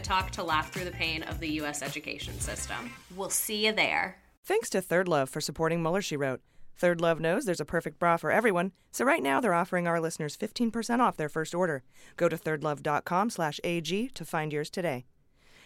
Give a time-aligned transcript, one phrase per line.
[0.00, 1.82] Talk to laugh through the pain of the U.S.
[1.82, 2.92] education system.
[3.14, 4.16] We'll see you there.
[4.44, 6.40] Thanks to Third Love for supporting Mueller, She Wrote.
[6.76, 10.00] Third Love knows there's a perfect bra for everyone, so right now they're offering our
[10.00, 11.82] listeners 15% off their first order.
[12.16, 15.04] Go to thirdlove.com slash AG to find yours today.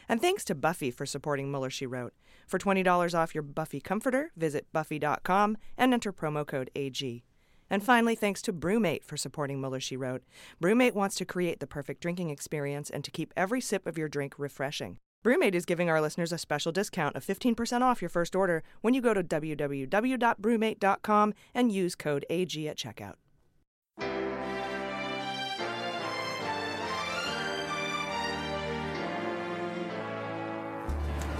[0.08, 2.14] And thanks to Buffy for supporting Mueller, She Wrote.
[2.46, 7.22] For $20 off your Buffy comforter, visit buffy.com and enter promo code AG.
[7.70, 10.22] And finally, thanks to Brewmate for supporting Mueller, She Wrote.
[10.62, 14.08] Brewmate wants to create the perfect drinking experience and to keep every sip of your
[14.08, 14.98] drink refreshing.
[15.24, 18.92] Brewmate is giving our listeners a special discount of 15% off your first order when
[18.92, 23.14] you go to www.brewmate.com and use code AG at checkout.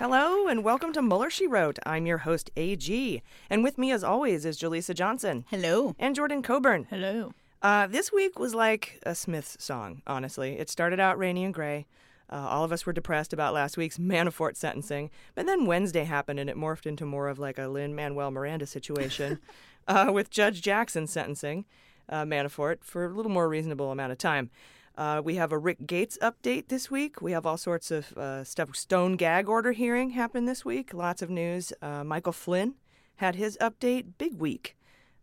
[0.00, 1.78] Hello and welcome to Mueller, She Wrote.
[1.86, 3.22] I'm your host, AG.
[3.48, 5.44] And with me, as always, is Jaleesa Johnson.
[5.48, 5.94] Hello.
[6.00, 6.88] And Jordan Coburn.
[6.90, 7.32] Hello.
[7.62, 10.58] Uh, this week was like a Smiths song, honestly.
[10.58, 11.86] It started out rainy and gray.
[12.28, 16.40] Uh, all of us were depressed about last week's Manafort sentencing, but then Wednesday happened
[16.40, 19.38] and it morphed into more of like a Lin-Manuel Miranda situation
[19.86, 21.66] uh, with Judge Jackson sentencing
[22.08, 24.50] uh, Manafort for a little more reasonable amount of time.
[24.96, 27.20] Uh, we have a Rick Gates update this week.
[27.20, 28.76] We have all sorts of uh, stuff.
[28.76, 30.94] Stone gag order hearing happened this week.
[30.94, 31.72] Lots of news.
[31.82, 32.74] Uh, Michael Flynn
[33.16, 34.12] had his update.
[34.18, 34.76] Big week.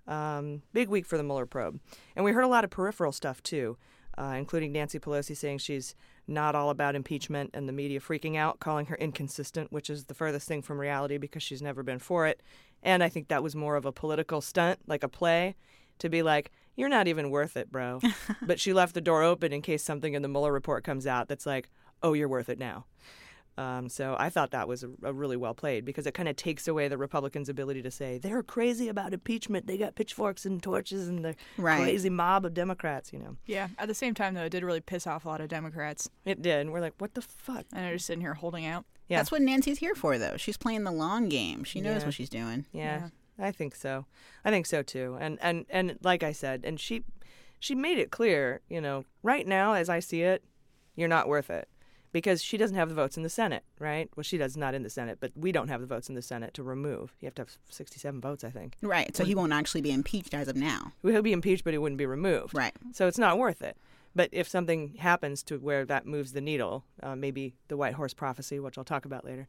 [0.08, 1.80] Um, big week for the Mueller probe.
[2.16, 3.78] And we heard a lot of peripheral stuff too,
[4.18, 5.96] uh, including Nancy Pelosi saying she's
[6.28, 10.14] not all about impeachment and the media freaking out, calling her inconsistent, which is the
[10.14, 12.42] furthest thing from reality because she's never been for it.
[12.84, 15.56] And I think that was more of a political stunt, like a play,
[16.00, 18.00] to be like, you're not even worth it, bro.
[18.42, 21.28] but she left the door open in case something in the Mueller report comes out
[21.28, 21.70] that's like,
[22.04, 22.86] oh, you're worth it now.
[23.58, 26.38] Um, so I thought that was a, a really well played because it kind of
[26.38, 29.68] takes away the Republicans' ability to say they're crazy about impeachment.
[29.68, 31.82] They got pitchforks and torches and the Right.
[31.84, 33.12] crazy mob of Democrats.
[33.12, 33.68] You know, Yeah.
[33.78, 36.10] At the same time, though, it did really piss off a lot of Democrats.
[36.26, 36.62] it did.
[36.62, 37.66] And we're like, what the fuck?
[37.74, 38.86] And they're just sitting here holding out.
[39.10, 39.18] Yeah.
[39.18, 40.38] That's what Nancy's here for, though.
[40.38, 41.66] She's playing the long game.
[41.66, 42.06] She knows Yeah.
[42.06, 42.66] what she's doing.
[42.72, 43.10] Yeah,
[43.42, 44.06] I think so.
[44.46, 45.18] I think so too.
[45.20, 47.04] And and and like I said, and she
[47.60, 50.44] she made it clear, you know, right now as I see it,
[50.96, 51.68] you're not worth it.
[52.14, 54.10] Because she doesn't have the votes in the Senate, right?
[54.18, 56.22] Well, she does not in the Senate, but we don't have the votes in the
[56.22, 57.16] Senate to remove.
[57.22, 58.76] You have to have 67 votes, I think.
[58.82, 59.16] Right.
[59.16, 60.92] So he won't actually be impeached as of now.
[61.04, 62.54] He'll be impeached, but he wouldn't be removed.
[62.54, 62.74] Right.
[62.92, 63.78] So it's not worth it.
[64.16, 68.14] But if something happens to where that moves the needle, uh, maybe the White Horse
[68.14, 69.48] prophecy, which I'll talk about later,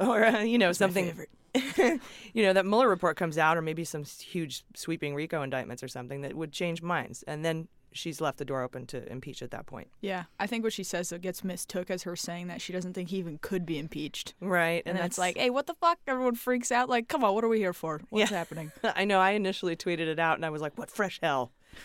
[0.00, 4.04] or uh, you know something, you know that Mueller report comes out, or maybe some
[4.04, 8.44] huge sweeping RICO indictments or something that would change minds, and then she's left the
[8.44, 9.88] door open to impeach at that point.
[10.00, 10.24] Yeah.
[10.38, 13.16] I think what she says gets mistook as her saying that she doesn't think he
[13.16, 14.34] even could be impeached.
[14.40, 14.82] Right.
[14.86, 15.98] And, and then it's that's- like, hey, what the fuck?
[16.06, 16.88] Everyone freaks out.
[16.88, 18.00] Like, come on, what are we here for?
[18.10, 18.70] What's happening?
[18.84, 19.18] I know.
[19.20, 21.52] I initially tweeted it out, and I was like, "What fresh hell?"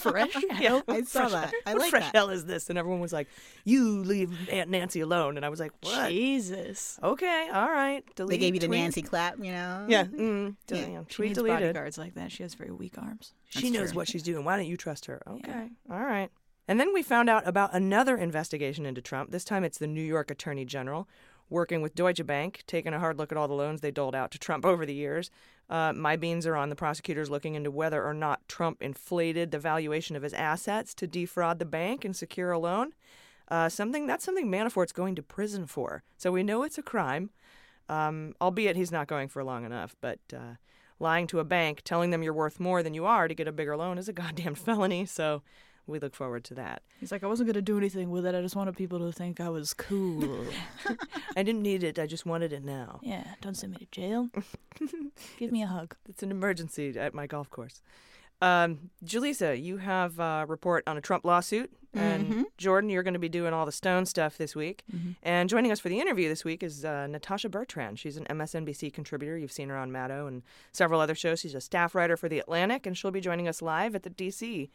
[0.00, 1.52] Fresh yeah, I saw fresh- that.
[1.66, 2.14] I what like fresh that.
[2.14, 2.68] hell is this?
[2.68, 3.28] And everyone was like,
[3.64, 6.10] "You leave Aunt Nancy alone." And I was like, "What?
[6.10, 6.98] Jesus.
[7.02, 8.68] Okay, all right." They gave you the.
[8.68, 9.86] Nancy clap, you know?
[9.88, 10.76] Yeah, mm, Yeah.
[10.86, 11.00] yeah.
[11.08, 11.60] She Tweet needs deleted.
[11.60, 12.32] bodyguards like that.
[12.32, 13.32] She has very weak arms.
[13.50, 13.96] She knows true.
[13.98, 14.44] what she's doing.
[14.44, 15.22] Why don't you trust her?
[15.26, 15.68] Okay.
[15.90, 16.30] All right.
[16.68, 19.30] And then we found out about another investigation into Trump.
[19.30, 21.08] This time it's the New York Attorney General
[21.52, 24.30] working with Deutsche Bank, taking a hard look at all the loans they doled out
[24.32, 25.30] to Trump over the years.
[25.70, 29.58] Uh, my beans are on the prosecutors looking into whether or not Trump inflated the
[29.58, 32.92] valuation of his assets to defraud the bank and secure a loan.
[33.48, 36.02] Uh, something that's something Manafort's going to prison for.
[36.16, 37.30] So we know it's a crime,
[37.88, 39.94] um, albeit he's not going for long enough.
[40.00, 40.54] But uh,
[40.98, 43.52] lying to a bank, telling them you're worth more than you are to get a
[43.52, 45.04] bigger loan is a goddamn felony.
[45.04, 45.42] So
[45.86, 46.82] we look forward to that.
[47.00, 48.34] He's like, I wasn't gonna do anything with it.
[48.34, 50.44] I just wanted people to think I was cool.
[51.36, 51.98] I didn't need it.
[51.98, 53.00] I just wanted it now.
[53.02, 54.28] yeah, don't send me to jail.
[55.38, 55.96] Give me a hug.
[56.08, 57.82] It's an emergency at my golf course.
[58.40, 61.70] Um, Jaleesa, you have a report on a Trump lawsuit.
[61.94, 62.44] And Mhm.
[62.56, 64.82] Jordan, you're going to be doing all the Stone stuff this week.
[64.90, 65.14] Mhm.
[65.22, 67.98] And joining us for the interview this week is uh, Natasha Bertrand.
[67.98, 69.36] She's an MSNBC contributor.
[69.36, 70.42] You've seen her on Maddow and
[70.72, 71.40] several other shows.
[71.40, 74.10] She's a staff writer for The Atlantic, and she'll be joining us live at the
[74.10, 74.70] DC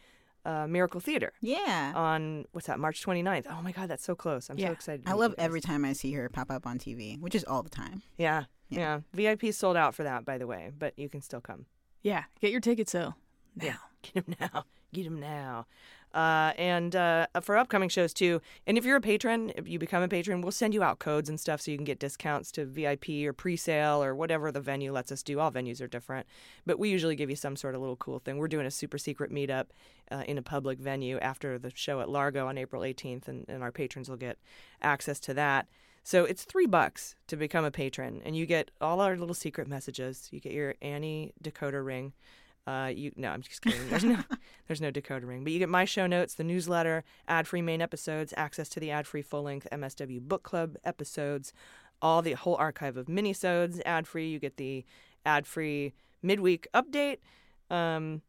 [0.48, 1.92] uh, Miracle Theater Yeah.
[1.96, 3.46] on, what's that, March 29th.
[3.50, 4.50] Oh my God, that's so close.
[4.50, 4.68] I'm yeah.
[4.68, 5.06] so excited.
[5.06, 7.62] to I love every time I see her pop up on TV, which is all
[7.64, 8.02] the time.
[8.18, 9.02] Yeah, yeah.
[9.14, 11.66] VIP sold out for that, by the way, but you can still come.
[12.02, 13.16] Yeah, get your tickets though.
[13.62, 14.66] Yeah, get them now.
[14.94, 15.68] Get them now.
[16.14, 18.42] Uh, and uh, for upcoming shows too.
[18.66, 21.30] And if you're a patron, if you become a patron, we'll send you out codes
[21.30, 24.92] and stuff so you can get discounts to VIP or pre-sale or whatever the venue
[24.92, 25.40] lets us do.
[25.40, 26.26] All venues are different,
[26.66, 28.38] but we usually give you some sort of little cool thing.
[28.38, 29.68] We're doing a super secret meetup
[30.10, 33.62] uh, in a public venue after the show at Largo on April 18th, and, and
[33.62, 34.38] our patrons will get
[34.82, 35.68] access to that.
[36.04, 39.68] So it's three bucks to become a patron, and you get all our little secret
[39.68, 40.30] messages.
[40.32, 42.14] You get your Annie decoder ring.
[42.68, 43.90] Uh, you no, I'm just kidding.
[43.90, 44.20] There's no,
[44.68, 48.34] there's no decoder ring, but you get my show notes, the newsletter, ad-free main episodes,
[48.36, 51.54] access to the ad-free full-length MSW book club episodes,
[52.02, 54.28] all the whole archive of minisodes, ad-free.
[54.28, 54.84] You get the
[55.26, 57.20] ad-free midweek update,
[57.70, 58.22] um,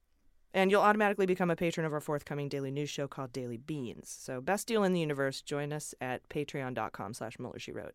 [0.55, 4.09] and you'll automatically become a patron of our forthcoming daily news show called Daily Beans.
[4.09, 5.43] So best deal in the universe.
[5.43, 7.95] Join us at Patreon.com/slash Mueller She Wrote.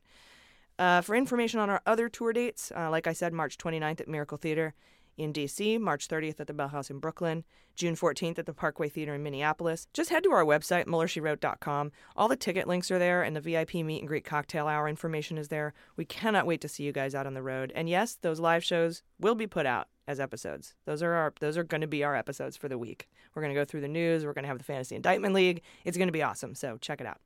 [0.77, 4.07] Uh, for information on our other tour dates, uh, like I said, March 29th at
[4.09, 4.73] Miracle Theater
[5.17, 7.43] in DC, March 30th at the Bell House in Brooklyn,
[7.75, 9.87] June 14th at the Parkway Theater in Minneapolis.
[9.93, 11.91] Just head to our website, MuellerSheWrote.com.
[12.15, 15.37] All the ticket links are there, and the VIP meet and greet cocktail hour information
[15.37, 15.73] is there.
[15.95, 17.71] We cannot wait to see you guys out on the road.
[17.75, 20.75] And yes, those live shows will be put out as episodes.
[20.85, 23.09] Those are our those are going to be our episodes for the week.
[23.33, 24.25] We're going to go through the news.
[24.25, 25.61] We're going to have the Fantasy Indictment League.
[25.85, 26.55] It's going to be awesome.
[26.55, 27.19] So check it out.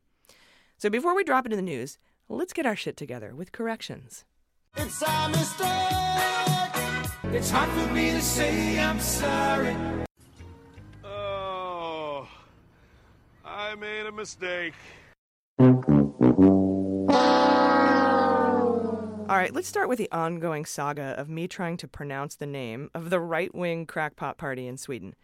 [0.77, 1.97] So before we drop into the news,
[2.29, 4.25] let's get our shit together with corrections.
[4.75, 6.76] It's a mistake.
[7.25, 9.75] It's hard for me to say I'm sorry.
[11.03, 12.27] Oh,
[13.43, 14.73] I made a mistake.
[19.29, 22.89] All right, let's start with the ongoing saga of me trying to pronounce the name
[22.93, 25.15] of the right wing crackpot party in Sweden.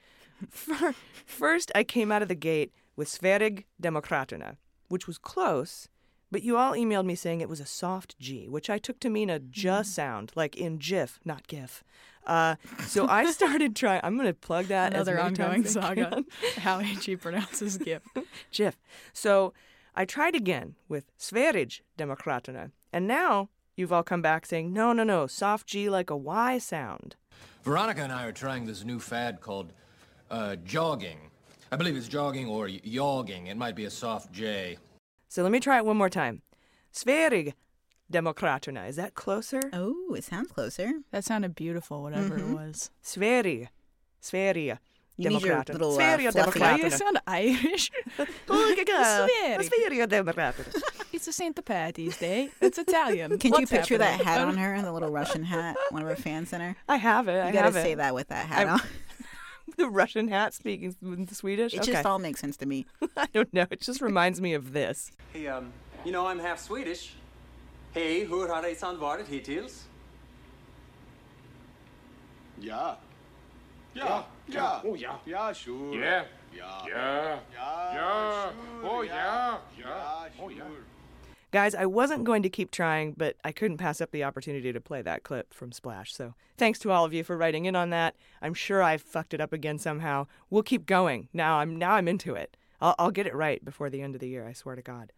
[1.25, 4.57] First, I came out of the gate with Sverig Demokraterna,
[4.89, 5.87] which was close,
[6.33, 9.09] but you all emailed me saying it was a soft G, which I took to
[9.09, 11.83] mean a J sound, like in GIF, not GIF.
[12.25, 12.55] Uh,
[12.87, 14.01] so I started trying.
[14.03, 16.09] I'm going to plug that as Another many ongoing times as I saga.
[16.09, 16.25] can.
[16.63, 18.01] How he pronounces GIF.
[18.51, 18.77] GIF.
[19.13, 19.53] So
[19.95, 25.03] I tried again with Sverige Demokraterna, and now you've all come back saying, no, no,
[25.03, 27.15] no, soft G like a Y sound.
[27.63, 29.71] Veronica and I are trying this new fad called
[30.31, 31.19] uh, jogging.
[31.71, 33.47] I believe it's jogging or y- yogging.
[33.49, 34.77] It might be a soft J.
[35.33, 36.43] So let me try it one more time.
[36.93, 37.53] Sverig
[38.11, 38.87] Demokraterna.
[38.87, 39.59] Is that closer?
[39.73, 40.91] Oh, it sounds closer.
[41.09, 42.51] That sounded beautiful, whatever Mhm.
[42.51, 42.91] it was.
[43.01, 43.65] Sverige.
[44.21, 44.77] Sverige.
[45.17, 45.73] You need your Demokraterna.
[45.73, 47.89] little, uh, Sverige fluffy- Why you sound Irish?
[48.47, 49.29] Look at that.
[49.41, 49.69] Sverige.
[49.69, 50.83] Sverige Demokraterna.
[51.13, 51.63] It's a St.
[51.63, 52.49] Patty's Day.
[52.59, 53.37] It's Italian.
[53.37, 55.77] Can you What's picture that hat on her, and the little Russian hat?
[55.91, 56.75] One of her fans sent her.
[56.89, 57.33] I have it.
[57.33, 57.95] You I gotta have say it.
[57.97, 58.81] that with that hat I- on.
[59.77, 61.73] the Russian hat speaking in Swedish.
[61.73, 61.93] It okay.
[61.93, 62.85] just all makes sense to me.
[63.17, 63.65] I don't know.
[63.69, 65.11] It just reminds me of this.
[65.31, 65.71] Hey, um,
[66.05, 67.15] you know I'm half Swedish.
[67.93, 69.87] Hej, hur har resan varit hittills?
[72.59, 72.97] Ja.
[73.93, 74.25] Ja.
[74.45, 74.81] Ja.
[74.83, 75.19] Oh, ja.
[75.25, 75.97] Ja, sure.
[75.97, 76.25] Yeah.
[76.51, 76.87] Ja.
[76.87, 77.39] Yeah.
[77.53, 77.93] Ja.
[77.93, 78.53] Yeah.
[78.53, 79.15] sure, Oh, ja.
[79.15, 79.59] yeah.
[79.77, 80.43] Ja, Yeah.
[80.43, 80.92] Oh, yeah.
[81.53, 84.81] Guys, I wasn't going to keep trying, but I couldn't pass up the opportunity to
[84.81, 86.11] play that clip from Splash.
[86.11, 88.15] So thanks to all of you for writing in on that.
[88.41, 90.25] I'm sure I fucked it up again somehow.
[90.49, 91.29] We'll keep going.
[91.31, 92.57] Now I'm now I'm into it.
[92.81, 94.47] I'll, I'll get it right before the end of the year.
[94.47, 95.11] I swear to God.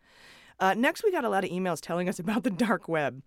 [0.59, 3.21] Uh, next, we got a lot of emails telling us about the dark web,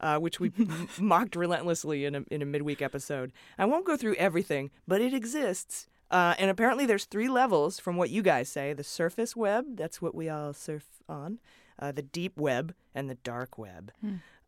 [0.00, 0.52] uh, which we
[1.00, 3.32] mocked relentlessly in a, in a midweek episode.
[3.58, 5.88] I won't go through everything, but it exists.
[6.12, 10.00] Uh, and apparently, there's three levels from what you guys say the surface web, that's
[10.00, 11.40] what we all surf on,
[11.82, 13.90] uh, the deep web, and the dark web.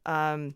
[0.07, 0.55] Um,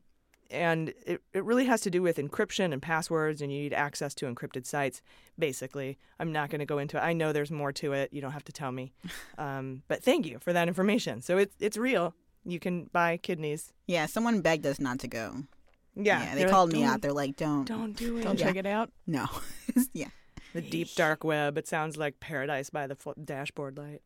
[0.50, 4.14] and it, it really has to do with encryption and passwords, and you need access
[4.14, 5.02] to encrypted sites,
[5.38, 5.99] basically.
[6.18, 7.00] I'm not going to go into it.
[7.00, 8.12] I know there's more to it.
[8.12, 8.92] You don't have to tell me.
[9.38, 11.23] Um, but thank you for that information.
[11.23, 12.12] So it's, it's real.
[12.44, 13.73] You can buy kidneys.
[13.87, 15.44] Yeah, someone begged us not to go.
[15.94, 17.02] Yeah, they they're like, called me out.
[17.02, 18.23] They're like, "Don't, don't do it.
[18.23, 18.90] Don't check it out.
[19.06, 19.26] No,
[19.92, 20.08] yeah.
[20.54, 21.56] The deep dark web.
[21.56, 24.02] It sounds like paradise by the fl- dashboard light.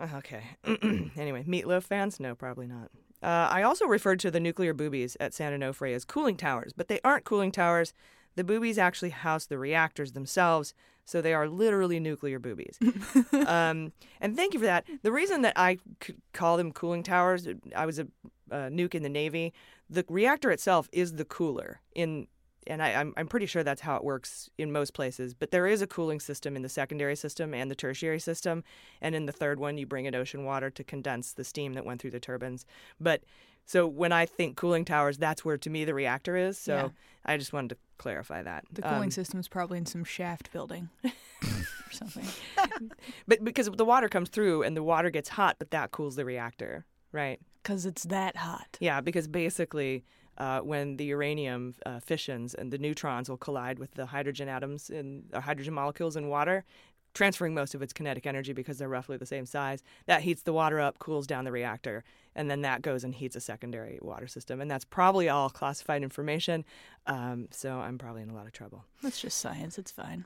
[0.00, 0.42] Okay.
[1.16, 2.20] anyway, Meat Loaf fans?
[2.20, 2.90] No, probably not.
[3.22, 6.88] Uh, I also referred to the nuclear boobies at San Onofre as cooling towers, but
[6.88, 7.92] they aren't cooling towers.
[8.36, 10.72] The boobies actually house the reactors themselves,
[11.04, 12.78] so they are literally nuclear boobies.
[13.46, 14.84] um, and thank you for that.
[15.02, 18.06] The reason that I c- call them cooling towers, I was a
[18.52, 19.52] uh, nuke in the Navy.
[19.90, 22.28] The reactor itself is the cooler in
[22.68, 25.34] and I, I'm, I'm pretty sure that's how it works in most places.
[25.34, 28.62] But there is a cooling system in the secondary system and the tertiary system.
[29.00, 31.84] And in the third one, you bring in ocean water to condense the steam that
[31.84, 32.66] went through the turbines.
[33.00, 33.22] But
[33.64, 36.56] so when I think cooling towers, that's where to me the reactor is.
[36.58, 36.88] So Yeah.
[37.24, 38.64] I just wanted to clarify that.
[38.72, 42.24] The cooling Um, is probably in some shaft building or something.
[43.26, 46.24] but because the water comes through and the water gets hot, but that cools the
[46.24, 47.40] reactor, right?
[47.62, 48.78] Because it's that hot.
[48.80, 50.04] Yeah, because basically,
[50.38, 54.88] uh, when the uranium uh, fissions and the neutrons will collide with the hydrogen atoms
[54.88, 56.64] in uh, hydrogen molecules in water,
[57.12, 60.52] transferring most of its kinetic energy because they're roughly the same size, that heats the
[60.52, 62.04] water up, cools down the reactor,
[62.38, 64.60] and then that goes and heats a secondary water system.
[64.60, 66.64] And that's probably all classified information.
[67.06, 68.84] Um, so I'm probably in a lot of trouble.
[69.02, 69.76] That's just science.
[69.78, 70.24] It's fine.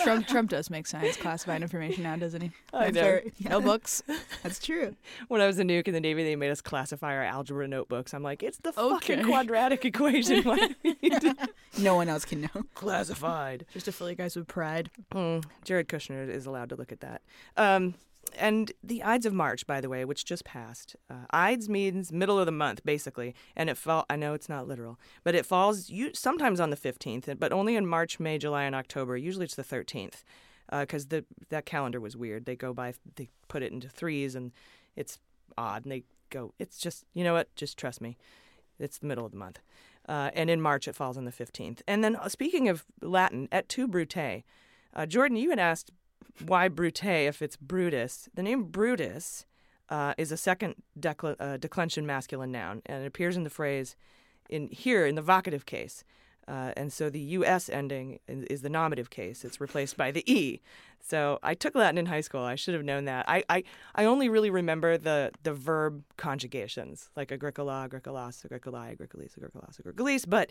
[0.00, 2.50] Trump Trump does make science classified information now, doesn't he?
[2.72, 3.00] I That's know.
[3.02, 4.02] very- No books.
[4.42, 4.96] That's true.
[5.28, 8.14] When I was a nuke in the Navy, they made us classify our algebra notebooks.
[8.14, 10.42] I'm like, it's the fucking quadratic equation.
[10.44, 11.36] Why do we need to
[11.78, 12.62] No one else can know.
[12.74, 13.66] classified?
[13.72, 14.90] Just to fill you guys with pride.
[15.12, 17.22] Mm, Jared Kushner is allowed to look at that.
[17.56, 17.94] Um,
[18.36, 20.96] and the Ides of March, by the way, which just passed.
[21.10, 24.06] Uh, Ides means middle of the month, basically, and it fall.
[24.08, 27.76] I know it's not literal, but it falls you sometimes on the fifteenth, but only
[27.76, 29.16] in March, May, July, and October.
[29.16, 30.24] Usually it's the thirteenth,
[30.70, 32.46] because the that calendar was weird.
[32.46, 34.52] They go by, they put it into threes, and
[34.96, 35.18] it's
[35.56, 36.54] odd, and they go.
[36.58, 37.54] It's just you know what?
[37.56, 38.16] Just trust me.
[38.78, 39.60] It's the middle of the month.
[40.08, 41.80] Uh, and in March, it falls on the 15th.
[41.86, 44.42] And then, uh, speaking of Latin, et tu, Brute.
[44.94, 45.90] Uh, Jordan, you had asked
[46.44, 48.28] why Brute if it's Brutus.
[48.34, 49.46] The name Brutus
[49.88, 53.96] uh, is a second decl- uh, declension masculine noun, and it appears in the phrase
[54.48, 56.04] in here in the vocative case.
[56.48, 57.68] Uh, and so the U.S.
[57.68, 59.44] ending is, the nominative case.
[59.44, 60.60] It's replaced by the E.
[61.00, 62.42] So I took Latin in high school.
[62.42, 63.28] I should have known that.
[63.28, 69.38] I, I, I only really remember the, the verb conjugations, like agricola, agricolas, agricolae, agricolis,
[69.38, 70.24] agricolas, agricolis.
[70.28, 70.50] But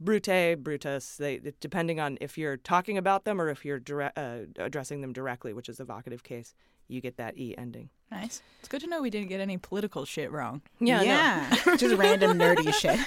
[0.00, 4.40] brute, brutus, they, depending on if you're talking about them or if you're dire- uh,
[4.56, 6.54] addressing them directly, which is the vocative case,
[6.88, 7.90] you get that E ending.
[8.10, 8.40] Nice.
[8.60, 10.62] It's good to know we didn't get any political shit wrong.
[10.80, 11.04] Yeah, I know.
[11.04, 11.76] Yeah.
[11.76, 12.98] Just random nerdy shit.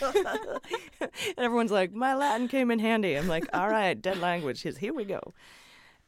[1.02, 3.16] and everyone's like, my Latin came in handy.
[3.16, 4.62] I'm like, all right, dead language.
[4.62, 5.34] Here we go.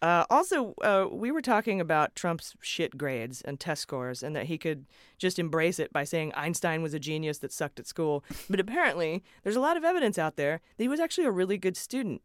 [0.04, 4.48] Uh, also, uh, we were talking about Trump's shit grades and test scores, and that
[4.48, 4.86] he could
[5.18, 8.22] just embrace it by saying Einstein was a genius that sucked at school.
[8.50, 11.58] But apparently, there's a lot of evidence out there that he was actually a really
[11.58, 12.22] good student.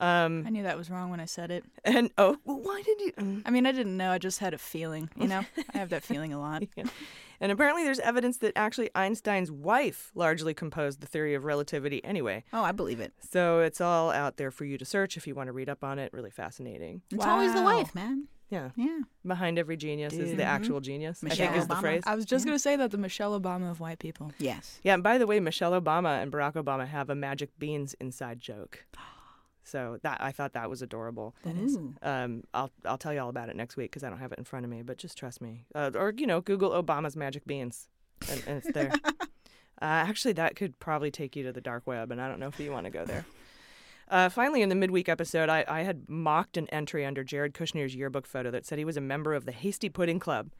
[0.00, 1.64] Um, I knew that was wrong when I said it.
[1.84, 3.12] and oh, well, why did you?
[3.12, 3.42] mm.
[3.44, 4.10] I mean, I didn't know.
[4.10, 5.10] I just had a feeling.
[5.16, 6.62] You know, I have that feeling a lot.
[6.76, 6.84] Yeah.
[7.42, 12.44] And apparently, there's evidence that actually Einstein's wife largely composed the theory of relativity anyway.
[12.52, 13.12] Oh, I believe it.
[13.30, 15.82] So it's all out there for you to search if you want to read up
[15.82, 16.12] on it.
[16.12, 17.02] Really fascinating.
[17.10, 18.28] It's always the wife, man.
[18.50, 18.70] Yeah.
[18.76, 18.98] Yeah.
[19.24, 21.20] Behind every genius is the actual genius.
[21.22, 22.02] I Michelle think is the phrase.
[22.04, 24.32] I was just gonna say that the Michelle Obama of white people.
[24.38, 24.80] Yes.
[24.82, 28.40] Yeah, and by the way, Michelle Obama and Barack Obama have a magic beans inside
[28.40, 28.84] joke.
[29.70, 31.34] So that I thought that was adorable.
[31.44, 31.78] That is.
[32.02, 34.38] Um, I'll I'll tell you all about it next week because I don't have it
[34.38, 34.82] in front of me.
[34.82, 37.88] But just trust me, uh, or you know, Google Obama's magic beans,
[38.28, 38.92] and, and it's there.
[39.20, 39.26] uh,
[39.80, 42.58] actually, that could probably take you to the dark web, and I don't know if
[42.58, 43.24] you want to go there.
[44.10, 47.94] Uh, finally, in the midweek episode, I, I had mocked an entry under Jared Kushner's
[47.94, 50.50] yearbook photo that said he was a member of the Hasty Pudding Club.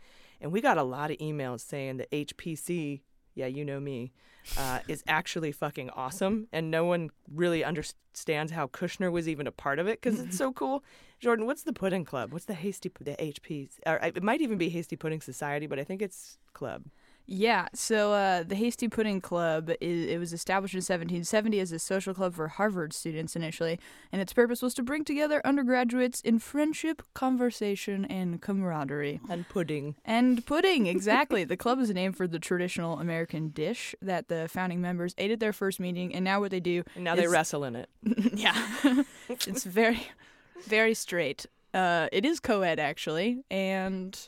[0.41, 3.01] And we got a lot of emails saying that HPC,
[3.35, 4.13] yeah, you know me,
[4.57, 6.49] uh, is actually fucking awesome.
[6.53, 10.37] And no one really understands how Kushner was even a part of it because it's
[10.37, 10.83] so cool.
[11.19, 12.33] Jordan, what's the Pudding Club?
[12.33, 13.69] What's the Hasty, the HP?
[13.87, 16.85] Or it might even be Hasty Pudding Society, but I think it's club.
[17.33, 21.79] Yeah, so uh, the Hasty Pudding Club is, it was established in 1770 as a
[21.79, 23.79] social club for Harvard students initially,
[24.11, 29.21] and its purpose was to bring together undergraduates in friendship, conversation, and camaraderie.
[29.29, 29.95] And pudding.
[30.05, 31.45] And pudding, exactly.
[31.45, 35.39] the club is named for the traditional American dish that the founding members ate at
[35.39, 37.89] their first meeting, and now what they do And now they wrestle in it.
[38.35, 38.61] yeah,
[39.29, 40.09] it's very.
[40.67, 41.47] Very straight.
[41.73, 44.19] Uh, it is co-ed actually, and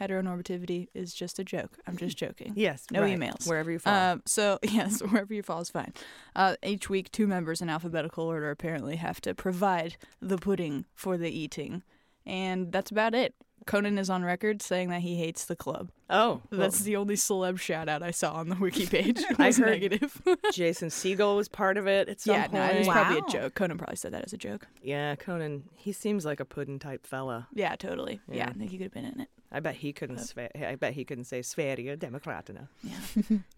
[0.00, 1.78] heteronormativity is just a joke.
[1.86, 2.52] I'm just joking.
[2.56, 3.18] Yes, no right.
[3.18, 3.46] emails.
[3.48, 3.94] Wherever you fall.
[3.94, 5.92] Um, so yes, wherever you fall is fine.
[6.34, 11.16] Uh, each week, two members in alphabetical order apparently have to provide the pudding for
[11.16, 11.82] the eating,
[12.26, 13.34] and that's about it.
[13.66, 15.90] Conan is on record saying that he hates the club.
[16.08, 19.22] Oh, That's the only celeb shout out I saw on the wiki page.
[19.38, 20.20] I heard negative.
[20.52, 22.54] Jason Segel was part of it at some yeah, point.
[22.54, 23.54] no, it was probably a joke.
[23.54, 24.66] Conan probably said that as a joke.
[24.82, 25.64] Yeah, Conan.
[25.74, 27.48] He seems like a pudding type fella.
[27.52, 28.20] Yeah, totally.
[28.28, 28.48] Yeah, Yeah.
[28.48, 29.28] I think he could have been in it.
[29.52, 30.18] I bet he couldn't.
[30.18, 32.68] Sve- I bet he couldn't say Sverige Demokraterna.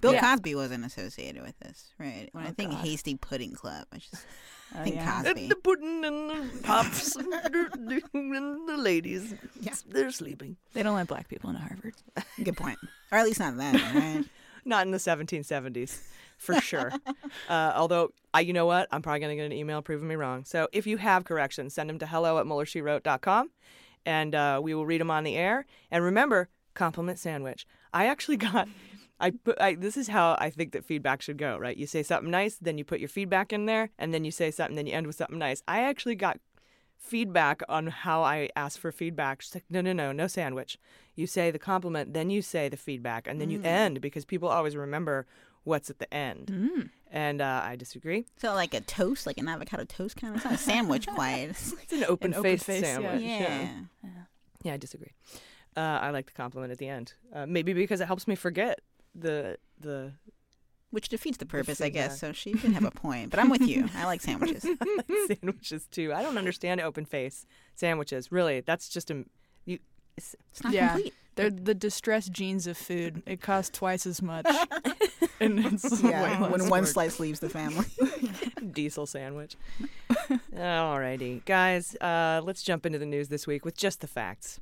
[0.01, 0.21] Bill Yeah.
[0.21, 2.29] Cosby wasn't associated with this, right?
[2.33, 2.85] When I Oh, think God.
[2.87, 4.25] Hasty Pudding Club, I just
[4.75, 5.23] Oh, think yeah.
[5.23, 5.49] Cosby.
[5.49, 9.35] the pudding and the pops and the, and the ladies.
[9.87, 10.57] They're sleeping.
[10.73, 11.95] They don't let black people into Harvard.
[12.43, 12.79] Good point.
[13.11, 14.25] Or at least not then, right?
[14.65, 15.99] Not in the 1770s,
[16.39, 16.93] for sure.
[17.49, 18.87] uh, although, I, you know what?
[18.93, 20.45] I'm probably going to get an email proving me wrong.
[20.45, 23.51] So if you have corrections, send them to hello at MuellerSheWrote.com
[24.07, 25.67] and uh, we will read them on the air.
[25.91, 27.67] And remember, compliment sandwich.
[27.93, 28.69] I actually got.
[29.21, 29.61] I put.
[29.61, 31.77] I, this is how I think that feedback should go, right?
[31.77, 34.51] You say something nice, then you put your feedback in there, and then you say
[34.51, 35.63] something, then you end with something nice.
[35.69, 36.39] I actually got
[36.99, 39.43] feedback on how I asked for feedback.
[39.43, 40.79] She's like, no, no, no, no sandwich.
[41.15, 43.67] You say the compliment, then you say the feedback, and then you Mm.
[43.67, 45.27] end because people always remember
[45.65, 46.47] what's at the end.
[46.47, 46.91] Mm.
[47.15, 48.25] And uh, I disagree.
[48.39, 50.37] So like a toast, like an avocado toast kind of.
[50.37, 51.49] It's not a sandwich quite.
[51.51, 52.95] It's an open faced face, yeah.
[52.95, 53.23] sandwich.
[53.23, 53.69] Yeah.
[54.63, 55.13] Yeah, I disagree.
[55.77, 57.13] Uh, I like the compliment at the end.
[57.35, 58.81] Uh, maybe because it helps me forget
[59.15, 60.13] the the
[60.91, 62.11] Which defeats the purpose, I feedback.
[62.11, 62.21] guess.
[62.21, 63.89] So she did have a point, but I'm with you.
[63.95, 64.65] I like sandwiches.
[64.65, 66.15] I like sandwiches too.
[66.15, 68.33] I don't understand open face sandwiches.
[68.33, 69.25] Really, that's just a
[69.67, 69.79] you.
[70.17, 71.15] It's, It's not yeah, complete.
[71.35, 73.23] They're the distressed genes of food.
[73.27, 74.47] It costs twice as much,
[75.41, 76.89] and it's Yeah, way when less one work.
[76.89, 77.87] slice leaves the family.
[78.73, 79.57] diesel sandwich.
[80.55, 84.61] Alrighty, guys, uh, let's jump into the news this week with just the facts.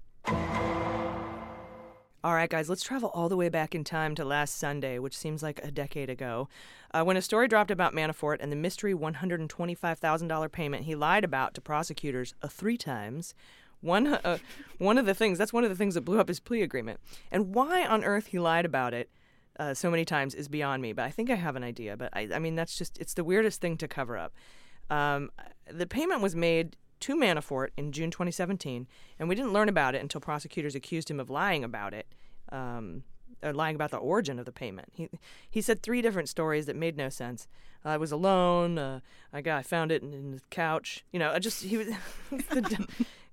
[2.23, 5.17] All right, guys, let's travel all the way back in time to last Sunday, which
[5.17, 6.51] seems like a decade ago,
[6.93, 11.55] uh, when a story dropped about Manafort and the mystery $125,000 payment he lied about
[11.55, 13.35] to prosecutors uh, three times.
[13.81, 14.39] One, uh,
[14.79, 17.01] one of the things, that's one of the things that blew up his plea agreement.
[17.31, 19.11] And why on earth he lied about it
[19.59, 21.97] uh, so many times is beyond me, but I think I have an idea.
[21.97, 24.35] But I, I mean, that's just, it's the weirdest thing to cover up.
[24.91, 25.31] Um,
[25.71, 28.87] the payment was made to Manafort in June 2017,
[29.19, 32.07] and we didn't learn about it until prosecutors accused him of lying about it,
[32.51, 33.05] um,
[33.43, 34.89] or lying about the origin of the payment.
[34.93, 35.09] He
[35.49, 37.49] he said three different stories that made no sense.
[37.85, 38.77] I was alone.
[38.77, 39.01] Uh,
[39.33, 41.05] I got I found it in, in the couch.
[41.11, 41.89] You know, I just he was.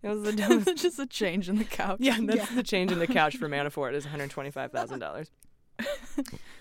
[0.03, 0.77] it was the dumbest.
[0.77, 1.97] just a change in the couch.
[1.99, 5.31] Yeah, that's the change in the couch for Manafort is one hundred twenty-five thousand dollars.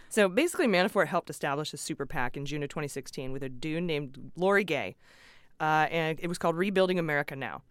[0.09, 3.83] so basically, Manafort helped establish a super PAC in June of 2016 with a dude
[3.83, 4.97] named Lori Gay,
[5.61, 7.63] uh, and it was called Rebuilding America Now.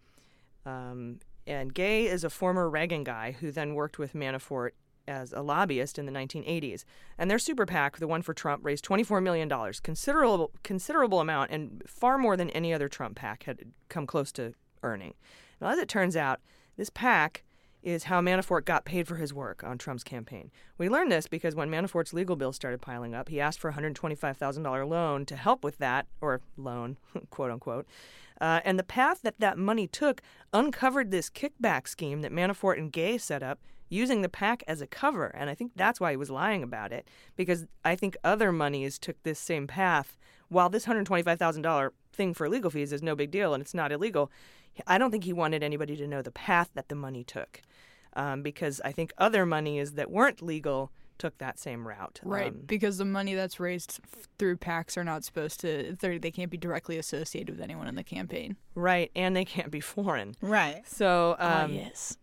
[0.64, 4.70] Um, and Gay is a former Reagan guy who then worked with Manafort
[5.06, 6.84] as a lobbyist in the 1980s.
[7.16, 11.52] And their super PAC, the one for Trump, raised 24 million dollars, considerable considerable amount,
[11.52, 15.14] and far more than any other Trump PAC had come close to earning.
[15.60, 16.40] Now, as it turns out,
[16.76, 17.44] this pack
[17.82, 20.50] is how Manafort got paid for his work on Trump's campaign.
[20.76, 23.74] We learned this because when Manafort's legal bills started piling up, he asked for a
[23.74, 26.96] $125,000 loan to help with that, or loan,
[27.30, 27.86] quote unquote.
[28.40, 30.20] Uh, and the path that that money took
[30.52, 34.86] uncovered this kickback scheme that Manafort and Gay set up using the pack as a
[34.86, 35.28] cover.
[35.28, 38.98] And I think that's why he was lying about it, because I think other monies
[38.98, 40.16] took this same path.
[40.48, 44.30] While this $125,000 thing for legal fees is no big deal and it's not illegal,
[44.86, 47.62] I don't think he wanted anybody to know the path that the money took.
[48.14, 52.20] Um, because I think other monies that weren't legal took that same route.
[52.22, 55.96] Right, Um, because the money that's raised f- through PACs are not supposed to.
[56.00, 58.56] They're, can't be directly associated with anyone in the campaign.
[58.74, 60.34] Right, and they can't be foreign.
[60.40, 60.86] Right.
[60.86, 62.16] So, Ah, um, yes.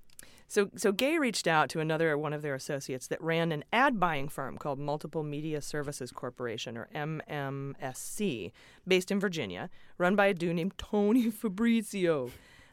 [0.54, 4.00] So, so Gay reached out to another one of their associates that ran an ad
[4.00, 8.52] buying firm called Multiple Media Services Corporation, or MMSC,
[8.88, 12.30] based in Virginia, run by a dude named Tony Fabrizio,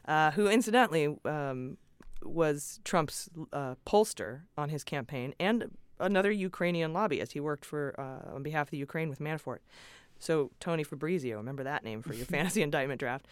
[0.07, 1.77] uh, who incidentally um,
[2.21, 7.31] was Trump's uh, pollster on his campaign and another Ukrainian lobbyist.
[7.31, 9.61] He worked for uh, on behalf of the Ukraine with Manafort.
[10.19, 13.25] So Tony Fabrizio, remember that name for your fantasy indictment draft.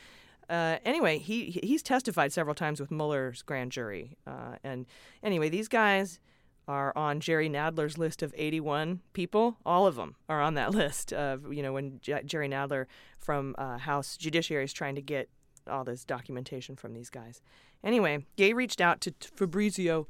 [0.49, 4.17] Uh, anyway, he he- he's testified several times with Mueller's grand jury.
[4.25, 4.85] Uh, and
[5.23, 6.19] anyway, these guys
[6.67, 9.57] are on Jerry Nadler's list of 81 people.
[9.65, 11.13] All of them are on that list.
[11.13, 12.85] Of you know when J- Jerry Nadler
[13.17, 15.29] from uh, House Judiciary is trying to get
[15.67, 17.41] all this documentation from these guys.
[17.83, 20.07] Anyway, Gay reached out to Fabrizio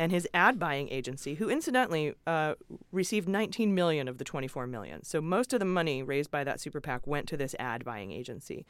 [0.00, 2.54] and his ad buying agency, who incidentally uh,
[2.90, 5.04] received 19 million of the 24 million.
[5.04, 8.10] So most of the money raised by that super PAC went to this ad buying
[8.10, 8.64] agency.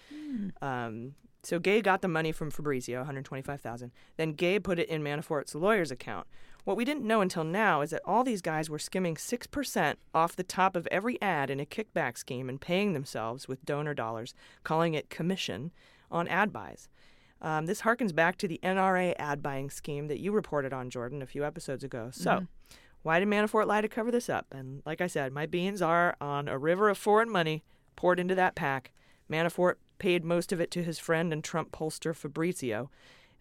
[0.60, 1.14] Um,
[1.44, 3.92] so Gay got the money from Fabrizio, 125,000.
[4.16, 6.26] Then Gay put it in Manafort's lawyer's account.
[6.64, 10.34] What we didn't know until now is that all these guys were skimming 6% off
[10.34, 14.34] the top of every ad in a kickback scheme and paying themselves with donor dollars,
[14.64, 15.70] calling it commission,
[16.10, 16.88] on ad buys.
[17.42, 21.22] Um, this harkens back to the NRA ad buying scheme that you reported on, Jordan,
[21.22, 22.10] a few episodes ago.
[22.12, 22.48] So, Mhm.
[23.02, 24.46] why did Manafort lie to cover this up?
[24.52, 27.64] And like I said, my beans are on a river of foreign money
[27.96, 28.92] poured into that pack.
[29.30, 32.90] Manafort paid most of it to his friend and Trump pollster Fabrizio.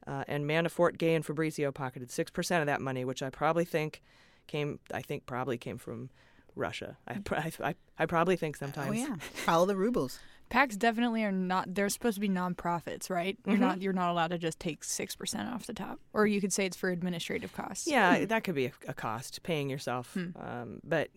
[0.07, 4.01] Uh, and Manafort, Gay, and Fabrizio pocketed 6% of that money, which I probably think
[4.47, 6.09] came, I think probably came from
[6.55, 6.97] Russia.
[7.07, 8.89] I, I, I, I probably think sometimes.
[8.89, 10.19] Oh yeah, follow the rubles.
[10.49, 11.73] PACs definitely are not.
[11.75, 13.37] They're supposed to be nonprofits, right?
[13.45, 13.59] You're Mhm.
[13.59, 13.81] not.
[13.81, 16.65] You're not allowed to just take six percent off the top, or you could say
[16.65, 17.87] it's for administrative costs.
[17.87, 20.13] Yeah, that could be a, a cost, paying yourself.
[20.13, 20.27] Hmm.
[20.39, 21.09] Um, but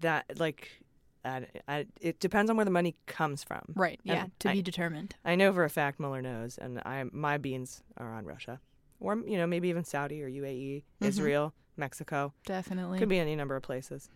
[0.00, 0.70] that, like,
[1.24, 3.62] I, I, it depends on where the money comes from.
[3.74, 5.16] Right, And yeah, to I- be determined.
[5.24, 8.60] I know for a fact Mueller knows, and I my beans are on Russia,
[9.00, 11.06] or you know maybe even Saudi or UAE, Mhm.
[11.06, 12.32] Israel, Mexico.
[12.46, 12.98] Definitely.
[13.00, 14.08] could be any number of places.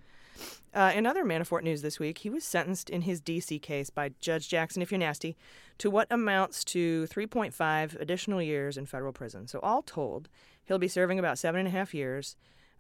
[0.75, 3.59] Uh, in other Manafort news this week, he was sentenced in his D.C.
[3.59, 5.37] case by Judge Jackson, if you're nasty,
[5.79, 9.47] to what amounts to 3.5 additional years in federal prison.
[9.47, 10.29] So, all told,
[10.65, 12.37] he'll be serving about seven and a half years,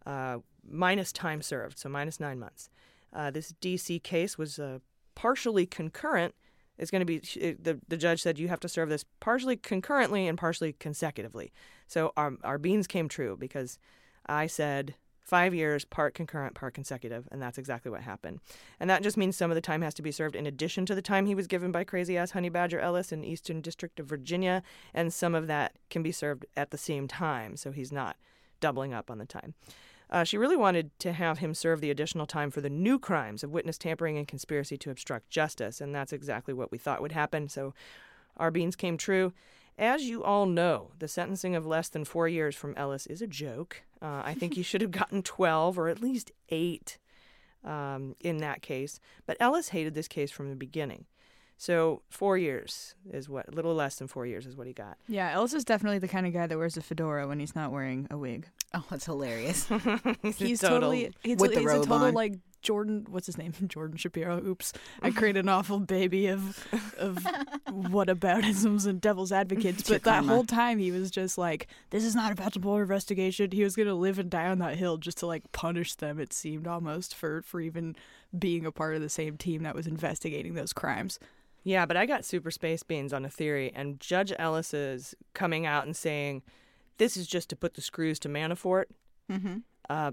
[0.07, 2.71] uh, minus time served, so minus nine months.
[3.13, 3.99] Uh, this D.C.
[4.01, 4.79] case was uh,
[5.15, 6.35] partially concurrent.
[6.79, 10.29] It's going to be the the judge said you have to serve this partially concurrently
[10.29, 11.53] and partially consecutively.
[11.89, 13.79] So our our beans came true because
[14.27, 14.95] I said
[15.29, 18.41] five years, part concurrent, part consecutive, and that's exactly what happened.
[18.81, 20.95] And that just means some of the time has to be served in addition to
[20.95, 24.07] the time he was given by crazy ass Honey Badger Ellis in Eastern District of
[24.07, 24.63] Virginia,
[24.95, 28.17] and some of that can be served at the same time, so he's not
[28.61, 29.53] doubling up on the time.
[30.11, 33.45] Uh, she really wanted to have him serve the additional time for the new crimes
[33.45, 37.13] of witness tampering and conspiracy to obstruct justice, and that's exactly what we thought would
[37.13, 37.51] happen.
[37.51, 37.75] So
[38.39, 39.35] our beans came true.
[39.79, 43.27] As you all know, the sentencing of less than four years from Ellis is a
[43.29, 43.83] joke.
[44.03, 46.99] Uh, I think he should have gotten 12 or at least eight
[47.65, 48.99] um, in that case.
[49.27, 51.07] But Ellis hated this case from the beginning.
[51.61, 54.97] So four years is what, a little less than four years is what he got.
[55.09, 57.73] Yeah, Ellis is definitely the kind of guy that wears a fedora when he's not
[57.73, 58.49] wearing a wig.
[58.75, 59.67] Oh, that's hilarious.
[60.23, 62.15] he's, He's a total, totally he's, with a, the he's a robe total on.
[62.15, 63.07] like Jordan.
[63.09, 63.53] What's his name?
[63.69, 64.43] Jordan Shapiro.
[64.45, 66.67] Oops, I created an awful baby of
[66.99, 67.17] of
[67.69, 69.89] whataboutisms and devil's advocates.
[69.89, 73.51] But that whole time he was just like, "This is not about the Mueller investigation."
[73.51, 76.19] He was gonna live and die on that hill just to like punish them.
[76.19, 77.97] It seemed almost for for even
[78.39, 81.19] being a part of the same team that was investigating those crimes.
[81.65, 85.67] Yeah, but I got super space beans on a theory, and Judge Ellis is coming
[85.67, 86.43] out and saying
[86.99, 88.85] this is just to put the screws to Manafort.
[89.31, 89.59] Mm-hmm.
[89.91, 90.13] Uh,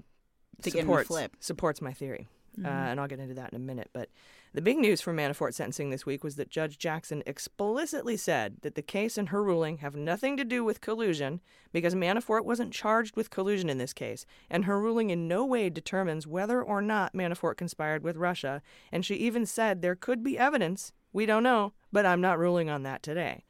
[0.62, 1.32] To get him to supports flip.
[1.40, 2.28] supports my theory,
[2.64, 2.90] uh, Mhm.
[2.90, 3.90] and I'll get into that in a minute.
[3.92, 4.08] But
[4.52, 8.74] the big news from Manafort sentencing this week was that Judge Jackson explicitly said that
[8.74, 11.40] the case and her ruling have nothing to do with collusion
[11.72, 15.68] because Manafort wasn't charged with collusion in this case, and her ruling in no way
[15.68, 18.62] determines whether or not Manafort conspired with Russia.
[18.90, 20.92] And she even said there could be evidence.
[21.12, 23.44] We don't know, but I'm not ruling on that today.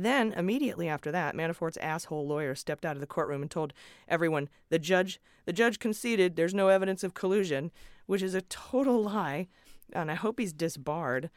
[0.00, 3.72] Then, immediately after that, Manafort's asshole lawyer stepped out of the courtroom and told
[4.06, 7.72] everyone the judge the judge conceded there's no evidence of collusion,
[8.06, 9.48] which is a total lie,
[9.92, 11.30] and I hope he's disbarred.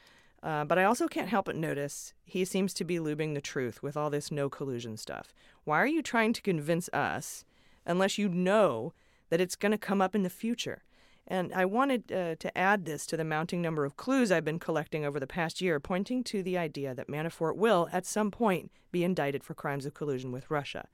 [0.43, 3.81] Uh, but I also can't help but notice he seems to be lubing the truth
[3.81, 5.33] with all this no collusion stuff.
[5.63, 7.45] Why are you trying to convince us
[7.85, 8.93] unless you know
[9.29, 10.83] that it's going to come up in the future?
[11.31, 14.59] And I wanted uh, to add this to the mounting number of clues I've been
[14.59, 18.69] collecting over the past year, pointing to the idea that Manafort will, at some point,
[18.91, 20.89] be indicted for crimes of collusion with Russia.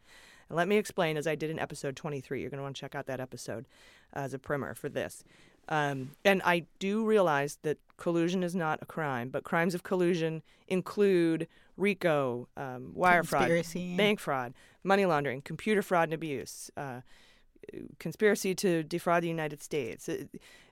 [0.47, 2.39] And let me explain, as I did in episode 23.
[2.39, 3.65] You're going to want to check out that episode
[4.13, 5.23] as a primer for this.
[5.69, 10.43] Um, and I do realize that collusion is not a crime, but crimes of collusion
[10.67, 11.47] include
[11.77, 13.87] RICO, um, wire Conspiracy.
[13.87, 17.01] fraud, bank fraud, money laundering, computer fraud and abuse, uh,
[17.99, 20.23] conspiracy to defraud the United States, uh,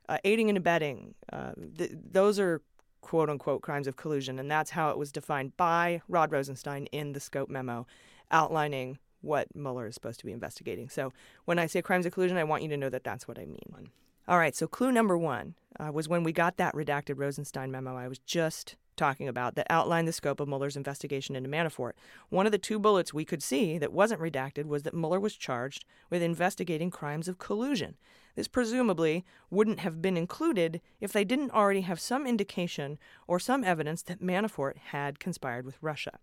[0.08, 1.16] uh, aiding and abetting.
[1.32, 2.62] Uh, th- those are
[3.02, 7.14] quote unquote crimes of collusion, and that's how it was defined by Rod Rosenstein in
[7.14, 7.86] the scope memo
[8.32, 10.90] outlining what Mueller is supposed to be investigating.
[10.90, 11.12] So
[11.46, 13.46] when I say crimes of collusion, I want you to know that that's what I
[13.46, 13.90] mean.
[14.28, 17.96] All right, so clue number one uh, was when we got that redacted Rosenstein memo
[17.96, 21.94] I was just talking about that outlined the scope of Mueller's investigation into Manafort.
[22.30, 25.36] One of the two bullets we could see that wasn't redacted was that Mueller was
[25.36, 27.96] charged with investigating crimes of collusion.
[28.36, 33.64] This presumably wouldn't have been included if they didn't already have some indication or some
[33.64, 36.20] evidence that Manafort had conspired with Russia.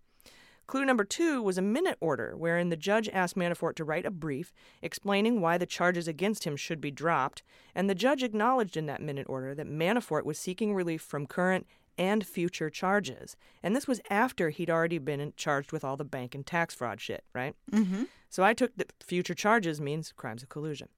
[0.66, 4.10] Clue number two was a minute order wherein the judge asked Manafort to write a
[4.10, 7.42] brief explaining why the charges against him should be dropped,
[7.74, 11.66] and the judge acknowledged in that minute order that Manafort was seeking relief from current
[11.98, 13.36] and future charges.
[13.62, 17.00] And this was after he'd already been charged with all the bank and tax fraud
[17.00, 17.54] shit, right?
[17.70, 18.04] Mm-hmm.
[18.28, 20.88] So I took that future charges means crimes of collusion.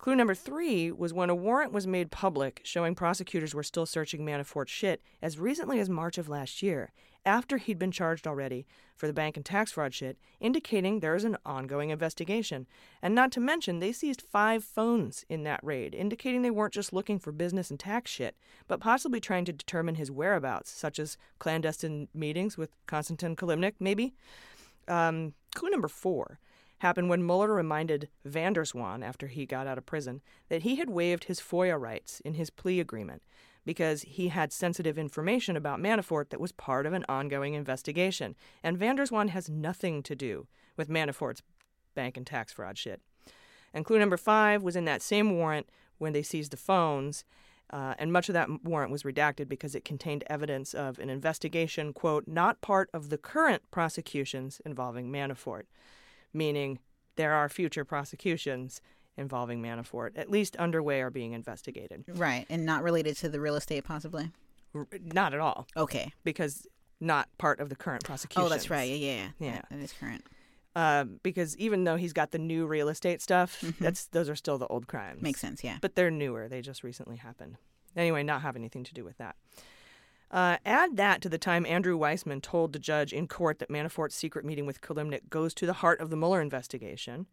[0.00, 4.24] Clue number three was when a warrant was made public showing prosecutors were still searching
[4.24, 6.90] Manafort's shit as recently as March of last year,
[7.26, 8.64] after he'd been charged already
[8.96, 12.66] for the bank and tax fraud shit, indicating there is an ongoing investigation.
[13.02, 16.94] And not to mention, they seized five phones in that raid, indicating they weren't just
[16.94, 21.18] looking for business and tax shit, but possibly trying to determine his whereabouts, such as
[21.38, 24.14] clandestine meetings with Konstantin Kilimnik, maybe.
[24.88, 26.38] Um, clue number four
[26.80, 30.76] happened when Mueller reminded van der Zwaan, after he got out of prison, that he
[30.76, 33.22] had waived his FOIA rights in his plea agreement
[33.66, 38.34] because he had sensitive information about Manafort that was part of an ongoing investigation.
[38.62, 41.42] And van der Zwaan has nothing to do with Manafort's
[41.94, 43.02] bank and tax fraud shit.
[43.74, 47.24] And clue number five was in that same warrant when they seized the phones.
[47.70, 51.92] Uh, and much of that warrant was redacted because it contained evidence of an investigation,
[51.92, 55.64] quote, not part of the current prosecutions involving Manafort
[56.32, 56.78] meaning
[57.16, 58.80] there are future prosecutions
[59.16, 62.04] involving Manafort, at least underway or being investigated.
[62.08, 64.30] Right, and not related to the real estate, possibly.
[64.74, 65.66] R- not at all.
[65.76, 66.12] Okay.
[66.24, 66.66] Because
[67.00, 68.44] not part of the current prosecution.
[68.44, 68.88] Oh, that's right.
[68.88, 69.62] Yeah, yeah, yeah.
[69.70, 70.24] That- is current.
[70.76, 74.56] Um, because even though he's got the new real estate stuff, that's those are still
[74.56, 75.16] the old crimes.
[75.16, 75.24] Mm-hmm.
[75.24, 75.78] Makes sense, yeah.
[75.80, 76.48] But they're newer.
[76.48, 77.56] They just recently happened.
[77.96, 79.34] Anyway, not have anything to do with that.
[80.30, 84.14] Uh, add that to the time Andrew Weissmann told the judge in court that Manafort's
[84.14, 87.26] secret meeting with Kilimnik goes to the heart of the Mueller investigation.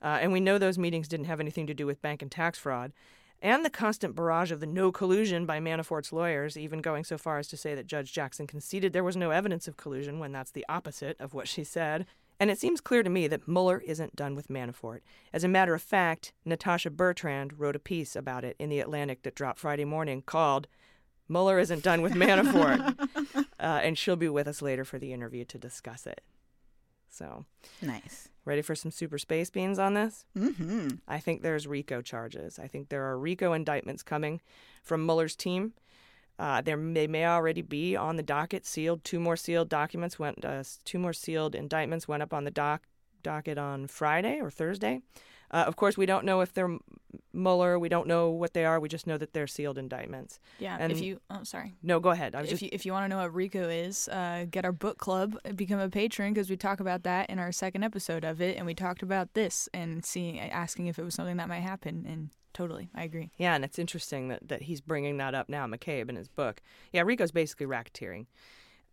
[0.00, 2.58] Uh, and we know those meetings didn't have anything to do with bank and tax
[2.58, 2.92] fraud.
[3.42, 7.38] And the constant barrage of the no collusion by Manafort's lawyers, even going so far
[7.38, 10.52] as to say that Judge Jackson conceded there was no evidence of collusion when that's
[10.52, 12.06] the opposite of what she said.
[12.40, 15.00] And it seems clear to me that Mueller isn't done with Manafort.
[15.32, 19.22] As a matter of fact, Natasha Bertrand wrote a piece about it in The Atlantic
[19.22, 20.66] that dropped Friday morning called
[21.28, 22.98] Mueller isn't done with Manafort.
[23.36, 26.20] uh, and she'll be with us later for the interview to discuss it.
[27.08, 27.44] So,
[27.80, 28.28] Nice.
[28.44, 30.24] ready for some super space beans on this?
[30.36, 30.88] Mm-hmm.
[31.06, 32.58] I think there's RICO charges.
[32.58, 34.40] I think there are RICO indictments coming
[34.82, 35.74] from Mueller's team.
[36.38, 39.04] Uh, there may, may already be on the docket sealed.
[39.04, 40.44] Two more sealed documents went.
[40.44, 42.82] Uh, two more sealed indictments went up on the doc
[43.22, 45.00] docket on Friday or Thursday.
[45.54, 46.76] Uh, of course, we don't know if they're
[47.32, 47.78] Mueller.
[47.78, 48.80] We don't know what they are.
[48.80, 50.40] We just know that they're sealed indictments.
[50.58, 51.74] Yeah, And- if you, oh, sorry.
[51.80, 52.34] No, go ahead.
[52.34, 54.64] I was if just you if you want to know what RICO is, uh, get
[54.64, 58.24] our book club, become a patron because we talk about that in our second episode
[58.24, 61.48] of it, and we talked about this and seeing asking if it was something that
[61.48, 63.30] might happen, and totally, I agree.
[63.38, 66.62] Yeah, and it's interesting that, that he's bringing that up now, McCabe, in his book.
[66.92, 68.26] Yeah, RICO's basically racketeering.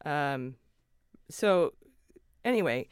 [0.06, 0.58] Um,
[1.28, 1.74] so,
[2.46, 2.88] anyway,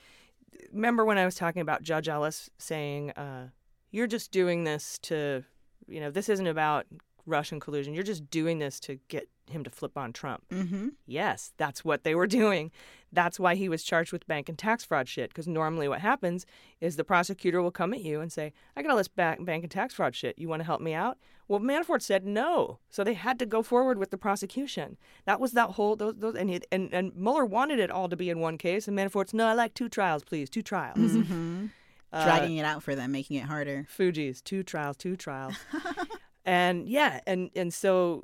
[0.74, 3.50] remember when I was talking about Judge Ellis saying, uh,
[3.92, 5.44] you're just doing this to,
[5.88, 6.86] you know, this isn't about
[7.26, 7.94] Russian collusion.
[7.94, 10.44] You're just doing this to get him to flip on Trump.
[10.50, 10.90] Mm-hmm.
[11.06, 12.72] Yes, that's what they were doing.
[13.12, 15.30] That's why he was charged with bank and tax fraud shit.
[15.30, 16.46] Because normally, what happens
[16.80, 19.72] is the prosecutor will come at you and say, "I got all this bank and
[19.72, 20.38] tax fraud shit.
[20.38, 23.64] You want to help me out?" Well, Manafort said no, so they had to go
[23.64, 24.98] forward with the prosecution.
[25.26, 28.16] That was that whole those, those and, he, and and Mueller wanted it all to
[28.16, 31.00] be in one case, and Manafort's no, I like two trials, please, two trials.
[31.00, 31.68] Mm-hmm.
[32.12, 33.86] Uh, Dragging it out for them, making it harder.
[33.88, 35.56] Fuji's two trials, two trials,
[36.46, 38.24] and yeah, and and so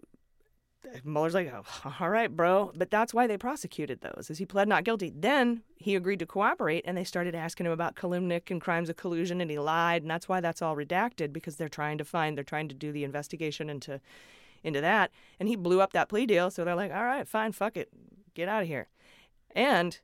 [1.04, 4.67] Mueller's like, oh, all right, bro, but that's why they prosecuted those, is he pled
[4.67, 5.12] not guilty.
[5.15, 8.95] Then he agreed to cooperate, and they started asking him about Kilimnik and crimes of
[8.95, 12.38] collusion, and he lied, and that's why that's all redacted because they're trying to find,
[12.38, 14.02] they're trying to do the investigation into
[14.63, 16.50] into that, and he blew up that plea deal.
[16.50, 17.89] So they're like, all right, fine, fuck it,
[18.34, 18.88] get out of here,
[19.56, 20.00] and.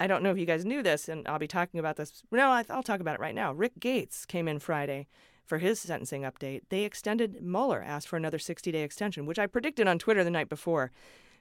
[0.00, 2.22] I don't know if you guys knew this, and I'll be talking about this.
[2.32, 3.52] No, I'll talk about it right now.
[3.52, 5.06] Rick Gates came in Friday
[5.44, 6.62] for his sentencing update.
[6.70, 10.30] They extended Mueller, asked for another 60 day extension, which I predicted on Twitter the
[10.30, 10.90] night before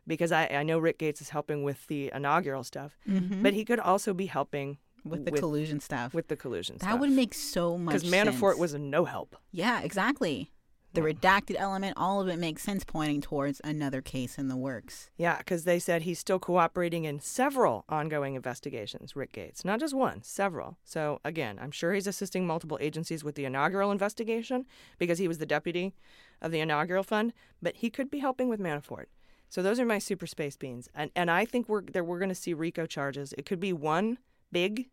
[0.06, 3.44] because I, I know Rick Gates is helping with the inaugural stuff, Mhm.
[3.44, 6.14] but he could also be helping With the collusion stuff.
[6.14, 6.92] With the collusion That stuff.
[6.96, 8.12] That would make so much sense.
[8.12, 9.36] Because Manafort was a no help.
[9.52, 10.52] Yeah, exactly.
[10.94, 15.12] The redacted element, all of it makes sense pointing towards another case in the works.
[15.18, 19.64] Yeah, because they said he's still cooperating in several ongoing investigations, Rick Gates.
[19.64, 20.78] Not just one, several.
[20.84, 24.66] So, again, I'm sure he's assisting multiple agencies with the inaugural investigation
[24.98, 25.94] because he was the deputy
[26.42, 29.06] of the inaugural fund, but he could be helping with Manafort.
[29.48, 30.90] So, those are my super space beans.
[30.96, 33.36] And, and I think we're, that we're going to see RICO charges.
[33.38, 34.18] It could be one
[34.52, 34.90] big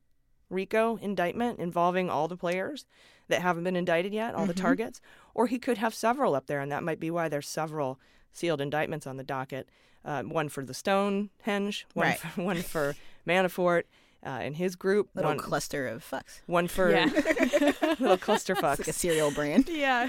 [0.51, 2.85] RICO indictment involving all the players
[3.29, 4.61] that haven't been indicted yet, all the Mhm.
[4.61, 5.01] targets,
[5.35, 7.99] or he could have several up there, and that might be why there's several
[8.33, 9.69] sealed indictments on the docket.
[10.05, 12.19] Uh, one for the Stonehenge, one Right.
[12.19, 12.95] for, one for
[13.27, 13.85] Manafort
[14.25, 16.41] uh, and his group, Little one cluster of fucks.
[16.47, 17.05] one for Yeah.
[17.99, 19.69] little cluster It's fucks, like a cereal brand.
[19.71, 20.09] Yeah.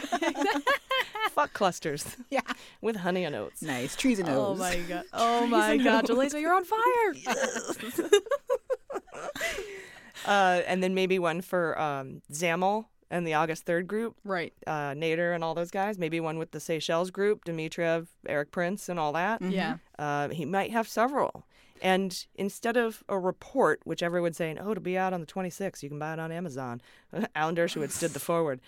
[1.31, 2.15] Fuck clusters.
[2.31, 2.41] Yeah.
[2.81, 3.61] With honey and oats.
[3.61, 3.95] Nice.
[3.95, 4.37] Trees and oats.
[4.39, 5.03] Oh my god.
[5.13, 6.33] Oh Trees my god, oats.
[6.33, 7.13] Jaleesa, you're on fire.
[10.25, 14.15] Uh, and then maybe one for um, Zamel and the August 3rd group.
[14.23, 14.53] Right.
[14.65, 15.97] Uh, Nader and all those guys.
[15.97, 19.41] Maybe one with the Seychelles group, Dimitrov, Erik Prince, and all that.
[19.41, 19.77] Yeah.
[19.97, 21.45] Uh, he might have several.
[21.81, 25.83] And instead of a report, which everyone's saying, oh, it'll be out on the 26th,
[25.83, 26.81] you can buy it on Amazon.
[27.35, 28.59] Alan Dershowitz did the foreword.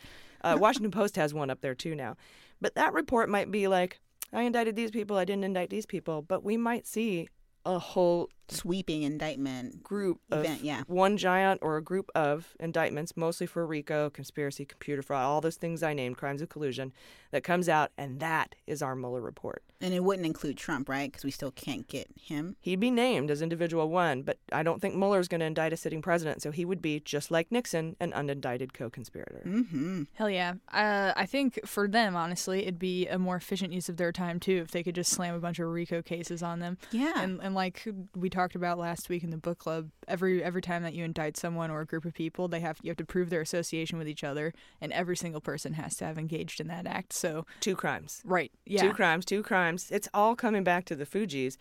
[0.41, 2.15] Uh, Washington Post has one up there too now.
[2.61, 3.99] But that report might be like,
[4.31, 6.21] I indicted these people, I didn't indict these people.
[6.21, 7.29] But we might see
[7.65, 9.83] a whole Sweeping indictment.
[9.83, 10.83] group of Event, yeah.
[10.87, 15.55] one giant or a group of indictments, mostly for RICO, conspiracy, computer fraud, all those
[15.55, 16.93] things I named, crimes of collusion,
[17.31, 19.63] that comes out, and that is our Mueller report.
[19.81, 21.09] And it wouldn't include Trump, right?
[21.09, 22.55] Because we still can't get him.
[22.59, 25.77] He'd be named as individual one, but I don't think Mueller's going to indict a
[25.77, 29.43] sitting president, so he would be, just like Nixon, an unindicted co-conspirator.
[29.45, 30.03] Mm-hmm.
[30.13, 30.55] Hell yeah.
[30.71, 34.39] Uh, I think for them, honestly, it'd be a more efficient use of their time
[34.39, 36.77] too if they could just slam a bunch of RICO cases on them.
[36.91, 37.21] Yeah.
[37.21, 40.83] And and like we talked about last week in the book club, every every time
[40.83, 43.29] that you indict someone or a group of people, they have you have to prove
[43.29, 46.87] their association with each other, and every single person has to have engaged in that
[46.87, 47.13] act.
[47.13, 48.21] So Two crimes.
[48.25, 49.89] right, yeah, Two crimes, two crimes.
[49.91, 51.57] It's all coming back to the Fugees,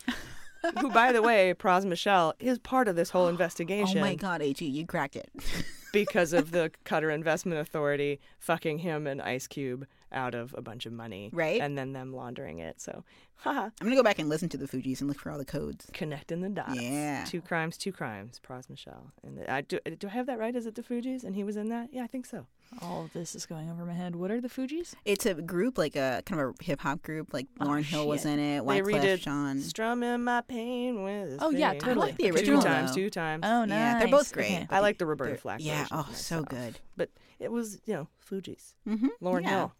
[0.80, 3.98] who, by the way, Pras Michel is part of this whole investigation.
[3.98, 5.30] Oh my God, AG, you cracked it.
[5.92, 10.86] because of the Qatar Investment Authority fucking him and Ice Cube out of a bunch
[10.86, 11.30] of money.
[11.32, 11.60] Right.
[11.60, 12.80] And then them laundering it.
[12.80, 13.04] So,
[13.36, 13.64] haha.
[13.64, 15.86] I'm gonna go back and listen to the Fugees and look for all the codes.
[15.92, 16.80] Connecting the dots.
[16.80, 17.24] Yeah.
[17.26, 18.40] Two crimes, two crimes.
[18.46, 19.12] Pras Michel.
[19.22, 20.54] And I do, do I have that right?
[20.56, 21.24] Is it the Fugees?
[21.24, 21.88] And he was in that?
[21.92, 22.46] Yeah, I think so.
[22.82, 24.14] all of this is going over my head.
[24.16, 24.94] What are the Fugees?
[25.04, 27.32] It's a group, like a kind of a hip hop group.
[27.32, 28.66] Like Lauryn Hill was in it.
[28.66, 29.60] they Wyclef redid Jean.
[29.60, 31.92] Strumming my pain with his Oh, yeah, totally.
[31.92, 32.94] I like the original, Two times, though.
[32.96, 33.44] two times.
[33.46, 33.70] Oh, nice.
[33.70, 34.46] Yeah, they're both great.
[34.46, 34.66] Okay.
[34.70, 35.82] I like the Roberta They're- Flack Yeah.
[35.82, 36.48] version Oh, so myself.
[36.48, 36.78] good.
[36.96, 38.74] But it was, you know, Fugees.
[38.86, 39.06] Mm-hmm.
[39.22, 39.48] Lauryn yeah.
[39.50, 39.72] Hill.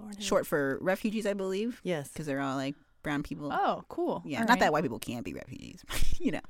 [0.00, 1.80] Lauryn Short for refugees, I believe.
[1.82, 2.08] Yes.
[2.08, 3.50] Because they're all like brown people.
[3.52, 4.22] Oh, cool.
[4.24, 4.38] yeah.
[4.38, 4.60] All Not right.
[4.60, 5.84] that white people can't be refugees.
[6.18, 6.40] you know,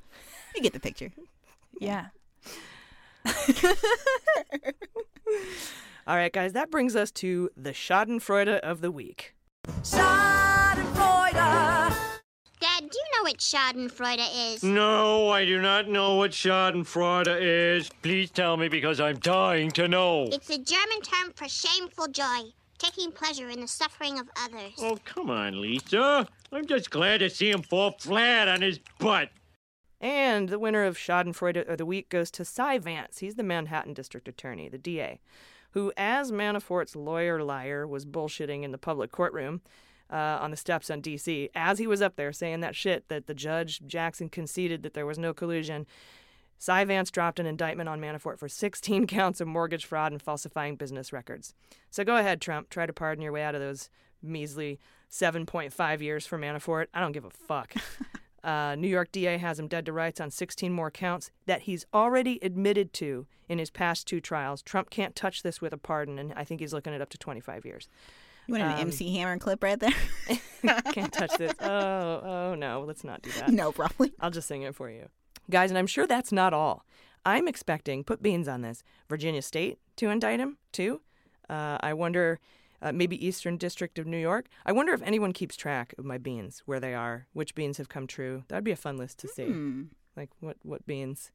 [0.54, 1.12] you get the picture.
[1.80, 2.06] Yeah.
[6.06, 9.34] All right, guys, that brings us to the Schadenfreude of the week.
[12.60, 14.62] Dad, do you know what Schadenfreude is?
[14.64, 17.90] No, I do not know what Schadenfreude is.
[18.02, 20.24] Please tell me because I'm dying to know.
[20.32, 24.72] It's a German term for shameful joy, taking pleasure in the suffering of others.
[24.78, 26.26] Oh, come on, Lisa.
[26.52, 29.30] I'm just glad to see him fall flat on his butt.
[30.00, 33.18] And the winner of Schadenfreude of the week goes to Cy Vance.
[33.18, 35.20] He's the Manhattan District Attorney, the DA,
[35.72, 39.60] who, as Manafort's lawyer liar, was bullshitting in the public courtroom
[40.10, 41.50] uh, on the steps on D.C.
[41.54, 45.06] As he was up there saying that shit that the judge Jackson conceded that there
[45.06, 45.86] was no collusion.
[46.58, 50.76] Cy Vance dropped an indictment on Manafort for 16 counts of mortgage fraud and falsifying
[50.76, 51.54] business records.
[51.90, 52.68] So go ahead, Trump.
[52.70, 53.88] Try to pardon your way out of those
[54.22, 54.78] measly
[55.10, 56.86] 7.5 years for Manafort.
[56.92, 57.74] I don't give a fuck.
[58.44, 61.84] Uh, New York DA has him dead to rights on 16 more counts that he's
[61.92, 64.62] already admitted to in his past two trials.
[64.62, 67.18] Trump can't touch this with a pardon, and I think he's looking at up to
[67.18, 67.88] 25 years.
[68.46, 69.90] You want an Um, MC Hammer clip right there?
[70.92, 71.52] Can't touch this.
[71.60, 71.68] Oh,
[72.24, 73.50] oh no, let's not do that.
[73.50, 74.12] no, probably.
[74.20, 75.08] I'll just sing it for you.
[75.50, 76.84] Guys, and I'm sure that's not all.
[77.24, 81.00] I'm expecting, put beans on this, Virginia State to indict him, too.
[81.48, 82.38] Uh, I wonder,
[82.80, 84.46] uh, maybe Eastern District of New York.
[84.64, 87.88] I wonder if anyone keeps track of my beans, where they are, which beans have
[87.88, 88.44] come true.
[88.48, 89.46] That'd be a fun list to see.
[89.46, 89.82] Hmm.
[90.16, 91.30] Like, what, what beans?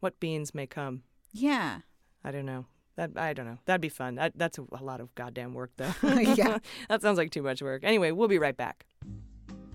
[0.00, 1.02] What beans may come?
[1.32, 1.80] Yeah.
[2.22, 2.66] I don't know.
[2.96, 3.58] That I don't know.
[3.64, 4.14] That'd be fun.
[4.16, 5.92] That, that's a, a lot of goddamn work, though.
[6.02, 6.58] Yeah.
[6.88, 7.82] that sounds like too much work.
[7.84, 8.86] Anyway, we'll be right back.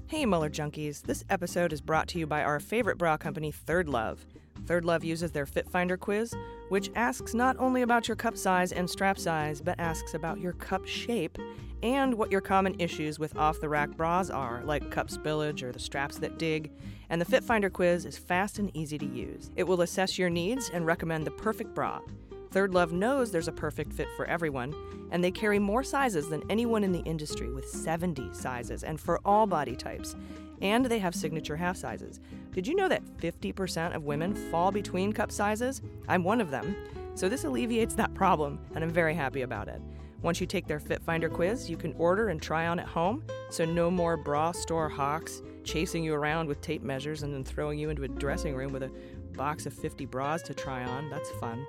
[0.09, 1.03] Hey, Mueller Junkies.
[1.03, 4.25] This episode is brought to you by our favorite bra company, Third Love.
[4.65, 6.33] Third Love uses their Fit Finder quiz,
[6.69, 10.53] which asks not only about your cup size and strap size, but asks about your
[10.53, 11.37] cup shape
[11.83, 15.71] and what your common issues with off the rack bras are, like cup spillage or
[15.71, 16.71] the straps that dig.
[17.11, 19.51] And the Fit Finder quiz is fast and easy to use.
[19.55, 21.99] It will assess your needs and recommend the perfect bra.
[22.51, 24.73] Third Love knows there's a perfect fit for everyone,
[25.11, 29.19] and they carry more sizes than anyone in the industry with 70 sizes and for
[29.23, 30.15] all body types.
[30.61, 32.19] And they have signature half sizes.
[32.51, 35.81] Did you know that 50% of women fall between cup sizes?
[36.07, 36.75] I'm one of them.
[37.13, 39.81] So this alleviates that problem, and I'm very happy about it.
[40.21, 43.23] Once you take their Fit Finder quiz, you can order and try on at home,
[43.49, 47.79] so no more bra store hawks chasing you around with tape measures and then throwing
[47.79, 48.91] you into a dressing room with a
[49.33, 51.09] box of 50 bras to try on.
[51.09, 51.65] That's fun.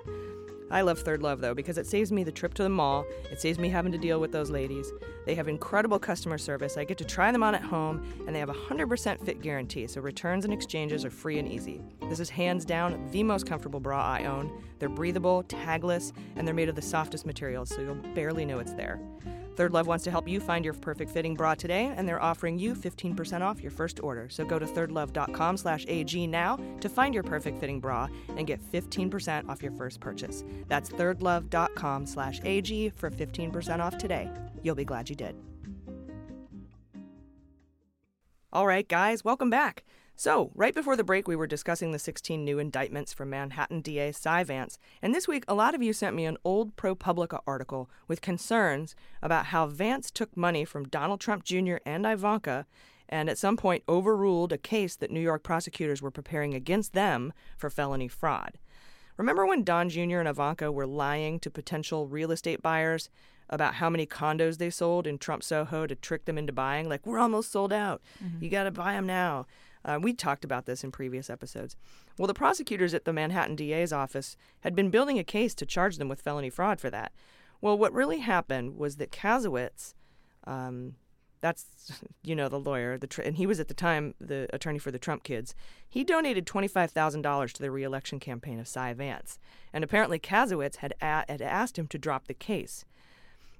[0.71, 3.05] I love Third Love though because it saves me the trip to the mall.
[3.29, 4.91] It saves me having to deal with those ladies.
[5.25, 6.77] They have incredible customer service.
[6.77, 9.85] I get to try them on at home, and they have a 100% fit guarantee,
[9.87, 11.81] so returns and exchanges are free and easy.
[12.09, 14.63] This is hands down the most comfortable bra I own.
[14.79, 18.73] They're breathable, tagless, and they're made of the softest materials, so you'll barely know it's
[18.73, 18.99] there.
[19.55, 22.57] Third Love wants to help you find your perfect fitting bra today, and they're offering
[22.57, 24.29] you 15% off your first order.
[24.29, 28.61] So go to thirdlove.com slash AG now to find your perfect fitting bra and get
[28.71, 30.43] 15% off your first purchase.
[30.67, 34.29] That's thirdlove.com slash AG for 15% off today.
[34.63, 35.35] You'll be glad you did.
[38.53, 39.85] All right, guys, welcome back.
[40.21, 44.11] So, right before the break, we were discussing the 16 new indictments from Manhattan DA
[44.11, 44.77] Cy Vance.
[45.01, 48.95] And this week, a lot of you sent me an old ProPublica article with concerns
[49.23, 51.77] about how Vance took money from Donald Trump Jr.
[51.87, 52.67] and Ivanka
[53.09, 57.33] and at some point overruled a case that New York prosecutors were preparing against them
[57.57, 58.59] for felony fraud.
[59.17, 60.19] Remember when Don Jr.
[60.19, 63.09] and Ivanka were lying to potential real estate buyers
[63.49, 66.87] about how many condos they sold in Trump Soho to trick them into buying?
[66.87, 68.03] Like, we're almost sold out.
[68.23, 68.43] Mhm.
[68.43, 69.47] You got to buy them now.
[69.83, 71.75] Uh, we talked about this in previous episodes.
[72.17, 75.97] Well, the prosecutors at the Manhattan DA's office had been building a case to charge
[75.97, 77.11] them with felony fraud for that.
[77.61, 79.93] Well, what really happened was that Kasowitz,
[80.45, 80.95] um,
[81.41, 84.79] that's you know the lawyer, the tr- and he was at the time the attorney
[84.79, 85.55] for the Trump kids.
[85.89, 89.39] He donated twenty five thousand dollars to the reelection campaign of Cy Vance,
[89.73, 92.85] and apparently Kasowitz had a- had asked him to drop the case.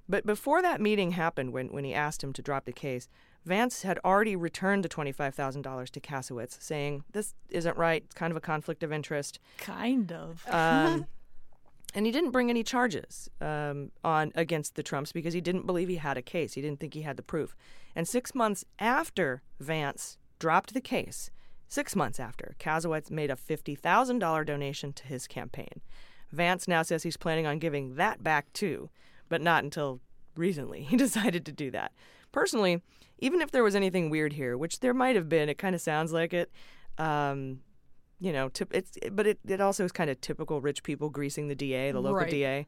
[0.10, 3.08] But before that meeting happened, when when he asked him to drop the case,
[3.46, 8.04] Vance had already returned the twenty five thousand dollars to Kasowitz, saying this isn't right.
[8.06, 9.40] It's kind of a conflict of interest.
[9.58, 10.46] Kind of.
[10.48, 11.08] Um,
[11.94, 15.90] and he didn't bring any charges um, on against the Trumps because he didn't believe
[15.90, 16.54] he had a case.
[16.54, 17.56] He didn't think he had the proof.
[17.96, 21.32] And six months after Vance dropped the case,
[21.68, 25.82] six months after, Kasowitz made a fifty thousand dollar donation to his campaign.
[26.32, 28.90] Vance now says he's planning on giving that back too,
[29.30, 30.00] but not until
[30.36, 30.84] recently.
[30.90, 31.92] He decided to do that.
[32.32, 32.82] Personally,
[33.22, 35.82] even if there was anything weird here, which there might have been, it kind of
[35.82, 36.52] sounds like it.
[36.98, 37.60] Um,
[38.20, 41.48] you know, tip, it's but it, it also is kind of typical rich people greasing
[41.48, 42.30] the DA, the local Right.
[42.30, 42.68] DA.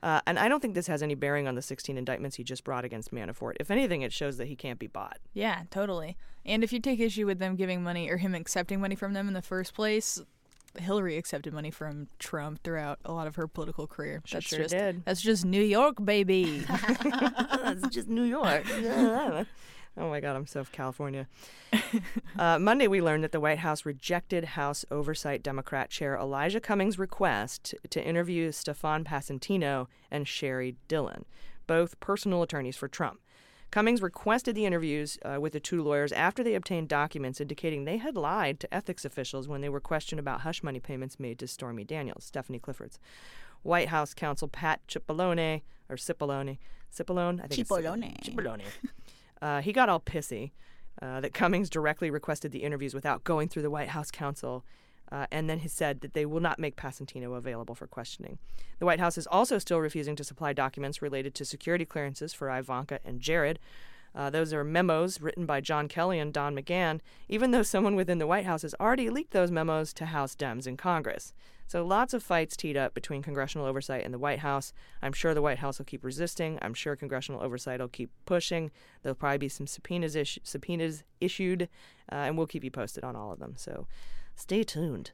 [0.00, 2.62] Uh, and I don't think this has any bearing on the 16 indictments he just
[2.62, 3.54] brought against Manafort.
[3.58, 5.18] If anything, it shows that he can't be bought.
[5.34, 6.16] Yeah, totally.
[6.46, 9.26] And if you take issue with them giving money or him accepting money from them
[9.26, 10.20] in the first place,
[10.78, 14.22] Hillary accepted money from Trump throughout a lot of her political career.
[14.24, 15.04] She that's sure just did.
[15.04, 16.64] that's just New York, baby.
[16.68, 18.64] That's just New York.
[19.96, 21.26] oh my God, I'm so California.
[22.38, 26.98] uh, Monday, we learned that the White House rejected House Oversight Democrat Chair Elijah Cummings'
[26.98, 31.24] request to interview Stefan Passantino and Sheri Dillon,
[31.66, 33.20] both personal attorneys for Trump.
[33.70, 37.98] Cummings requested the interviews uh, with the two lawyers after they obtained documents indicating they
[37.98, 41.46] had lied to ethics officials when they were questioned about hush money payments made to
[41.46, 42.98] Stormy Daniels, Stephanie Clifford's.
[43.62, 46.58] White House counsel Pat Cipollone, or Cipollone,
[46.94, 47.40] Cipollone?
[47.42, 48.22] I think it's Cipollone.
[48.22, 48.62] Cipollone.
[49.40, 50.52] Uh, he got all pissy
[51.00, 54.64] uh, that Cummings directly requested the interviews without going through the White House counsel.
[55.10, 58.38] Uh, and then he said that they will not make Passantino available for questioning.
[58.78, 62.50] The White House is also still refusing to supply documents related to security clearances for
[62.50, 63.58] Ivanka and Jared.
[64.14, 68.18] Uh, those are memos written by John Kelly and Don McGahn, even though someone within
[68.18, 71.32] the White House has already leaked those memos to House Dems in Congress.
[71.68, 74.72] So lots of fights teed up between congressional oversight and the White House.
[75.02, 76.58] I'm sure the White House will keep resisting.
[76.62, 78.70] I'm sure congressional oversight will keep pushing.
[79.02, 81.68] There'll probably be some subpoenas, subpoenas issued,
[82.10, 83.52] uh, and we'll keep you posted on all of them.
[83.56, 83.86] So
[84.34, 85.10] stay tuned.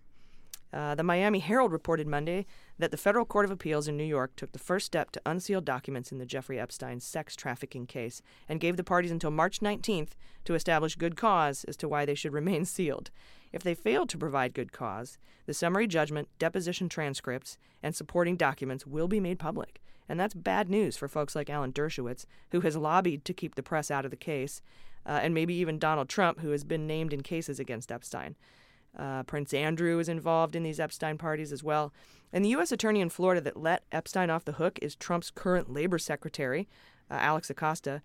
[0.73, 2.47] Uh, the Miami Herald reported Monday
[2.79, 5.61] that the Federal Court of Appeals in New York took the first step to unseal
[5.61, 10.11] documents in the Jeffrey Epstein sex trafficking case and gave the parties until March 19th
[10.45, 13.11] to establish good cause as to why they should remain sealed.
[13.55, 18.85] If they failed to provide good cause, the summary judgment, deposition transcripts, and supporting documents
[18.85, 19.81] will be made public.
[20.09, 23.63] And that's bad news for folks like Alan Dershowitz, who has lobbied to keep the
[23.63, 24.61] press out of the case,
[25.07, 28.35] uh, and maybe even Donald Trump, who has been named in cases against Epstein.
[28.99, 31.93] Uh, Prince Andrew is involved in these Epstein parties as well.
[32.33, 32.73] And the U.S.
[32.73, 36.67] attorney in Florida that let Epstein off the hook is Trump's current labor secretary,
[37.09, 38.03] uh, Alex Acosta.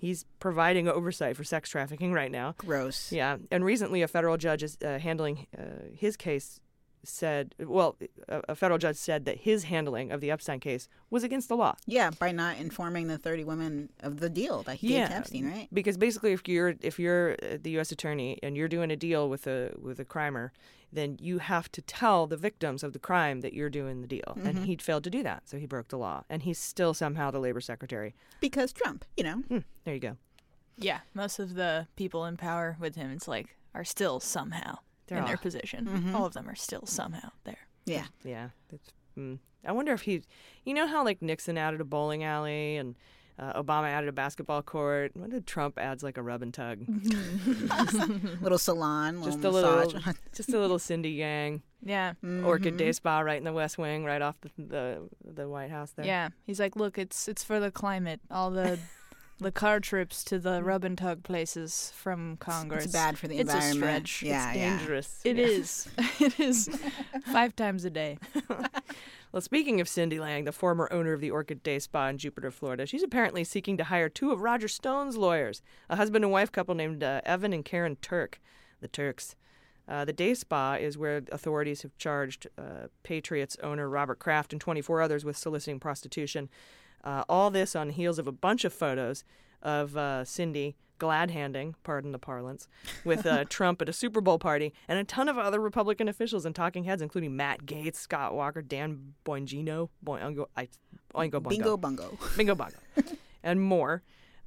[0.00, 2.54] He's providing oversight for sex trafficking right now.
[2.56, 3.12] Gross.
[3.12, 3.36] Yeah.
[3.50, 5.62] And recently, a federal judge is uh, handling uh,
[5.94, 6.60] his case
[7.02, 7.96] said, well,
[8.28, 11.56] a, a federal judge said that his handling of the Epstein case was against the
[11.56, 11.74] law.
[11.86, 15.46] Yeah, by not informing the 30 women of the deal that he gave to Epstein,
[15.46, 15.68] right?
[15.72, 17.90] Because basically, if you're if you're uh, the U.S.
[17.92, 20.50] attorney and you're doing a deal with a with a crimer,
[20.92, 24.36] then you have to tell the victims of the crime that you're doing the deal.
[24.44, 24.64] And Mhm.
[24.64, 26.24] he failed to do that, so he broke the law.
[26.28, 28.14] And he's still somehow the labor secretary.
[28.40, 29.36] Because Trump, you know.
[29.48, 30.16] Hmm, there you go.
[30.76, 34.78] yeah, most of the people in power with him, it's like, are still somehow
[35.10, 35.84] They're in their all- position.
[35.86, 36.14] Mhm.
[36.14, 37.66] All of them are still somehow there.
[37.84, 38.06] Yeah.
[38.24, 38.48] Yeah.
[38.72, 38.88] It's,
[39.18, 39.38] mm.
[39.66, 40.22] I wonder if he,
[40.64, 42.96] you know how like Nixon added a bowling alley and
[43.38, 45.12] Uh, Obama added a basketball court.
[45.16, 46.80] When did Trump adds like a rub and tug?
[48.42, 50.00] little salon, just a little little,
[50.34, 51.62] just a little Cindy Yang.
[51.82, 52.12] Yeah.
[52.44, 52.78] Orchid Mhm.
[52.78, 56.04] Day Spa right in the West Wing, right off the the, the White House there.
[56.04, 58.20] Yeah, he's like, look, it's it's for the climate.
[58.30, 58.78] All the
[59.40, 62.84] the car trips to the rub and tug places from Congress.
[62.84, 64.04] It's bad for the it's environment.
[64.04, 64.22] A stretch.
[64.22, 64.78] Yeah, it's yeah.
[64.78, 65.20] dangerous.
[65.24, 65.44] It Yeah.
[65.46, 65.88] is.
[66.20, 66.68] It is.
[67.32, 68.18] Five times a day.
[69.32, 72.50] Well, speaking of Cindy Yang, the former owner of the Orchid Day Spa in Jupiter,
[72.50, 76.50] Florida, she's apparently seeking to hire two of Roger Stone's lawyers, a husband and wife
[76.50, 78.40] couple named uh, Evan and Karen Turk,
[78.80, 79.36] the Turks.
[79.86, 84.60] Uh, the day spa is where authorities have charged uh, Patriots owner Robert Kraft and
[84.60, 86.48] 24 others with soliciting prostitution.
[87.02, 89.24] Uh, all this on the heels of a bunch of photos
[89.62, 92.68] of uh, Cindy glad handing, pardon the parlance,
[93.04, 96.46] with uh, Trump at a Super Bowl party and a ton of other Republican officials
[96.46, 100.68] and talking heads, including Matt Gaetz, Scott Walker, Dan Bongino, Boingo, I,
[101.14, 101.48] Oingo Boingo.
[101.48, 102.18] Bingo bungo.
[102.36, 102.76] Bingo Bongo,
[103.42, 104.02] and more.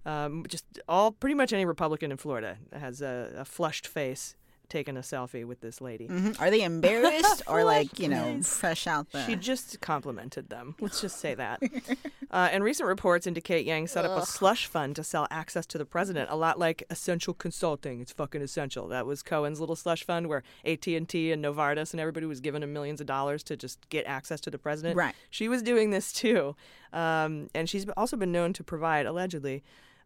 [0.06, 4.36] Um, just all, pretty much any Republican in Florida has a, a flushed face
[4.70, 6.08] taking a selfie with this lady.
[6.08, 6.40] Mhm.
[6.42, 9.26] Are they embarrassed or like you know fresh out the?
[9.26, 10.76] She just complimented them.
[10.80, 11.62] Let's just say that.
[12.32, 15.78] uh, and recent reports indicate Yang set up a slush fund to sell access to
[15.78, 18.02] the president, a lot like Essential Consulting.
[18.02, 18.88] It's fucking essential.
[18.88, 22.40] That was Cohen's little slush fund where AT and T and Novartis and everybody was
[22.40, 24.96] giving him millions of dollars to just get access to the president.
[24.98, 25.16] Right.
[25.30, 26.56] She was doing this too,
[26.92, 29.64] um, and she's also been known to provide allegedly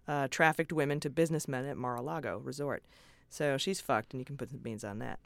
[0.08, 2.84] uh, trafficked women to businessmen at Mar-a-Lago Resort.
[3.30, 5.20] So she's fucked, and you can put some beans on that.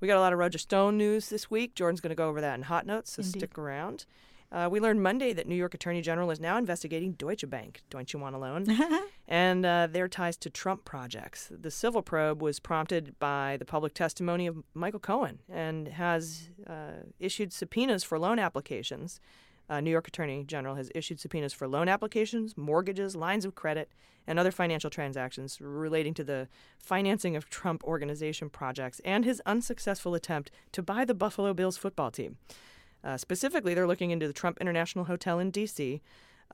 [0.00, 1.74] We got a lot of Roger Stone news this week.
[1.74, 3.38] Jordan's going to go over that in hot notes, so Indeed.
[3.38, 4.04] stick around.
[4.52, 8.14] Uh, we learned Monday that New York Attorney General is now investigating Deutsche Bank, Deutsche
[8.14, 8.66] Want a Loan,
[9.28, 11.50] and uh, their ties to Trump projects.
[11.50, 17.02] The civil probe was prompted by the public testimony of Michael Cohen and has uh,
[17.18, 19.20] issued subpoenas for loan applications.
[19.68, 23.90] Uh, New York Attorney General has issued subpoenas for loan applications, mortgages, lines of credit,
[24.26, 26.48] and other financial transactions relating to the
[26.78, 32.10] financing of Trump organization projects and his unsuccessful attempt to buy the Buffalo Bills football
[32.10, 32.36] team.
[33.02, 36.02] Uh, specifically, they're looking into the Trump International Hotel in D.C.,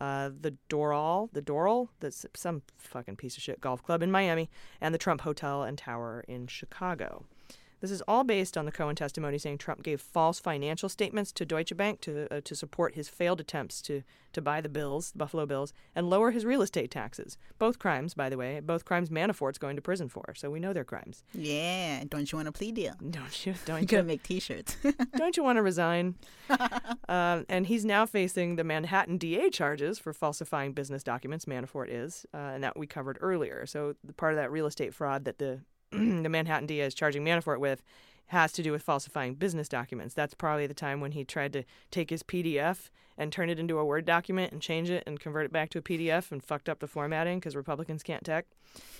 [0.00, 4.50] uh, the Doral, the Doral, that's some fucking piece of shit golf club in Miami,
[4.80, 7.26] and the Trump Hotel and Tower in Chicago.
[7.82, 11.44] This is all based on the Cohen testimony saying Trump gave false financial statements to
[11.44, 14.04] Deutsche Bank to uh, to support his failed attempts to
[14.34, 17.36] to buy the Bills, the Buffalo Bills, and lower his real estate taxes.
[17.58, 20.72] Both crimes, by the way, both crimes Manafort's going to prison for, so we know
[20.72, 21.24] they're crimes.
[21.34, 22.94] yeah, don't you want a plea deal?
[23.10, 23.54] Don't you?
[23.64, 23.86] Don't you?
[23.88, 24.76] gonna make T-shirts?
[25.16, 26.14] Don't you want to resign?
[27.08, 31.46] um, and he's now facing the Manhattan DA charges for falsifying business documents.
[31.46, 33.66] Manafort is, uh, and that we covered earlier.
[33.66, 35.62] So the part of that real estate fraud that the
[36.22, 37.82] the Manhattan DA is charging Manafort with
[38.26, 40.14] has to do with falsifying business documents.
[40.14, 42.88] That's probably the time when he tried to take his PDF
[43.18, 45.78] and turn it into a Word document and change it and convert it back to
[45.78, 48.46] a PDF and fucked up the formatting because Republicans can't tech.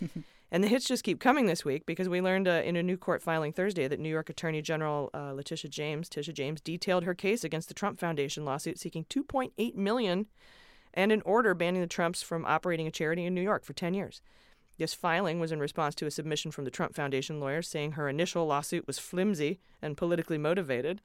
[0.53, 2.99] And the hits just keep coming this week because we learned uh, in a new
[2.99, 7.15] court filing Thursday that New York Attorney General uh, Letitia James, Tisha James, detailed her
[7.15, 10.27] case against the Trump Foundation lawsuit seeking 2.8 million
[10.93, 13.95] and an order banning the Trumps from operating a charity in New York for 10
[13.95, 14.21] years.
[14.79, 18.09] This filing was in response to a submission from the Trump Foundation lawyers saying her
[18.09, 21.01] initial lawsuit was flimsy and politically motivated,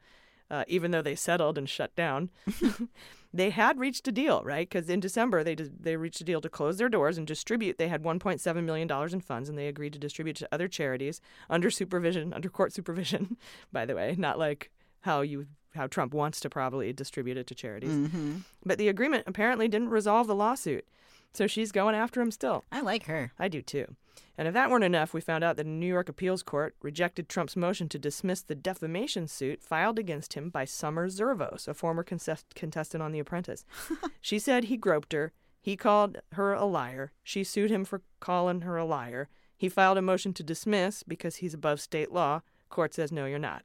[0.50, 2.30] uh, even though they settled and shut down.
[3.34, 4.68] they had reached a deal, right?
[4.70, 7.78] Because in December they did, they reached a deal to close their doors and distribute.
[7.78, 11.22] They had 1.7 million dollars in funds, and they agreed to distribute to other charities
[11.50, 13.38] under supervision, under court supervision.
[13.72, 17.54] By the way, not like how you how Trump wants to probably distribute it to
[17.54, 17.92] charities.
[17.92, 18.42] Mhm.
[18.66, 20.88] But the agreement apparently didn't resolve the lawsuit.
[21.34, 22.64] So she's going after him still.
[22.72, 23.32] I like her.
[23.38, 23.96] I do too.
[24.38, 27.28] And if that weren't enough, we found out that a New York appeals court rejected
[27.28, 32.04] Trump's motion to dismiss the defamation suit filed against him by Summer Zervos, a former
[32.04, 33.66] contest- contestant on The Apprentice.
[34.22, 35.34] she said he groped her.
[35.60, 37.14] He called her a liar.
[37.24, 39.28] She sued him for calling her a liar.
[39.58, 42.42] He filed a motion to dismiss because he's above state law.
[42.70, 43.64] Court says, no, you're not.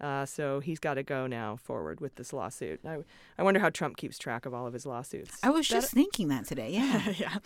[0.00, 2.80] Uh, so he's got to go now forward with this lawsuit.
[2.86, 2.98] I,
[3.36, 5.36] I wonder how Trump keeps track of all of his lawsuits.
[5.42, 6.70] I was That- just thinking that today.
[6.72, 7.08] Yeah.
[7.18, 7.36] yeah,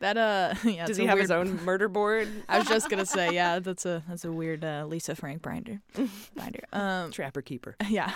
[0.00, 0.86] that uh, yeah.
[0.86, 2.28] Does he have his own murder board?
[2.48, 5.80] I was just gonna say, yeah, that's a that's a weird uh, Lisa Frank binder.
[6.34, 6.64] binder.
[6.72, 7.76] Um, Trapper keeper.
[7.88, 8.12] Yeah.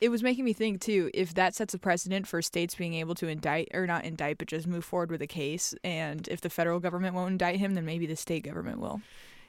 [0.00, 3.14] It was making me think too if that sets a precedent for states being able
[3.16, 6.48] to indict or not indict but just move forward with a case and if the
[6.48, 9.02] federal government won't indict him then maybe the state government will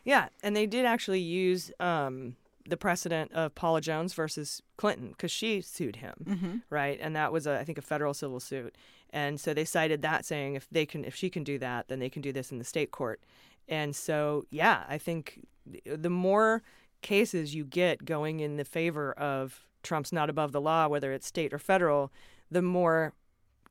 [0.04, 2.36] Yeah, and they did actually use um,
[2.68, 6.62] the precedent of Paula Jones versus Clinton because she sued him, Mhm.
[6.70, 6.98] right?
[7.02, 8.76] And that was, a, I think, a federal civil suit.
[9.12, 12.00] And so they cited that, saying if they can, if she can do that, then
[12.00, 13.22] they can do this in the state court.
[13.70, 15.46] And so, yeah, I think
[15.86, 16.62] the more
[17.02, 21.28] cases you get going in the favor of Trump's not above the law, whether it's
[21.28, 22.12] state or federal,
[22.52, 23.14] the more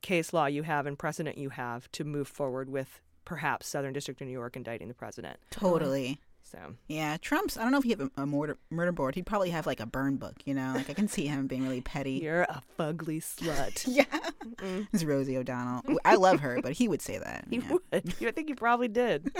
[0.01, 4.21] case law you have and precedent you have to move forward with perhaps Southern District
[4.21, 5.37] of New York indicting the president.
[5.51, 6.19] Totally.
[6.51, 7.57] So Yeah, Trump's.
[7.57, 9.15] I don't know if he have a, a murder, murder board.
[9.15, 10.35] He'd probably have like a burn book.
[10.45, 12.11] You know, like I can see him being really petty.
[12.23, 13.85] You're a fugly slut.
[13.87, 14.05] yeah,
[14.93, 15.83] it's Rosie O'Donnell.
[16.05, 17.45] I love her, but he would say that.
[17.49, 17.71] He yeah.
[17.71, 17.81] would.
[18.21, 19.35] I think he probably did.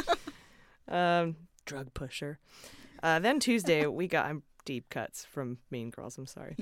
[0.87, 2.39] um, drug pusher.
[3.01, 6.17] Uh, then Tuesday we got I'm deep cuts from Mean Girls.
[6.17, 6.55] I'm sorry.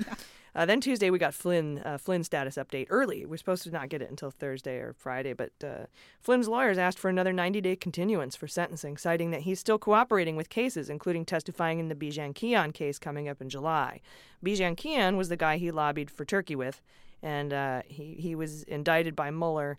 [0.56, 3.26] Uh, then Tuesday we got Flynn uh, Flynn status update early.
[3.26, 5.88] We're supposed to not get it until Thursday or Friday, but uh,
[6.22, 10.38] Flynn's lawyers asked for another 90 day continuance for sentencing, citing that he's still cooperating
[10.38, 14.00] with cases, including testifying in the Bijan Kian case coming up in July.
[14.46, 16.82] Bijan Kian was the guy he lobbied for Turkey with,
[17.22, 19.78] and uh, he he was indicted by Mueller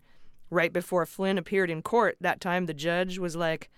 [0.51, 2.17] right before Flynn appeared in court.
[2.21, 3.71] That time the judge was like.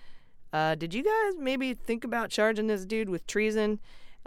[0.52, 3.80] Uh, did you guys maybe think about charging this dude with treason?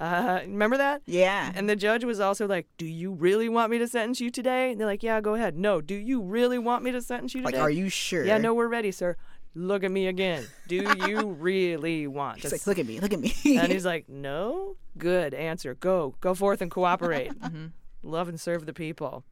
[0.02, 1.00] Uh, remember that?
[1.06, 1.52] Yeah.
[1.54, 4.72] And the judge was also like, "Do you really want me to sentence you today?"
[4.72, 7.42] And they're like, "Yeah, go ahead." No, do you really want me to sentence you
[7.42, 7.56] today?
[7.56, 8.24] Like, are you sure?
[8.24, 9.16] Yeah, no, we're ready, sir.
[9.54, 10.44] Look at me again.
[10.66, 10.76] Do
[11.06, 12.40] you really want?
[12.40, 13.32] He's like, look at me, look at me.
[13.44, 15.74] and he's like, "No, good answer.
[15.74, 17.30] Go, go forth and cooperate.
[18.02, 19.24] Love and serve the people."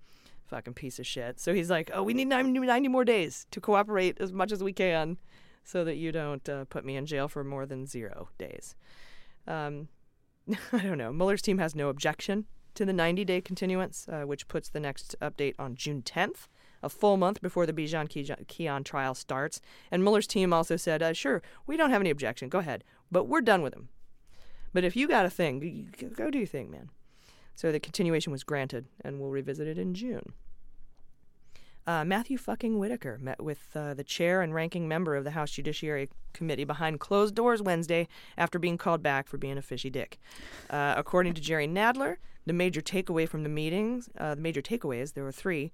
[0.47, 1.41] Fucking piece of shit.
[1.41, 4.63] So he's like, "Oh, we need 90, 90 more days to cooperate as much as
[4.63, 5.17] we can,
[5.65, 8.77] so that you don't uh, put me in jail for more than zero days."
[9.49, 9.89] Um,
[10.73, 11.13] I don't know.
[11.13, 15.55] Mueller's team has no objection to the 90-day continuance, uh, which puts the next update
[15.59, 16.49] on June 10th,
[16.83, 18.09] a full month before the Bijan
[18.47, 19.61] Kian trial starts.
[19.91, 22.49] And Mueller's team also said, uh, "Sure, we don't have any objection.
[22.49, 23.89] Go ahead, but we're done with him.
[24.73, 26.91] But if you got a thing, go do your thing, man."
[27.55, 30.33] So the continuation was granted, and we'll revisit it in June.
[31.91, 35.51] Uh, Matthew fucking Whitaker met with uh, the chair and ranking member of the House
[35.51, 38.07] Judiciary Committee behind closed doors Wednesday
[38.39, 40.21] after being called back for being a fishy dick.
[40.71, 45.15] Uh, according to Jerry Nadler, the major takeaway from the meetings, uh, the major takeaways,
[45.15, 45.73] there were three,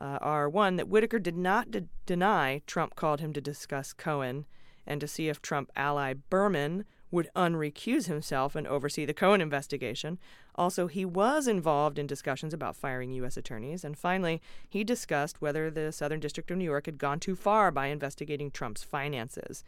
[0.00, 4.46] uh, are one, that Whitaker did not de- deny Trump called him to discuss Cohen
[4.86, 10.18] and to see if Trump ally Berman would unrecuse himself and oversee the Cohen investigation.
[10.54, 13.36] Also, he was involved in discussions about firing U.S.
[13.36, 13.84] attorneys.
[13.84, 17.70] And finally, he discussed whether the Southern District of New York had gone too far
[17.70, 19.64] by investigating Trump's finances.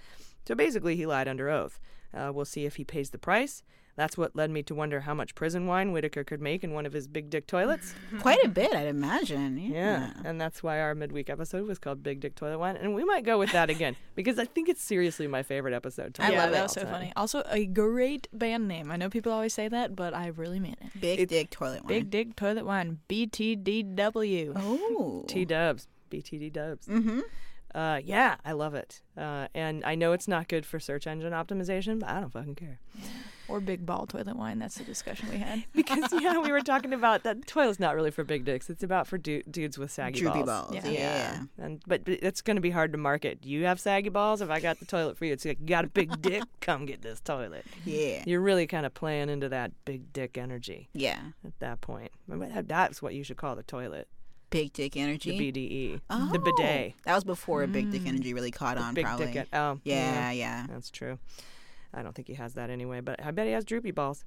[0.46, 1.80] So basically, he lied under oath.
[2.14, 3.62] Uh, we'll see if he pays the price.
[3.94, 6.86] That's what led me to wonder how much prison wine Whitaker could make in one
[6.86, 7.94] of his big dick toilets.
[8.20, 9.58] Quite a bit, I'd imagine.
[9.58, 9.72] Yeah.
[9.72, 13.04] Yeah, and that's why our midweek episode was called Big Dick Toilet Wine, and we
[13.04, 16.14] might go with that again because I think it's seriously my favorite episode.
[16.14, 16.90] to yeah, watch that was so time.
[16.92, 17.12] funny.
[17.16, 18.90] Also, a great band name.
[18.90, 21.00] I know people always say that, but I really mean it.
[21.00, 21.88] Big Dick Toilet Wine.
[21.88, 23.00] Big Dick Toilet Wine.
[23.08, 24.52] BTDW.
[24.56, 25.24] Oh.
[25.28, 26.86] T Dubs, BTD Dubs.
[26.86, 27.20] Mm-hmm.
[27.74, 31.32] Uh, yeah, I love it, uh, and I know it's not good for search engine
[31.32, 32.80] optimization, but I don't fucking care.
[33.48, 34.58] Or Big Ball Toilet Wine.
[34.58, 35.64] That's the discussion we had.
[35.74, 38.70] because yeah, we were talking about that toilet's not really for big dicks.
[38.70, 40.70] It's about for du- dudes with saggy Droopy balls.
[40.72, 41.42] balls, yeah.
[41.58, 43.40] And but but it's going to be hard to market.
[43.42, 44.40] Do you have saggy balls?
[44.40, 46.44] If I got the toilet for you, it's like you got a big dick.
[46.60, 47.66] Come get this toilet.
[47.84, 48.22] Yeah.
[48.26, 50.88] You're really kind of playing into that big dick energy.
[50.94, 51.18] Yeah.
[51.44, 54.08] At that point, But that's what you should call the toilet.
[54.50, 55.38] Big Dick Energy.
[55.38, 56.00] The BDE.
[56.10, 56.28] Oh.
[56.30, 56.92] The bidet.
[57.04, 58.08] That was before Big Dick mm.
[58.08, 59.26] Energy really caught The on, big probably.
[59.28, 59.48] dick.
[59.50, 60.66] en- oh, yeah, yeah.
[60.68, 61.18] That's true.
[61.94, 64.24] I don't think he has that anyway, but I bet he has droopy balls.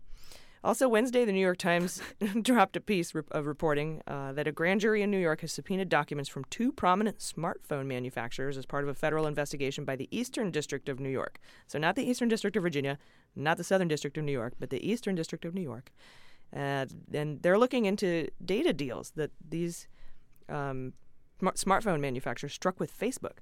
[0.65, 2.01] Also, Wednesday, the New York Times
[2.41, 5.89] dropped a piece of reporting uh, that a grand jury in New York has subpoenaed
[5.89, 10.49] documents from two prominent smartphone manufacturers as part of a federal investigation by the Eastern
[10.49, 11.39] District of New York.
[11.67, 12.97] So, not the Eastern District of Virginia,
[13.35, 15.91] not the Southern District of New York, but the Eastern District of New York.
[16.51, 19.87] Uh, and they're looking into data deals that these
[20.49, 20.93] um,
[21.39, 23.37] smart- smartphone manufacturers struck with Facebook.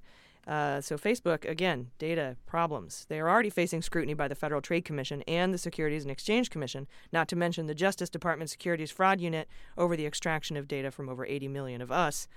[0.46, 3.06] Uh, so, Facebook, again, data problems.
[3.08, 6.50] They are already facing scrutiny by the Federal Trade Commission and the Securities and Exchange
[6.50, 10.90] Commission, not to mention the Justice Department Securities Fraud Unit over the extraction of data
[10.90, 12.28] from over 80 million of us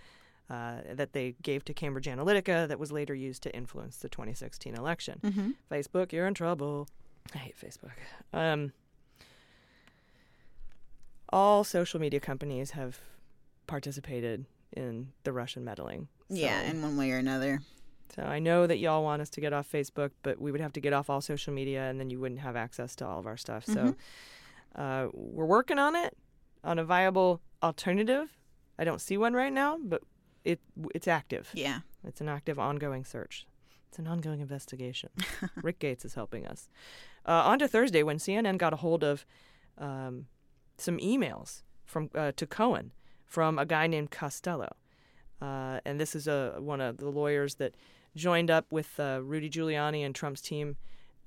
[0.49, 4.73] uh, that they gave to Cambridge Analytica that was later used to influence the 2016
[4.75, 5.19] election.
[5.23, 5.55] Mhm.
[5.69, 6.87] Facebook, you're in trouble.
[7.35, 7.91] I hate Facebook.
[8.31, 8.71] Um,
[11.29, 12.99] all social media companies have
[13.67, 16.07] participated in the Russian meddling.
[16.29, 17.59] Yeah, in one way or another.
[18.15, 20.73] So I know that y'all want us to get off Facebook, but we would have
[20.73, 23.27] to get off all social media, and then you wouldn't have access to all of
[23.27, 23.65] our stuff.
[23.65, 23.95] So
[24.75, 26.15] uh, we're working on it,
[26.63, 28.29] on a viable alternative.
[28.79, 30.01] I don't see one right now, but
[30.43, 30.59] it
[30.93, 31.49] it's active.
[31.53, 31.79] Yeah.
[32.03, 33.45] it's an active, ongoing search.
[33.89, 35.09] It's an ongoing investigation.
[35.61, 36.69] Rick Gates is helping us.
[37.25, 39.25] Uh, on to Thursday, when CNN got a hold of
[39.77, 40.27] um,
[40.77, 42.91] some emails from uh, to Cohen
[43.25, 44.75] from a guy named Costello,
[45.41, 47.75] uh, and this is a one of the lawyers that
[48.17, 50.75] joined up with uh, Rudy Giuliani and Trump's team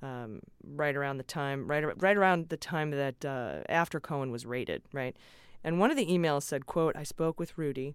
[0.02, 4.46] um, right around the time right right around the time that uh, after Cohen was
[4.46, 5.16] raided, right?
[5.62, 7.94] And one of the emails said, "quote I spoke with Rudy."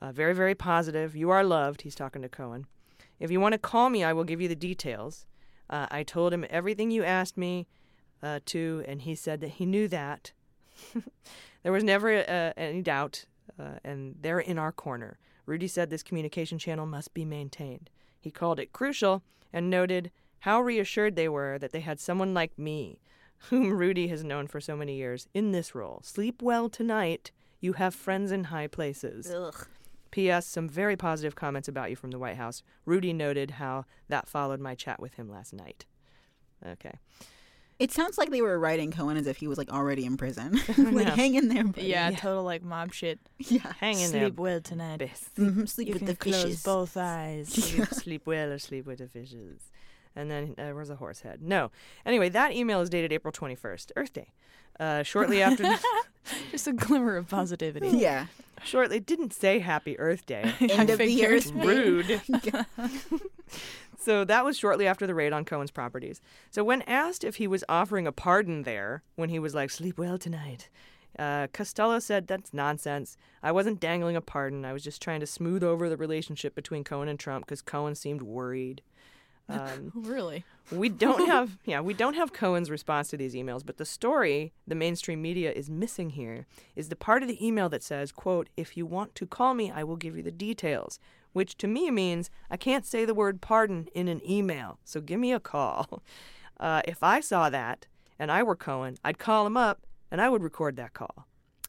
[0.00, 1.16] Uh, very, very positive.
[1.16, 1.82] You are loved.
[1.82, 2.66] He's talking to Cohen.
[3.18, 5.24] If you want to call me, I will give you the details.
[5.70, 7.66] Uh, I told him everything you asked me
[8.22, 10.32] uh, to, and he said that he knew that.
[11.62, 13.24] there was never uh, any doubt,
[13.58, 15.18] uh, and they're in our corner.
[15.46, 17.88] Rudy said this communication channel must be maintained.
[18.24, 19.22] He called it crucial
[19.52, 20.10] and noted
[20.40, 23.02] how reassured they were that they had someone like me,
[23.50, 26.00] whom Rudy has known for so many years, in this role.
[26.02, 27.32] Sleep well tonight.
[27.60, 29.30] You have friends in high places.
[29.30, 29.66] Ugh.
[30.10, 30.46] P.S.
[30.46, 32.62] Some very positive comments about you from the White House.
[32.86, 35.84] Rudy noted how that followed my chat with him last night.
[36.66, 36.98] Okay.
[37.84, 40.52] It sounds like they were writing Cohen as if he was like already in prison.
[40.78, 41.14] like, Yeah.
[41.14, 41.64] hang in there.
[41.64, 41.86] buddy.
[41.88, 43.18] Yeah, total like mob shit.
[43.38, 43.72] Yeah.
[43.78, 44.22] Hang in there.
[44.28, 45.00] Sleep well tonight.
[45.36, 47.48] Mhm, sleep you with can the close both eyes.
[47.52, 49.60] sleep, sleep well or sleep with the fishes.
[50.16, 51.42] And then uh, where's the horse head?
[51.42, 51.70] No.
[52.06, 54.28] Anyway, that email is dated April 21st, Earth Day.
[54.78, 55.78] Uh, shortly after, the,
[56.50, 57.88] Just a glimmer of positivity.
[57.96, 58.26] Yeah.
[58.64, 60.52] shortly, it didn't say Happy Earth Day.
[60.60, 61.32] End of the figured.
[61.32, 61.66] Earth Day.
[61.66, 62.20] Rude.
[63.98, 66.20] so that was shortly after the raid on Cohen's properties.
[66.50, 69.98] So when asked if he was offering a pardon there, when he was like, sleep
[69.98, 70.68] well tonight,
[71.18, 73.16] uh, Costello said, that's nonsense.
[73.42, 74.64] I wasn't dangling a pardon.
[74.64, 77.94] I was just trying to smooth over the relationship between Cohen and Trump because Cohen
[77.94, 78.82] seemed worried.
[79.48, 80.44] Um, really?
[80.72, 84.54] we don't have yeah we don't have cohen's response to these emails but the story
[84.66, 88.48] the mainstream media is missing here is the part of the email that says quote
[88.56, 90.98] if you want to call me i will give you the details
[91.34, 95.20] which to me means i can't say the word pardon in an email so give
[95.20, 96.02] me a call
[96.60, 97.86] uh, if i saw that
[98.18, 101.26] and i were cohen i'd call him up and i would record that call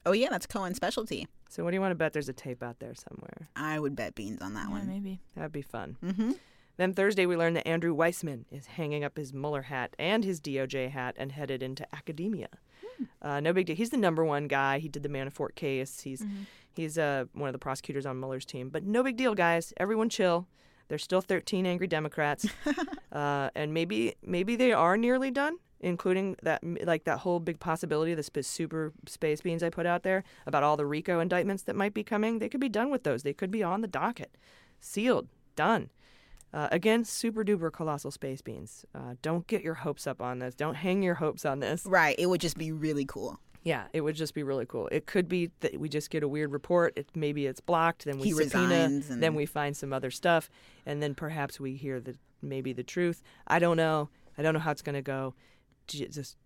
[0.08, 1.28] Oh yeah, that's Cohen's specialty.
[1.50, 3.96] so what do you want to bet there's a tape out there somewhere I would
[3.96, 4.88] bet beans on that Yeah, one.
[4.88, 5.20] maybe.
[5.36, 6.34] that'd be fun Mm-hmm.
[6.78, 10.42] Then Thursday, we learned that Andrew Weissmann is hanging up his Mueller hat and his
[10.42, 12.50] DOJ hat and headed into academia.
[13.22, 13.76] Uh, no big deal.
[13.76, 14.80] He's the number one guy.
[14.80, 16.02] He did the Manafort case.
[16.02, 16.24] He's
[16.74, 18.70] he's uh, one of the prosecutors on Mueller's team.
[18.70, 19.74] But no big deal, guys.
[19.78, 20.48] Everyone chill.
[20.88, 22.46] There's still 13 angry Democrats,
[23.12, 28.12] uh, and maybe maybe they are nearly done, including that like that whole big possibility
[28.12, 31.64] of the sp- super space beans I put out there about all the RICO indictments
[31.64, 32.38] that might be coming.
[32.38, 33.24] They could be done with those.
[33.24, 34.38] They could be on the docket,
[34.80, 35.90] sealed, done.
[36.56, 38.86] Uh, again, super duper colossal space beans.
[38.96, 40.56] Uh, don't get your hopes up on this.
[40.56, 41.86] Don't hang your hopes on this.
[41.86, 42.16] Right.
[42.18, 43.40] It would just be really cool.
[43.64, 44.88] Yeah, it would just be really cool.
[44.92, 46.94] It could be that we just get a weird report.
[46.96, 48.06] It, maybe it's blocked.
[48.06, 48.76] Then we He subpoena.
[48.76, 50.50] and- Then we find some other stuff,
[50.86, 53.22] and then perhaps we hear the maybe the truth.
[53.48, 54.10] I don't know.
[54.38, 55.34] I don't know how it's going to go.
[55.88, 56.38] Just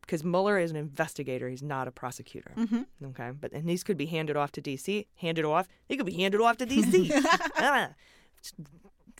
[0.00, 2.52] because Mueller is an investigator, he's not a prosecutor.
[2.56, 2.86] Mhm.
[3.04, 5.06] Okay, but and these could be handed off to D.C.
[5.16, 5.68] Handed off.
[5.86, 7.12] He could be handed off to D.C.
[7.56, 7.90] Ah,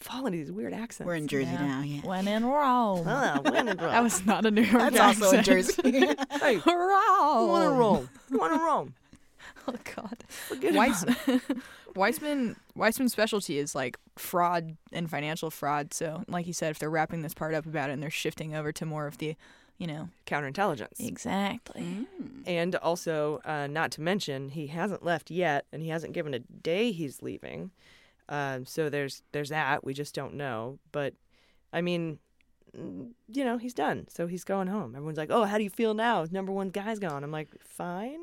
[0.00, 1.06] fall into these weird accents.
[1.06, 1.66] We're in Jersey Yeah.
[1.66, 1.80] now.
[1.82, 2.00] Yeah.
[2.02, 3.04] When in Rome.
[3.06, 3.90] Ah, when in Rome.
[3.90, 5.46] That was not a New York That's also in accent.
[5.46, 6.14] Jersey.
[6.40, 7.48] Hey, Rome.
[7.48, 8.10] one in Rome.
[8.30, 8.94] One in Rome.
[9.68, 10.24] Oh God.
[10.28, 11.42] Forget Weiss- about it.
[11.94, 15.92] Weissmann Weissmann's specialty is like fraud and financial fraud.
[15.92, 18.54] So, like you said, if they're wrapping this part up about it and they're shifting
[18.54, 19.34] over to more of the,
[19.76, 21.00] you know, Counterintelligence.
[21.00, 22.06] exactly.
[22.46, 26.38] And also, uh, not to mention, he hasn't left yet, and he hasn't given a
[26.38, 27.72] day he's leaving.
[28.30, 29.84] Um, so there's there's that.
[29.84, 30.78] We just don't know.
[30.92, 31.14] But
[31.72, 32.18] I mean,
[32.76, 34.06] mm, you know, he's done.
[34.08, 34.94] So he's going home.
[34.94, 36.24] Everyone's like, "Oh, how do you feel now?
[36.30, 38.20] Number one guy's gone." I'm like, "Fine."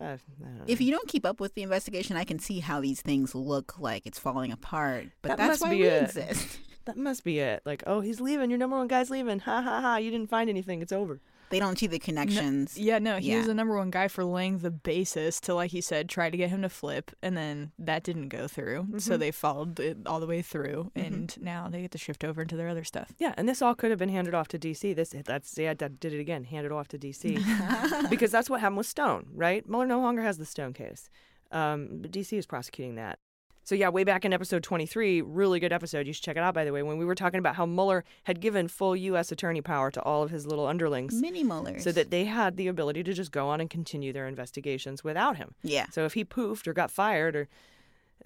[0.00, 0.08] Uh, I
[0.44, 0.64] don't know.
[0.66, 3.78] If you don't keep up with the investigation, I can see how these things look
[3.78, 5.06] like it's falling apart.
[5.22, 6.02] But That that's must why be we it.
[6.02, 6.58] exist.
[6.86, 7.62] that must be it.
[7.64, 8.50] Like, oh, he's leaving.
[8.50, 9.38] Your number one guy's leaving.
[9.44, 9.96] Ha ha ha!
[9.98, 10.82] You didn't find anything.
[10.82, 11.20] It's over.
[11.50, 12.76] They don't see the connections.
[12.78, 13.38] Yeah, no, he Yeah.
[13.38, 16.36] was the number one guy for laying the basis to, like he said, try to
[16.36, 18.88] get him to flip, and then that didn't go through.
[18.98, 19.18] So Mhm.
[19.18, 22.56] they followed it all the way through, and now they get to shift over into
[22.56, 23.12] their other stuff.
[23.18, 24.92] Yeah, and this all could have been handed off to DC.
[24.94, 26.44] This that's yeah, that did it again.
[26.44, 27.36] Handed off to DC
[28.10, 29.68] because that's what happened with Stone, right?
[29.68, 31.08] Mueller no longer has the Stone case,
[31.52, 33.18] um, but DC is prosecuting that.
[33.64, 36.06] So yeah, way back in episode 23, really good episode.
[36.06, 38.04] You should check it out, by the way, when we were talking about how Mueller
[38.24, 39.32] had given full U.S.
[39.32, 41.82] attorney power to all of his little underlings, Mini Muellers.
[41.82, 45.38] so that they had the ability to just go on and continue their investigations without
[45.38, 45.54] him.
[45.62, 45.86] Yeah.
[45.92, 47.48] So if he poofed or got fired or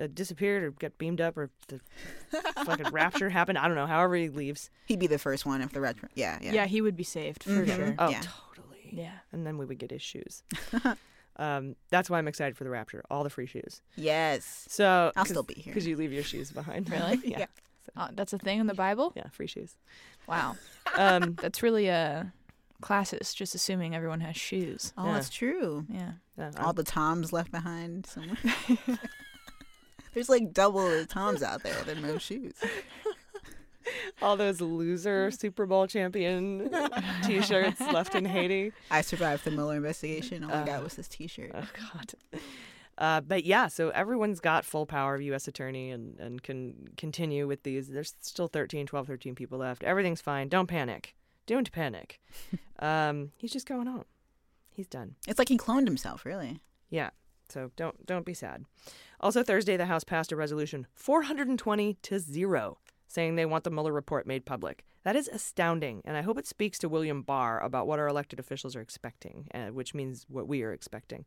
[0.01, 1.81] uh, disappeared or got beamed up or the
[2.65, 3.87] fucking rapture happened, I don't know.
[3.87, 6.09] However he leaves, He'd be the first one if the retro.
[6.15, 6.53] Yeah, yeah.
[6.53, 7.77] Yeah, he would be saved for Mhm.
[7.77, 7.95] sure.
[7.99, 8.23] Oh, Yeah.
[8.23, 8.89] totally.
[8.93, 9.19] Yeah.
[9.31, 10.43] And then we would get his shoes.
[11.39, 13.05] um, that's why I'm excited for the Rapture.
[13.11, 13.81] All the free shoes.
[13.97, 14.67] Yes.
[14.69, 15.73] So I'll still be here.
[15.73, 16.89] because you leave your shoes behind.
[16.91, 17.21] Really?
[17.25, 17.47] yeah.
[17.97, 19.13] Uh, that's a thing in the Bible.
[19.17, 19.75] Yeah, free shoes.
[20.27, 20.57] Wow,
[20.97, 22.25] Um, that's really uh,
[22.83, 23.35] classist.
[23.35, 24.93] Just assuming everyone has shoes.
[24.99, 25.13] Oh, Yeah.
[25.15, 25.87] that's true.
[25.89, 26.13] Yeah.
[26.37, 28.37] yeah, All the Toms left behind somewhere.
[30.15, 31.75] There's like double the Toms out there.
[31.85, 32.55] There are no shoes.
[34.23, 36.71] all those loser Super Bowl champion
[37.25, 38.73] T-shirts left in Haiti.
[38.91, 40.45] I survived the Mueller investigation.
[40.45, 41.51] All I Uh, got was this T-shirt.
[41.55, 42.41] Oh God.
[42.97, 45.47] Uh, but yeah, so everyone's got full power of U.S.
[45.47, 47.89] attorney and, and can continue with these.
[47.89, 49.85] There's still 13, 12, 13 people left.
[49.85, 50.49] Everything's fine.
[50.49, 51.15] Don't panic.
[51.47, 52.21] Don't panic.
[52.81, 54.05] um, he's just going home.
[54.75, 55.15] He's done.
[55.29, 56.61] It's like he cloned himself, really.
[56.91, 57.11] Yeah.
[57.49, 58.65] So don't don't be sad.
[59.21, 62.79] Also Thursday, the House passed a resolution 420 to zero,
[63.09, 64.85] saying they want the Mueller report made public.
[65.05, 68.39] That is astounding, and I hope it speaks to William Barr about what our elected
[68.39, 71.25] officials are expecting, uh, which means what we are expecting.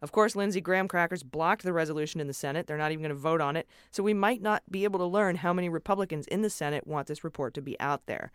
[0.00, 2.66] Of course, Lindsey Graham crackers blocked the resolution in the Senate.
[2.66, 5.06] They're not even going to vote on it, so we might not be able to
[5.06, 8.30] learn how many Republicans in the Senate want this report to be out there.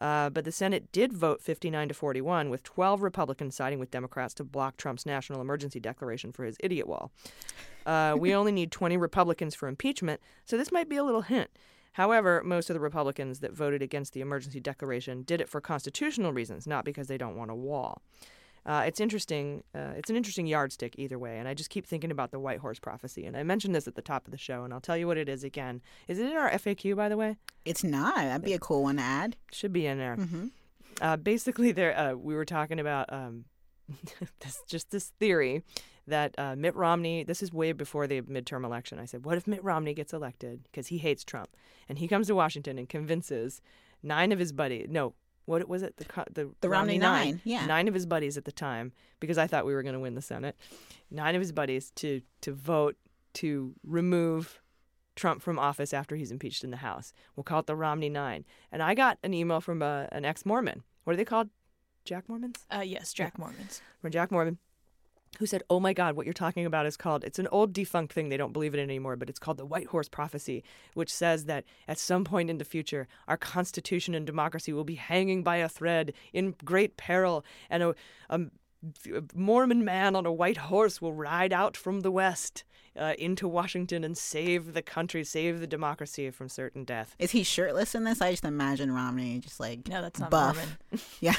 [0.00, 4.32] Uh, but the Senate did vote 59 to 41, with 12 Republicans siding with Democrats
[4.34, 7.12] to block Trump's national emergency declaration for his idiot wall.
[7.84, 11.50] Uh, we only need 20 Republicans for impeachment, so this might be a little hint.
[11.92, 16.32] However, most of the Republicans that voted against the emergency declaration did it for constitutional
[16.32, 18.02] reasons, not because they don't want a wall.
[18.66, 19.64] Uh, it's interesting.
[19.74, 22.58] Uh, it's an interesting yardstick either way, and I just keep thinking about the white
[22.58, 23.24] horse prophecy.
[23.24, 25.16] And I mentioned this at the top of the show, and I'll tell you what
[25.16, 25.80] it is again.
[26.08, 27.36] Is it in our FAQ, by the way?
[27.64, 28.16] It's not.
[28.16, 29.36] That'd be a cool one to add.
[29.50, 30.16] Should be in there.
[30.16, 30.46] Mm-hmm.
[31.00, 33.46] Uh, basically, there uh, we were talking about um,
[34.40, 35.62] this just this theory
[36.10, 37.24] that uh, Mitt Romney.
[37.24, 38.98] This is way before the midterm election.
[38.98, 41.56] I said, what if Mitt Romney gets elected because he hates Trump,
[41.88, 43.60] and he comes to Washington and convinces
[44.02, 44.86] nine of his buddies.
[44.88, 45.14] No,
[45.46, 45.96] what was it?
[45.96, 47.66] The the, The Romney Nine, yeah.
[47.66, 50.14] nine of his buddies at the time because I thought we were going to win
[50.14, 50.56] the Senate.
[51.10, 52.96] Nine of his buddies to to vote
[53.34, 54.60] to remove
[55.16, 57.12] Trump from office after he's impeached in the House.
[57.36, 58.44] We'll call it the Romney Nine.
[58.72, 60.82] And I got an email from a, an ex-Mormon.
[61.04, 61.50] What are they called?
[62.04, 62.64] Jack Mormons?
[62.74, 63.82] Uh, yes, Jack Mormons.
[64.00, 64.58] From Jack Mormon.
[65.38, 68.12] Who said, Oh my God, what you're talking about is called, it's an old defunct
[68.12, 68.28] thing.
[68.28, 70.62] They don't believe it anymore, but it's called the White Horse Prophecy,
[70.94, 74.96] which says that at some point in the future, our Constitution and democracy will be
[74.96, 77.94] hanging by a thread in great peril, and a,
[78.28, 78.40] a
[79.34, 82.64] Mormon man on a white horse will ride out from the West
[82.98, 87.14] uh, into Washington and save the country, save the democracy from certain death.
[87.18, 88.20] Is he shirtless in this?
[88.20, 90.56] I just imagine Romney just like no, that's not buff.
[90.56, 91.04] Mormon.
[91.20, 91.34] Yeah.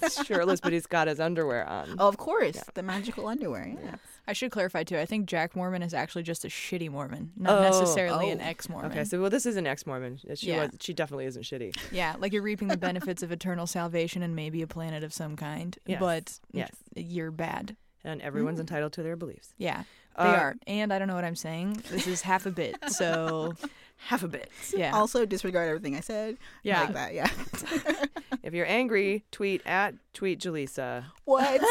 [0.00, 1.96] He's shirtless, but he's got his underwear on.
[1.98, 3.66] Oh, of course, the magical underwear.
[3.82, 3.94] Yeah.
[4.28, 4.98] I should clarify too.
[4.98, 7.62] I think Jack Mormon is actually just a shitty Mormon, not Oh.
[7.62, 8.44] necessarily an Oh.
[8.46, 8.90] ex-Mormon.
[8.90, 10.18] Okay, so well, this is an ex-Mormon.
[10.34, 10.62] She Yeah.
[10.62, 11.76] was, she definitely isn't shitty.
[11.92, 15.36] Yeah, like you're reaping the benefits of eternal salvation and maybe a planet of some
[15.36, 16.00] kind, Yes.
[16.00, 16.70] but Yes.
[16.96, 17.76] you're bad.
[18.04, 19.52] And everyone's entitled to their beliefs.
[19.58, 19.84] Yeah,
[20.16, 20.56] they Uh, are.
[20.66, 21.82] And I don't know what I'm saying.
[21.90, 23.54] This is half a bit, so
[23.96, 24.50] half a bit.
[24.74, 24.94] Yeah.
[24.94, 26.36] Also, disregard everything I said.
[26.62, 26.82] Yeah.
[26.84, 27.14] Like that.
[27.14, 27.30] Yeah.
[28.42, 31.04] If you're angry, tweet at tweet Jaleesa.
[31.24, 31.60] what?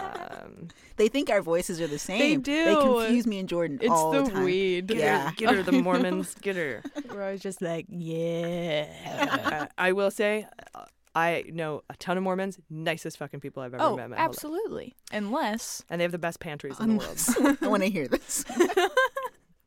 [0.00, 2.18] Um, they think our voices are the same.
[2.18, 2.64] They do.
[2.64, 4.44] They confuse me and Jordan It's all the the, time.
[4.44, 4.86] weed.
[4.88, 5.28] get Yeah.
[5.28, 6.82] her, get her, the Mormons, get her.
[7.12, 9.66] we're always just like, yeah.
[9.76, 13.82] I will say, uh, I know a ton of Mormons, nicest fucking people I've ever
[13.82, 14.04] oh, met.
[14.06, 14.34] in my whole life.
[14.36, 14.96] absolutely.
[15.12, 17.58] Unless And they have the best pantries in the world.
[17.60, 18.44] I want to hear this.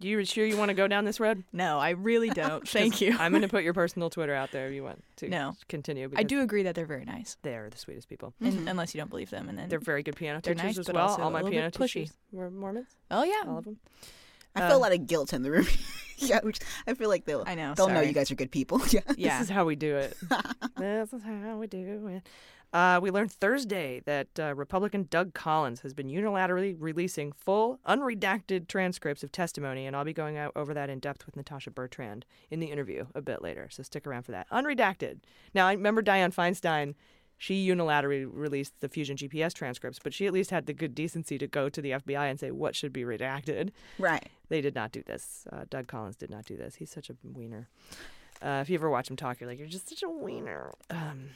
[0.03, 1.43] You sure you want to go down this road?
[1.53, 2.67] no, I really don't.
[2.67, 3.15] Thank you.
[3.19, 5.55] I'm going to put your personal Twitter out there if you want to No.
[5.69, 6.11] continue.
[6.15, 8.33] I do agree that they're very nice, They're the sweetest people.
[8.41, 8.67] and, mm-hmm.
[8.67, 10.85] unless you don't believe them, and then They're very good piano They're teachers nice, as
[10.87, 11.07] but well.
[11.09, 11.93] also All a my little piano bit pushy.
[11.93, 12.87] teachers were Mormons.
[13.11, 13.77] oh yeah, All of them.
[14.55, 15.65] I feel a um, lot of guilt in the room.
[16.17, 18.81] yeah, which I feel like they'll I know, they'll know you guys are good people.
[18.89, 19.01] Yeah.
[19.17, 19.39] yeah.
[19.39, 20.15] This is how we do it.
[20.77, 22.21] this is how we do it.
[22.73, 28.67] Uh, we learned Thursday that uh, Republican Doug Collins has been unilaterally releasing full, unredacted
[28.67, 32.25] transcripts of testimony, and I'll be going out over that in depth with Natasha Bertrand
[32.49, 33.67] in the interview a bit later.
[33.69, 34.49] So stick around for that.
[34.49, 35.19] Unredacted.
[35.53, 36.95] Now, I remember Dianne Feinstein.
[37.37, 41.37] She unilaterally released the Fusion GPS transcripts, but she at least had the good decency
[41.37, 43.71] to go to the FBI and say what should be redacted.
[43.99, 44.29] Right.
[44.49, 45.45] They did not do this.
[45.51, 46.75] Uh, Doug Collins did not do this.
[46.75, 47.67] He's such a wiener.
[48.41, 50.73] Uh, if you ever watch him talk, you're like, you're just such a wiener.
[50.89, 51.29] Um,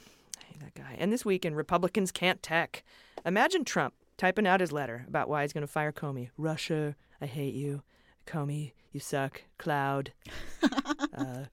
[0.59, 0.95] that guy.
[0.97, 2.83] And this weekend, Republicans can't tech.
[3.25, 6.29] Imagine Trump typing out his letter about why he's going to fire Comey.
[6.37, 7.83] Russia, I hate you.
[8.25, 9.43] Comey, you suck.
[9.57, 10.13] Cloud.
[11.17, 11.45] uh,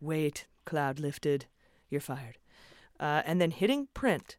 [0.00, 1.46] wait, cloud lifted.
[1.90, 2.38] You're fired.
[2.98, 4.36] Uh, and then hitting print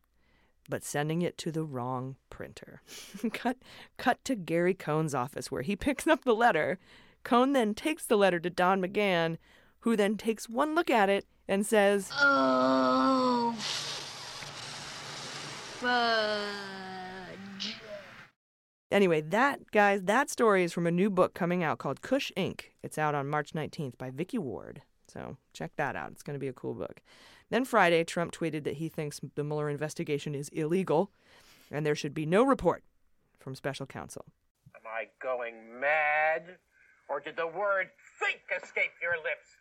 [0.69, 2.81] but sending it to the wrong printer.
[3.33, 3.57] cut
[3.97, 6.79] cut to Gary Cohn's office where he picks up the letter.
[7.23, 9.37] Cohn then takes the letter to Don McGahn,
[9.81, 13.26] who then takes one look at it and says, Oh.
[15.79, 17.75] Fudge.
[18.91, 22.61] Anyway, that guys, that story is from a new book coming out called Kushner Inc.
[22.81, 24.81] It's out on March 19th by Vicky Ward.
[25.07, 26.11] So check that out.
[26.11, 27.01] It's going to be a cool book.
[27.51, 31.11] Then Friday, Trump tweeted that he thinks the Mueller investigation is illegal
[31.69, 32.83] and there should be no report
[33.39, 34.25] from special counsel.
[34.75, 36.57] Am I going mad?
[37.07, 39.57] Or did the word think escape your lips?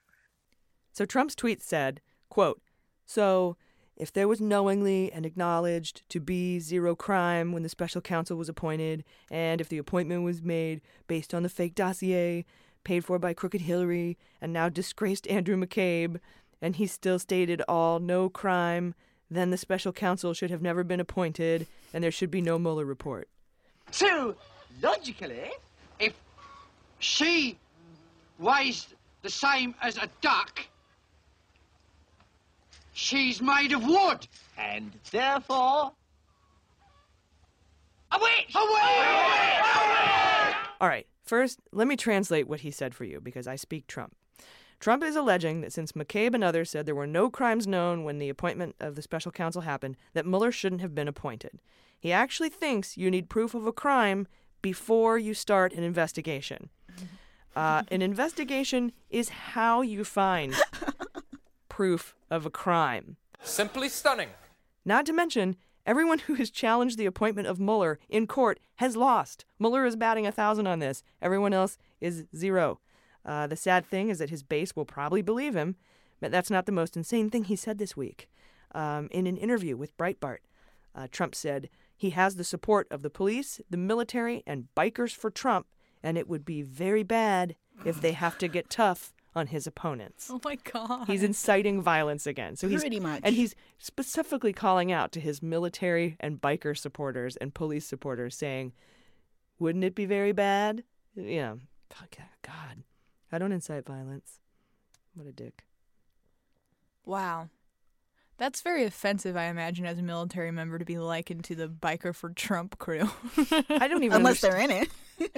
[0.93, 2.01] So Trump's tweet said,
[2.31, 2.62] quote,
[3.05, 3.59] So
[3.97, 8.49] if there was knowingly and acknowledged to be zero crime when the special counsel was
[8.49, 12.44] appointed, and if the appointment was made based on the fake dossier
[12.84, 16.20] paid for by Crooked Hillary and now disgraced Andrew McCabe,
[16.62, 18.94] and he still stated all no crime,
[19.30, 22.84] then the special counsel should have never been appointed and there should be no Mueller
[22.84, 23.28] report.
[23.90, 24.36] So,
[24.82, 25.51] logically,
[25.99, 26.14] if
[26.99, 27.59] she
[28.38, 28.86] weighs
[29.22, 30.61] the same as a duck,
[32.97, 34.26] she's made of wood.
[34.59, 35.92] And therefore.
[38.11, 38.55] A witch!
[38.55, 40.57] A witch!
[40.80, 44.16] All right, first, let me translate what he said for you because I speak Trump.
[44.78, 48.18] Trump is alleging that since McCabe and others said there were no crimes known when
[48.18, 51.61] the appointment of the special counsel happened, that Mueller shouldn't have been appointed.
[51.99, 54.26] He actually thinks you need proof of a crime
[54.61, 56.68] before you start an investigation.
[57.55, 60.55] Uh, an investigation is how you find
[61.77, 63.18] proof of a crime.
[63.43, 64.31] Simply stunning.
[64.87, 69.45] Not to mention, everyone who has challenged the appointment of Mueller in court has lost.
[69.59, 71.03] Mueller is batting a thousand on this.
[71.20, 72.81] Everyone else is zero.
[73.27, 75.77] Uh, the sad thing is that his base will probably believe him,
[76.18, 78.31] but that's not the most insane thing he said this week.
[78.74, 80.39] Um, in an interview with Breitbart,
[80.95, 85.31] uh, Trump said he has the support of the police, the military, and bikers for
[85.31, 85.66] Trump,
[86.03, 87.55] and it would be very bad
[87.85, 90.28] if they have to get tough on his opponents.
[90.32, 91.07] Oh my god.
[91.07, 92.57] He's inciting violence again.
[92.57, 93.20] So he's Pretty much.
[93.22, 98.72] and he's specifically calling out to his military and biker supporters and police supporters saying,
[99.59, 100.82] "Wouldn't it be very bad?"
[101.14, 101.57] Yeah.
[101.91, 102.82] Fuck, God.
[103.30, 104.41] I don't incite violence.
[105.14, 105.64] What a dick.
[107.05, 107.49] Wow.
[108.39, 112.14] That's very offensive, I imagine, as a military member to be likened to the biker
[112.14, 113.09] for Trump crew.
[113.70, 114.89] I don't even Unless they're in it.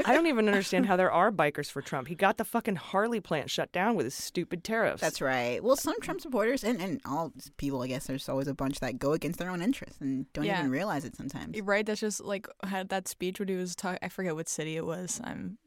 [0.05, 2.09] I don't even understand how there are bikers for Trump.
[2.09, 5.01] He got the fucking Harley plant shut down with his stupid tariffs.
[5.01, 5.63] That's right.
[5.63, 8.99] Well, some Trump supporters and, and all people, I guess, there's always a bunch that
[8.99, 10.59] go against their own interests and don't Yeah.
[10.59, 11.61] even realize it sometimes.
[11.63, 11.87] Right.
[11.87, 14.01] That's just like had that speech when he was talking.
[14.03, 15.21] I forget what city it was.
[15.23, 15.59] I'm.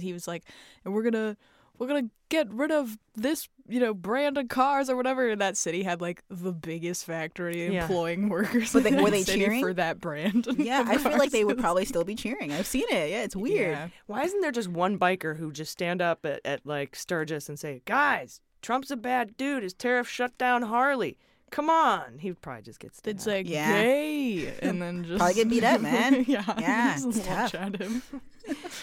[0.00, 0.42] He was like,
[0.84, 1.36] "And we're gonna,
[1.78, 5.56] we're gonna get rid of this, you know, brand of cars or whatever." And that
[5.56, 7.82] city had like the biggest factory Yeah.
[7.82, 8.74] employing workers.
[8.74, 9.62] Were they- in were they city cheering?
[9.62, 10.46] for that brand?
[10.58, 12.52] Yeah, of I feel like they would probably still be cheering.
[12.52, 13.10] I've seen it.
[13.10, 13.70] Yeah, it's weird.
[13.72, 13.88] Yeah.
[14.06, 17.58] Why isn't there just one biker who just stand up at, at like Sturgis and
[17.58, 19.62] say, "Guys, Trump's a bad dude.
[19.62, 21.16] His tariff shut down Harley.
[21.50, 23.00] Come on." He probably just gets.
[23.04, 23.72] It's like Yeah.
[23.82, 26.24] gay, and then just Probably get beat up, man.
[26.28, 27.54] yeah, Yeah, just it's launch tough.
[27.54, 28.02] at him.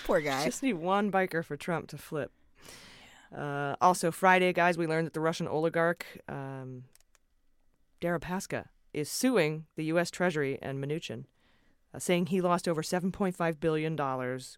[0.06, 0.46] Poor guy.
[0.46, 2.32] Just need one biker for Trump to flip.
[3.36, 6.86] Uh, also, Friday, guys, we learned that the Russian oligarch um,
[8.01, 10.09] Deripaska is suing the U.S.
[10.09, 11.25] Treasury and Mnuchin,
[11.93, 13.97] uh, saying he lost over $7.5 billion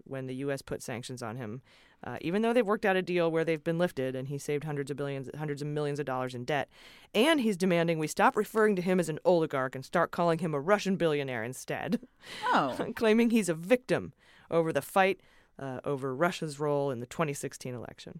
[0.03, 0.61] when the U.S.
[0.61, 1.61] put sanctions on him,
[2.03, 4.63] uh, even though they've worked out a deal where they've been lifted and he saved
[4.63, 6.69] hundreds of billions, hundreds of millions of dollars in debt.
[7.15, 10.53] And he's demanding we stop referring to him as an oligarch and start calling him
[10.53, 11.99] a Russian billionaire instead
[12.45, 12.77] Oh.
[12.95, 14.13] claiming he's a victim
[14.51, 15.19] over the fight
[15.57, 18.19] uh, over Russia's role in the 2016 election.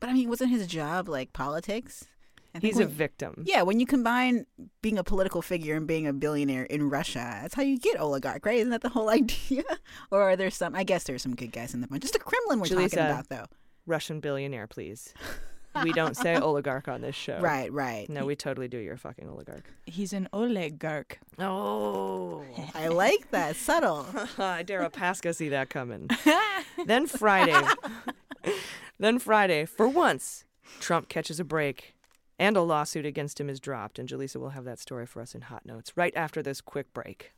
[0.00, 2.06] But I mean, wasn't his job like politics?
[2.54, 3.42] I think He's a victim.
[3.46, 4.46] Yeah, when you combine
[4.80, 8.46] being a political figure and being a billionaire in Russia, that's how you get oligarch,
[8.46, 8.58] right?
[8.58, 9.64] Isn't that the whole idea?
[10.12, 10.74] or are there some?
[10.74, 12.02] I guess there's some good guys in the bunch.
[12.02, 13.46] Just the Kremlin we're talking about, though.
[13.86, 15.12] Russian billionaire, please.
[15.82, 17.40] we don't say oligarch on this show.
[17.40, 18.08] Right, right.
[18.08, 18.78] No, we totally do.
[18.78, 19.64] You're a fucking oligarch.
[19.86, 21.18] He's an oligarch.
[21.40, 22.44] Oh.
[22.74, 23.56] I like that.
[23.56, 24.06] Subtle.
[24.38, 26.08] I Deripaska see that coming.
[26.86, 27.60] then Friday.
[29.04, 30.46] Then Friday, for once,
[30.80, 31.94] Trump catches a break
[32.38, 33.98] and a lawsuit against him is dropped.
[33.98, 36.90] And Jaleesa will have that story for us in Hot Notes right after this quick
[36.94, 37.34] break.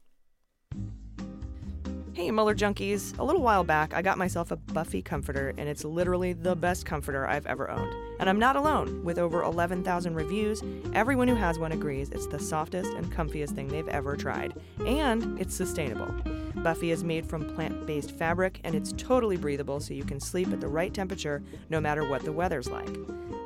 [2.13, 3.19] Hey, Mueller junkies.
[3.19, 6.87] A little while back, I got myself a Buffy comforter, and it's literally the best
[6.87, 7.93] comforter I've ever owned.
[8.21, 9.03] And I'm not alone.
[9.03, 10.63] With over 11,000 reviews,
[10.95, 14.55] everyone who has one agrees it's the softest and comfiest thing they've ever tried.
[14.87, 16.15] And it's sustainable.
[16.63, 20.53] Buffy is made from plant based fabric, and it's totally breathable so you can sleep
[20.53, 22.89] at the right temperature no matter what the weather's like.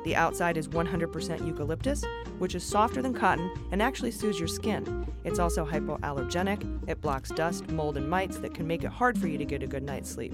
[0.03, 2.03] The outside is 100% eucalyptus,
[2.39, 5.05] which is softer than cotton and actually soothes your skin.
[5.23, 9.27] It's also hypoallergenic, it blocks dust, mold, and mites that can make it hard for
[9.27, 10.33] you to get a good night's sleep.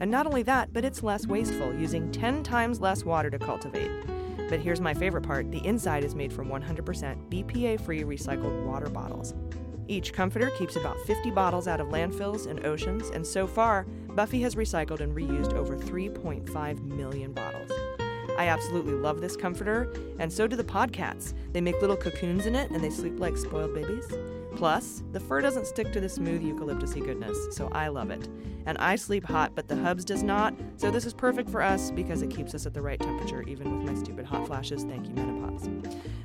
[0.00, 3.90] And not only that, but it's less wasteful, using 10 times less water to cultivate.
[4.48, 8.90] But here's my favorite part the inside is made from 100% BPA free recycled water
[8.90, 9.34] bottles.
[9.86, 14.40] Each comforter keeps about 50 bottles out of landfills and oceans, and so far, Buffy
[14.42, 17.70] has recycled and reused over 3.5 million bottles.
[18.38, 21.34] I absolutely love this comforter, and so do the podcasts.
[21.52, 24.06] They make little cocoons in it and they sleep like spoiled babies.
[24.56, 28.28] Plus, the fur doesn't stick to the smooth eucalyptusy goodness, so I love it.
[28.66, 31.90] And I sleep hot, but the Hubs does not, so this is perfect for us
[31.90, 34.84] because it keeps us at the right temperature, even with my stupid hot flashes.
[34.84, 35.43] Thank you, menopause.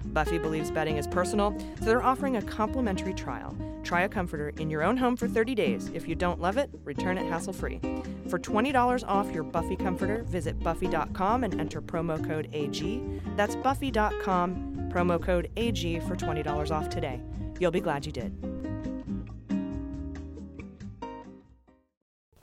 [0.06, 3.56] Buffy believes bedding is personal, so they're offering a complimentary trial.
[3.84, 5.90] Try a comforter in your own home for 30 days.
[5.94, 7.80] If you don't love it, return it hassle free.
[8.28, 13.04] For $20 off your Buffy comforter, visit buffy.com and enter promo code AG.
[13.36, 17.22] That's buffy.com, promo code AG for $20 off today.
[17.60, 18.34] You'll be glad you did.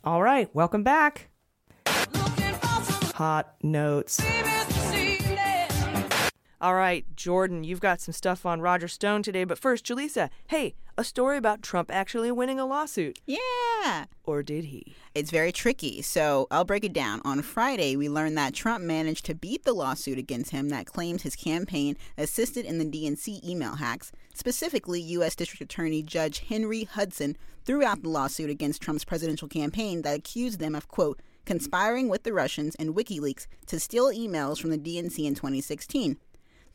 [0.05, 1.31] All right, welcome back.
[3.17, 4.21] Hot notes.
[6.67, 10.75] All right, Jordan, you've got some stuff on Roger Stone today, but first, Jaleesa, hey,
[10.99, 13.21] a story about Trump actually winning a lawsuit.
[13.25, 14.07] Yeah.
[14.25, 14.97] Or did he?
[15.15, 17.21] It's very tricky, so I'll break it down.
[17.25, 21.23] On Friday, we learned that Trump managed to beat the lawsuit against him that claims
[21.23, 24.11] his campaign assisted in the DNC email hacks.
[24.35, 25.37] Specifically, U.S.
[25.37, 30.59] District Attorney Judge Henry Hudson threw out the lawsuit against Trump's presidential campaign that accused
[30.59, 35.25] them of, quote, conspiring with the Russians and WikiLeaks to steal emails from the DNC
[35.25, 36.19] in 2016.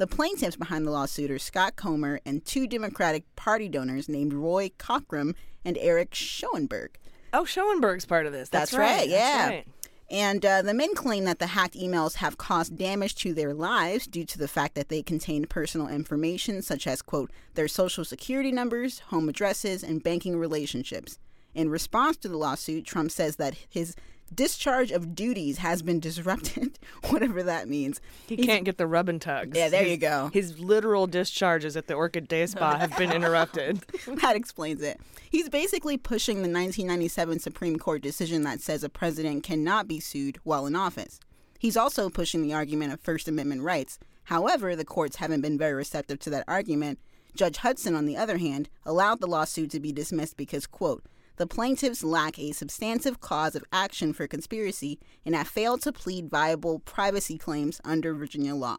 [0.01, 4.71] The plaintiffs behind the lawsuit are Scott Comer and two Democratic Party donors named Roy
[4.79, 6.97] Cockrum and Eric Schoenberg.
[7.33, 8.49] Oh, Schoenberg's part of this.
[8.49, 9.19] That's, That's, right, yeah.
[9.19, 9.67] That's right.
[10.09, 14.07] And uh, the men claim that the hacked emails have caused damage to their lives
[14.07, 18.51] due to the fact that they contain personal information such as, quote, their social security
[18.51, 21.19] numbers, home addresses, and banking relationships.
[21.53, 23.95] In response to the lawsuit, Trump says that his
[24.33, 26.79] discharge of duties has been disrupted,
[27.09, 27.99] whatever that means.
[28.27, 29.57] He He's- can't get the rub and tugs.
[29.57, 30.29] Yeah, there His- you go.
[30.33, 33.79] His literal discharges at the Orchid Day Spa have been interrupted.
[34.21, 34.99] that explains it.
[35.29, 40.37] He's basically pushing the 1997 Supreme Court decision that says a president cannot be sued
[40.43, 41.19] while in office.
[41.59, 43.99] He's also pushing the argument of First Amendment rights.
[44.25, 46.99] However, the courts haven't been very receptive to that argument.
[47.35, 51.03] Judge Hudson, on the other hand, allowed the lawsuit to be dismissed because, quote,
[51.41, 56.29] the plaintiffs lack a substantive cause of action for conspiracy and have failed to plead
[56.29, 58.77] viable privacy claims under Virginia law.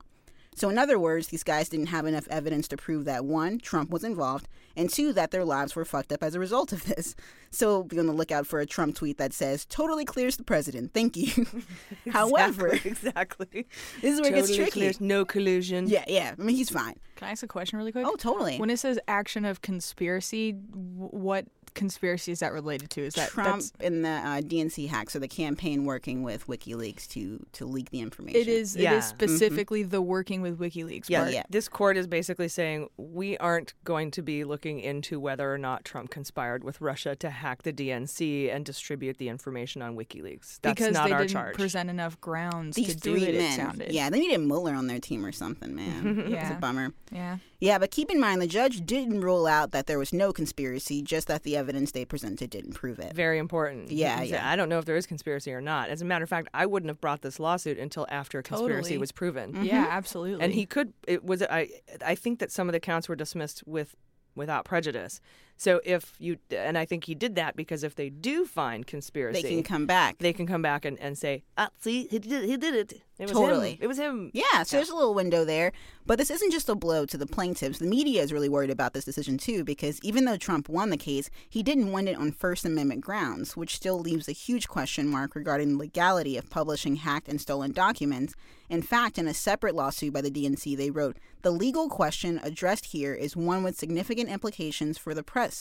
[0.54, 3.90] So, in other words, these guys didn't have enough evidence to prove that one, Trump
[3.90, 4.46] was involved,
[4.76, 7.16] and two, that their lives were fucked up as a result of this.
[7.54, 10.94] So, be on the lookout for a Trump tweet that says, totally clears the president.
[10.94, 11.46] Thank you.
[12.10, 13.66] However, exactly.
[14.00, 14.70] this is where it gets tricky.
[14.70, 14.92] clear.
[15.00, 15.86] No collusion.
[15.86, 16.34] Yeah, yeah.
[16.38, 16.94] I mean, he's fine.
[17.16, 18.06] Can I ask a question really quick?
[18.06, 18.56] Oh, totally.
[18.56, 21.44] When it says action of conspiracy, what
[21.74, 23.02] conspiracy is that related to?
[23.02, 27.08] Is that Trump that's- and the uh, DNC hacks, or the campaign working with WikiLeaks
[27.08, 28.40] to to leak the information.
[28.40, 28.76] It is.
[28.76, 28.98] It Yeah.
[28.98, 31.46] is specifically the working with WikiLeaks Yeah, part.
[31.50, 35.84] This court is basically saying we aren't going to be looking into whether or not
[35.84, 40.58] Trump conspired with Russia to hack the DNC and distribute the information on WikiLeaks.
[40.62, 41.54] That's because not they our didn't charge.
[41.56, 43.34] present enough grounds These to do three it.
[43.36, 43.52] men.
[43.52, 43.92] It sounded.
[43.92, 46.18] Yeah, they needed Mueller on their team or something, man.
[46.22, 46.56] It's Yeah.
[46.56, 46.92] a bummer.
[47.10, 47.38] Yeah.
[47.62, 51.00] Yeah, but keep in mind the judge didn't rule out that there was no conspiracy,
[51.00, 53.14] just that the evidence they presented didn't prove it.
[53.14, 53.92] Very important.
[53.92, 54.50] Yeah, He yeah.
[54.50, 55.88] I don't know if there is conspiracy or not.
[55.88, 58.82] As a matter of fact, I wouldn't have brought this lawsuit until after a conspiracy
[58.82, 58.98] Totally.
[58.98, 59.52] was proven.
[59.52, 59.62] Mm-hmm.
[59.62, 60.44] Yeah, absolutely.
[60.44, 60.92] And he could.
[61.06, 61.40] It was.
[61.44, 61.68] I.
[62.04, 63.94] I think that some of the counts were dismissed with
[64.34, 65.20] without prejudice.
[65.62, 69.42] So if you and I think he did that because if they do find conspiracy,
[69.42, 70.18] They can come back.
[70.18, 72.46] They can come back and, and say, ah, see, he did.
[72.46, 73.00] He did it.
[73.22, 73.74] It was Totally.
[73.74, 73.78] him.
[73.82, 74.32] It was him.
[74.34, 75.70] Yeah, so there's a little window there.
[76.04, 77.78] But this isn't just a blow to the plaintiffs.
[77.78, 80.96] The media is really worried about this decision too, because even though Trump won the
[80.96, 85.06] case, he didn't win it on First Amendment grounds, which still leaves a huge question
[85.06, 88.34] mark regarding the legality of publishing hacked and stolen documents.
[88.68, 92.86] In fact, in a separate lawsuit by the DNC, they wrote The legal question addressed
[92.86, 95.51] here is one with significant implications for the press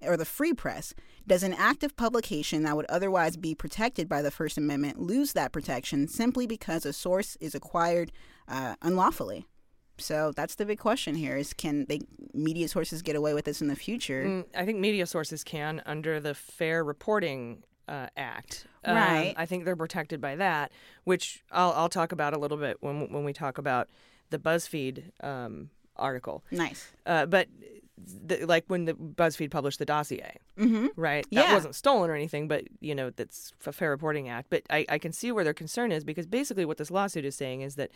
[0.00, 0.94] or the free press,
[1.26, 5.32] does an act of publication that would otherwise be protected by the First Amendment lose
[5.32, 8.10] that protection simply because a source is acquired
[8.48, 9.46] uh, unlawfully?
[9.98, 12.00] So that's the big question here: is can they
[12.34, 14.24] media sources get away with this in the future?
[14.24, 18.66] Mm, I think media sources can under the Fair Reporting uh, Act.
[18.84, 19.34] Um, Right.
[19.36, 20.72] I think they're protected by that,
[21.04, 23.88] which I'll, I'll talk about a little bit when when we talk about
[24.30, 26.42] the BuzzFeed um, article.
[26.50, 26.90] Nice.
[27.06, 27.48] Uh, but
[27.98, 30.88] the, like when the BuzzFeed published the dossier, Mhm.
[30.96, 31.24] right?
[31.30, 31.54] That Yeah.
[31.54, 34.48] wasn't stolen or anything, but you know that's a Fair Reporting Act.
[34.50, 37.36] But I, I can see where their concern is because basically what this lawsuit is
[37.36, 37.90] saying is that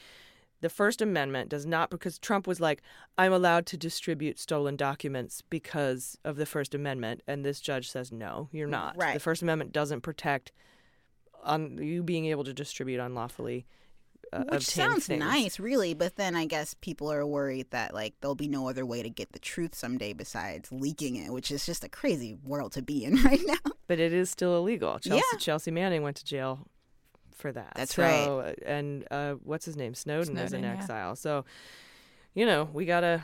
[0.60, 2.82] the First Amendment does not because Trump was like,
[3.18, 8.10] I'm allowed to distribute stolen documents because of the First Amendment, and this judge says
[8.12, 8.96] no, you're not.
[8.96, 9.14] Right.
[9.14, 10.52] The First Amendment doesn't protect
[11.42, 13.66] on you being able to distribute unlawfully.
[14.32, 15.20] Uh, Which sounds things.
[15.20, 18.84] nice, really, but then I guess people are worried that like there'll be no other
[18.84, 22.72] way to get the truth someday besides leaking it, which is just a crazy world
[22.72, 23.72] to be in right now.
[23.86, 24.98] But it is still illegal.
[24.98, 25.38] Chelsea, Yeah.
[25.38, 26.66] Chelsea Manning went to jail
[27.36, 27.72] for that.
[27.76, 28.02] That's so,
[28.42, 28.58] right.
[28.66, 29.94] And uh, what's his name?
[29.94, 30.72] Snowden, is in yeah.
[30.72, 31.14] exile.
[31.16, 31.44] So,
[32.34, 33.22] you know, we gotta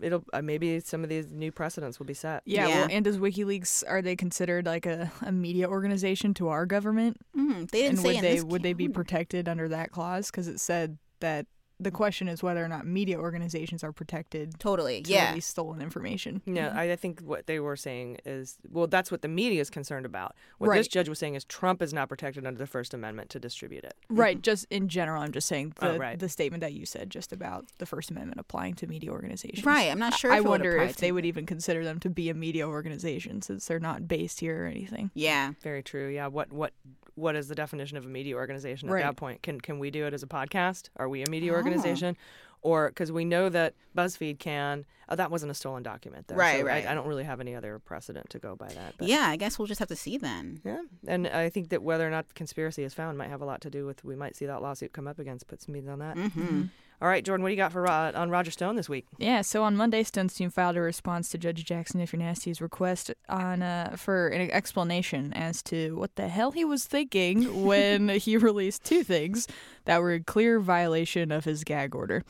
[0.00, 2.42] it'll uh, maybe some of these new precedents will be set.
[2.44, 6.66] Yeah, well, and does WikiLeaks are they considered like a, a media organization to our
[6.66, 7.18] government?
[7.36, 9.90] Mm, they didn't and say would in they this would they be protected under that
[9.90, 10.30] clause?
[10.30, 11.46] Because it said that
[11.80, 14.58] the question is whether or not media organizations are protected.
[14.58, 15.30] Totally, to yeah.
[15.30, 16.42] release stolen information.
[16.44, 16.78] Yeah, mm-hmm.
[16.78, 20.06] I, I think what they were saying is, well, that's what the media is concerned
[20.06, 20.34] about.
[20.58, 23.38] What this judge was saying is Trump is not protected under the First Amendment to
[23.38, 23.94] distribute it.
[24.08, 24.42] Right, mm-hmm.
[24.42, 26.18] just in general, I'm just saying the, Oh, right.
[26.18, 29.64] the statement that you said just about the First Amendment applying to media organizations.
[29.64, 32.10] Right, I'm not sure I if it wonder if they would even consider them to
[32.10, 35.10] be a media organization since they're not based here or anything.
[35.14, 35.52] Yeah.
[35.62, 36.08] Very true.
[36.08, 36.26] Yeah.
[36.26, 36.72] What what
[37.18, 39.02] what is the definition of a media organization at Right.
[39.04, 39.42] that point?
[39.42, 40.88] Can can we do it as a podcast?
[40.96, 41.56] Are we a media Oh.
[41.56, 42.16] organization?
[42.60, 44.84] Or because we know that BuzzFeed can.
[45.08, 46.34] Oh, that wasn't a stolen document, though.
[46.34, 46.86] Right, so I- right.
[46.88, 48.94] I, don't really have any other precedent to go by that.
[48.98, 49.06] But.
[49.06, 50.60] Yeah, I guess we'll just have to see then.
[50.64, 53.60] Yeah, and I think that whether or not conspiracy is found might have a lot
[53.60, 55.46] to do with we might see that lawsuit come up against.
[55.46, 56.16] Put some meat on that.
[56.16, 56.62] Mm-hmm.
[57.00, 59.06] All right, Jordan, what do you got for Ro- on Roger Stone this week?
[59.18, 62.60] Yeah, so on Monday, Stone's team filed a response to Judge Jackson If You're Nasty's
[62.60, 68.08] request on uh, for an explanation as to what the hell he was thinking when
[68.18, 69.46] he released two things
[69.84, 72.24] that were a clear violation of his gag order.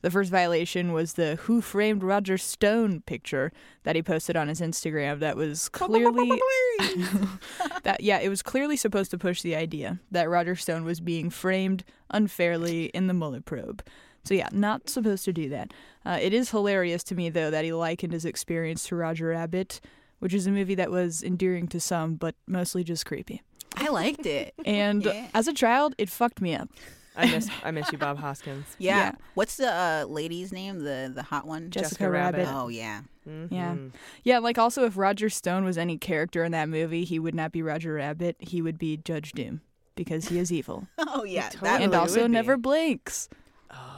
[0.00, 3.52] The first violation was the Who Framed Roger Stone picture
[3.84, 6.40] that he posted on his Instagram that was clearly
[7.84, 11.28] that yeah, it was clearly supposed to push the idea that Roger Stone was being
[11.30, 13.82] framed unfairly in the Mueller probe.
[14.24, 15.72] So yeah, not supposed to do that.
[16.04, 19.80] Uh, it is hilarious to me though that he likened his experience to Roger Rabbit,
[20.18, 23.42] which is a movie that was endearing to some, but mostly just creepy.
[23.76, 24.54] I liked it.
[24.64, 25.28] And Yeah.
[25.34, 26.68] as a child, it fucked me up.
[27.16, 28.66] I miss I miss you, Bob Hoskins.
[28.78, 28.96] Yeah.
[28.96, 29.12] Yeah.
[29.34, 30.80] What's the uh, lady's name?
[30.80, 31.70] The the hot one?
[31.70, 32.38] Jessica Jessica Rabbit.
[32.46, 32.54] Rabbit.
[32.54, 33.02] Oh yeah.
[33.50, 33.76] Yeah.
[34.22, 37.52] Yeah, like also if Roger Stone was any character in that movie, he would not
[37.52, 39.60] be Roger Rabbit, he would be Judge Doom
[39.94, 40.88] because he is evil.
[40.98, 41.50] Oh yeah.
[41.62, 43.28] and also never blinks.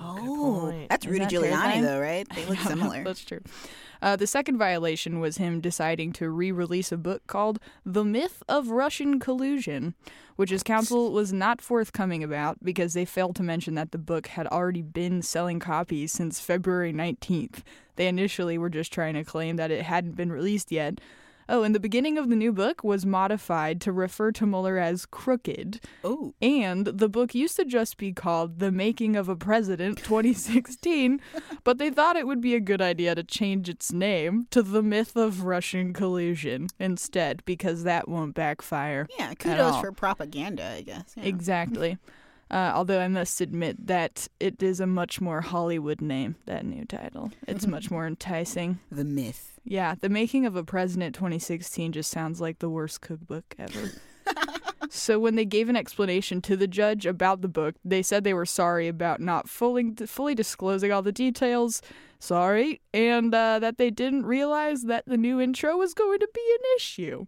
[0.01, 1.83] Oh, that's Isn't Rudy that Giuliani terrifying?
[1.83, 2.29] though, right?
[2.35, 3.05] They look similar.
[3.05, 3.41] That's true.
[4.03, 8.43] Uh, the second violation was him deciding to re release a book called The Myth
[8.49, 9.95] of Russian Collusion,
[10.37, 14.29] which his counsel was not forthcoming about because they failed to mention that the book
[14.29, 17.63] had already been selling copies since February 19th.
[17.97, 21.01] They initially were just trying to claim that it hadn't been released yet.
[21.49, 25.07] Oh, and the beginning of the new book was modified to refer to Mueller as
[25.07, 25.81] crooked.
[26.03, 26.35] Oh.
[26.43, 31.21] And the book used to just be called The Making of a President 2016,
[31.65, 34.83] but they thought it would be a good idea to change its name to The
[34.83, 39.07] Myth of Russian Collusion instead, because that won't backfire.
[39.19, 41.15] Yeah, kudos for propaganda, I guess.
[41.17, 41.25] Yeah.
[41.25, 41.99] Exactly.
[42.49, 46.85] Uh, although I must admit that it is a much more Hollywood name, that new
[46.85, 47.33] title.
[47.49, 48.79] It's much more enticing.
[48.91, 49.56] The myth.
[49.69, 53.91] Yeah, The Making of a President 2016 just sounds like the worst cookbook ever.
[54.91, 58.33] so when they gave an explanation to the judge about the book, they said they
[58.33, 61.83] were sorry about not fully fully disclosing all the details.
[62.21, 66.57] Sorry, and uh, that they didn't realize that the new intro was going to be
[66.61, 67.27] an issue.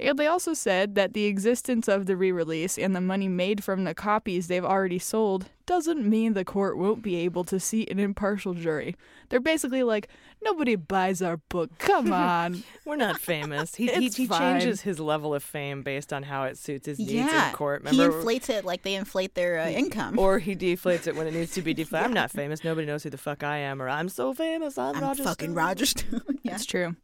[0.00, 3.64] And they also said that the existence of the re release and the money made
[3.64, 7.90] from the copies they've already sold doesn't mean the court won't be able to seat
[7.90, 8.94] an impartial jury.
[9.28, 10.08] They're basically like,
[10.42, 11.76] nobody buys our book.
[11.78, 12.62] Come on.
[12.86, 13.74] We're not famous.
[13.74, 17.12] He, he, he changes his level of fame based on how it suits his needs
[17.12, 17.48] Yeah.
[17.50, 17.82] in court.
[17.86, 18.16] He Remember?
[18.18, 20.18] inflates it like they inflate their uh, income.
[20.18, 22.06] Or he deflates it when it needs to be deflated.
[22.06, 22.62] I'm not famous.
[22.64, 23.82] Nobody knows who the fuck I am.
[23.82, 24.78] Or I'm so famous.
[24.78, 25.54] I'm, I'm Roger fucking Stone.
[25.56, 26.22] Roger Stone.
[26.44, 26.52] yeah.
[26.52, 26.94] That's true.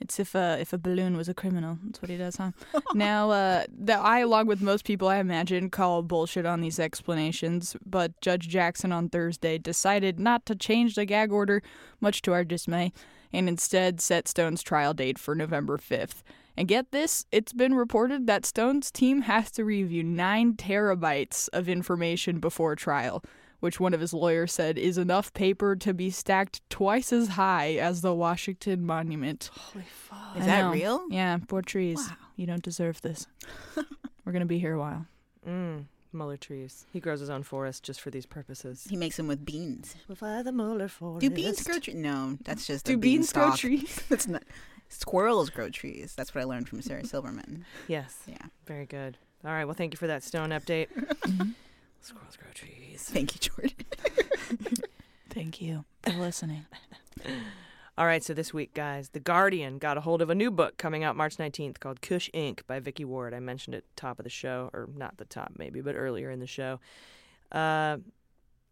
[0.00, 1.78] It's if a if a balloon was a criminal.
[1.84, 2.50] That's what he does, huh?
[2.94, 7.76] now, uh, that I, along with most people, I imagine, call bullshit on these explanations.
[7.86, 11.62] But Judge Jackson on Thursday decided not to change the gag order,
[12.00, 12.92] much to our dismay,
[13.32, 16.22] and instead set Stone's trial date for November fifth.
[16.56, 21.68] And get this, it's been reported that Stone's team has to review nine terabytes of
[21.68, 23.24] information before trial,
[23.60, 27.74] which one of his lawyers said is enough paper to be stacked twice as high
[27.74, 29.50] as the Washington Monument.
[29.54, 30.36] Holy fuck.
[30.36, 31.06] Is that real?
[31.10, 31.98] Yeah, poor trees.
[31.98, 32.16] Wow.
[32.36, 33.26] You don't deserve this.
[34.24, 35.06] We're going to be here a while.
[35.46, 36.86] Mm, Mueller trees.
[36.92, 38.86] He grows his own forest just for these purposes.
[38.88, 39.94] He makes them with beans.
[40.08, 41.20] We'll the Mueller forest.
[41.20, 41.96] Do beans grow trees?
[41.96, 44.00] No, that's just Do a beans grow trees?
[44.08, 44.42] That's not.
[44.88, 46.14] Squirrels grow trees.
[46.16, 47.64] That's what I learned from Sarah Silverman.
[47.88, 48.22] Yes.
[48.26, 48.36] Yeah.
[48.66, 49.18] Very good.
[49.44, 49.64] All right.
[49.64, 50.88] Well, thank you for that stone update.
[52.04, 53.02] Squirrels grow trees.
[53.02, 53.76] Thank you, Jordan.
[55.30, 56.66] Thank you for listening.
[57.96, 60.76] All right, so this week, guys, The Guardian got a hold of a new book
[60.76, 62.60] coming out March 19th called Kush Inc.
[62.66, 63.32] by Vicky Ward.
[63.32, 66.40] I mentioned it top of the show, or not the top maybe, but earlier in
[66.40, 66.78] the show.
[67.50, 67.96] Uh,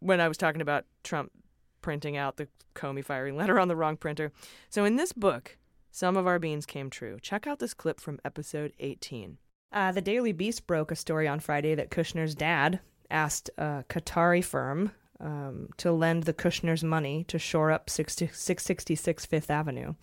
[0.00, 1.32] when I was talking about Trump
[1.80, 4.30] printing out the Comey firing letter on the wrong printer.
[4.68, 5.56] So in this book,
[5.90, 7.18] some of our beans came true.
[7.22, 9.38] Check out this clip from episode 18.
[9.72, 12.80] Uh, the Daily Beast broke a story on Friday that Kushner's dad
[13.12, 19.24] asked a Qatari firm um, to lend the Kushners money to shore up 60, 666
[19.24, 19.94] Fifth Avenue.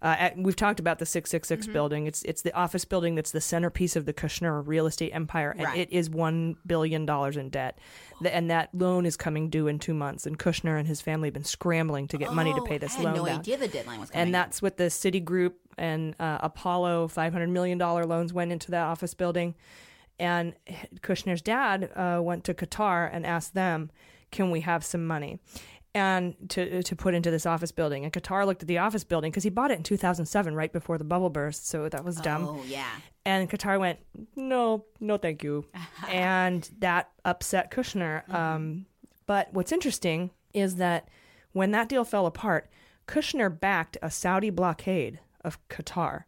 [0.00, 1.72] Uh, at, we've talked about the 666 Mhm.
[1.74, 2.06] building.
[2.06, 5.66] It's it's the office building that's the centerpiece of the Kushner real estate empire, and
[5.66, 5.78] Right.
[5.80, 7.78] it is one billion dollars in debt.
[8.22, 10.24] The- and that loan is coming due in two months.
[10.26, 12.94] And Kushner and his family have been scrambling to get money to Oh, pay this
[12.94, 13.38] I had loan no back.
[13.40, 14.22] idea the deadline was coming.
[14.28, 19.12] And that's what the Citigroup and uh, Apollo $500 million loans went into that office
[19.12, 19.54] building.
[20.18, 20.54] And
[21.00, 23.90] Kushner's dad uh, went to Qatar and asked them,
[24.30, 25.38] can we have some money?
[25.94, 29.30] And to to put into this office building, and Qatar looked at the office building
[29.30, 31.68] because he bought it in 2007, right before the bubble burst.
[31.68, 32.44] So that was dumb.
[32.44, 32.90] Oh yeah.
[33.24, 33.98] And Qatar went,
[34.36, 35.64] no, no, thank you.
[36.10, 38.28] and that upset Kushner.
[38.32, 38.84] Um,
[39.24, 41.08] but what's interesting is that
[41.52, 42.68] when that deal fell apart,
[43.08, 46.24] Kushner backed a Saudi blockade of Qatar,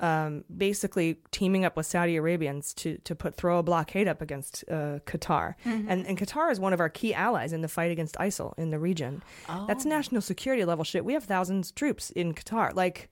[0.00, 4.64] um, basically teaming up with Saudi Arabians to, to put throw a blockade up against
[4.70, 5.54] uh, Qatar.
[5.64, 5.86] Mhm.
[5.88, 8.70] And, and Qatar is one of our key allies in the fight against ISIL in
[8.70, 9.22] the region.
[9.68, 9.88] That's Oh.
[9.88, 11.04] national security level shit.
[11.04, 12.74] We have thousands of troops in Qatar.
[12.74, 13.10] Like,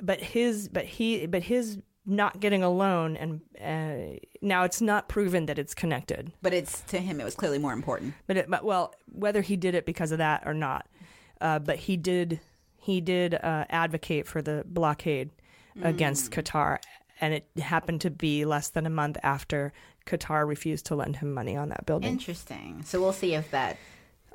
[0.00, 1.78] but his but he but his
[2.08, 6.82] not getting a loan and uh, now it's not proven that it's connected But it's
[6.82, 8.14] to him, it was clearly more important.
[8.26, 10.86] but it but well whether he did it because of that or not
[11.40, 12.40] uh, but he did
[12.78, 15.30] he did uh, advocate for the blockade
[15.82, 16.78] against Qatar
[17.20, 19.72] and it happened to be less than a month after
[20.06, 22.82] Qatar refused to lend him money on that building Interesting.
[22.84, 23.78] So we'll see if that.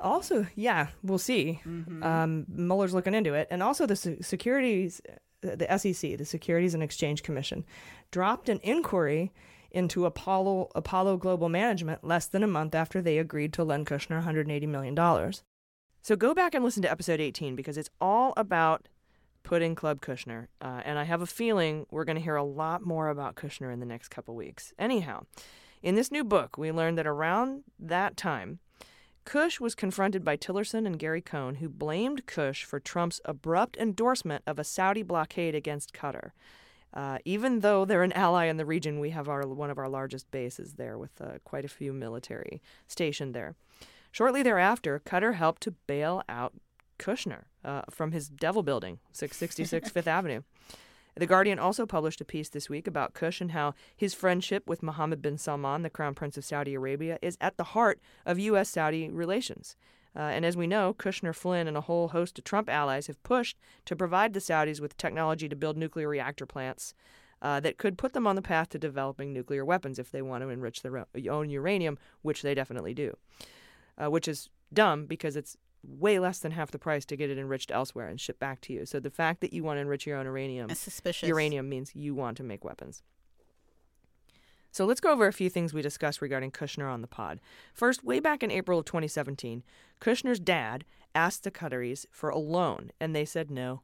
[0.00, 1.60] also, yeah, we'll see.
[2.02, 5.00] Um, Mueller's looking into it, and also the se- securities,
[5.42, 7.64] the SEC, the Securities and Exchange Commission,
[8.10, 9.32] dropped an inquiry
[9.70, 14.16] into Apollo Apollo Global Management less than a month after they agreed to lend Kushner
[14.16, 15.42] 180 million dollars.
[16.02, 18.88] So go back and listen to episode 18 because it's all about
[19.42, 22.84] putting Club Kushner, uh, and I have a feeling we're going to hear a lot
[22.84, 24.72] more about Kushner in the next couple weeks.
[24.78, 25.24] Anyhow,
[25.82, 28.60] in this new book, we learned that around that time.
[29.24, 34.42] Kush was confronted by Tillerson and Gary Cohn, who blamed Kush for Trump's abrupt endorsement
[34.46, 36.30] of a Saudi blockade against Qatar.
[36.92, 39.88] Uh, even though they're an ally in the region, we have our one of our
[39.88, 43.54] largest bases there, with uh, quite a few military stationed there.
[44.10, 46.52] Shortly thereafter, Qatar helped to bail out
[46.98, 50.42] Kushner uh, from his devil building, 666 Fifth Avenue.
[51.14, 54.82] The Guardian also published a piece this week about Kush and how his friendship with
[54.82, 58.70] Mohammed bin Salman, the Crown Prince of Saudi Arabia, is at the heart of U.S.
[58.70, 59.76] Saudi relations.
[60.16, 63.22] Uh, and as we know, Kushner, Flynn, and a whole host of Trump allies have
[63.22, 66.94] pushed to provide the Saudis with technology to build nuclear reactor plants
[67.40, 70.42] uh, that could put them on the path to developing nuclear weapons if they want
[70.42, 73.16] to enrich their own uranium, which they definitely do.
[74.02, 77.38] Uh, which is dumb because it's way less than half the price to get it
[77.38, 78.86] enriched elsewhere and shipped back to you.
[78.86, 81.28] So the fact that you want to enrich your own uranium, That's suspicious.
[81.28, 83.02] uranium means you want to make weapons.
[84.70, 87.40] So let's go over a few things we discussed regarding Kushner on the pod.
[87.74, 89.62] First, way back in April of 2017,
[90.00, 90.84] Kushner's dad
[91.14, 93.82] asked the Qataris for a loan, and they said no.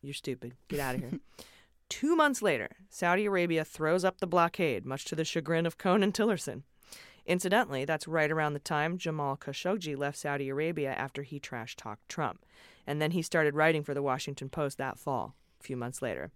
[0.00, 0.54] You're stupid.
[0.68, 1.10] Get out of here.
[1.88, 6.02] Two months later, Saudi Arabia throws up the blockade, much to the chagrin of Cohn
[6.04, 6.62] and Tillerson.
[7.26, 12.08] Incidentally, that's right around the time Jamal Khashoggi left Saudi Arabia after he trash talked
[12.08, 12.44] Trump.
[12.86, 16.32] And then he started writing for the Washington Post that fall, a few months later.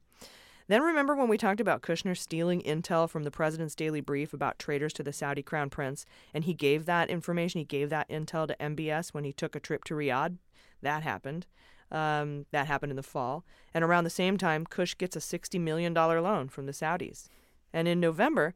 [0.69, 4.59] Then remember when we talked about Kushner stealing intel from the president's daily brief about
[4.59, 8.49] traitors to the Saudi crown prince, and he gave that information, he gave that intel
[8.49, 10.39] to MBS when he took a trip to Riyadh?
[10.83, 11.47] That happened.
[11.91, 13.45] Um, that happened in the fall.
[13.73, 17.29] And around the same time, Kush gets a $60 million loan from the Saudis.
[17.73, 18.55] And in November,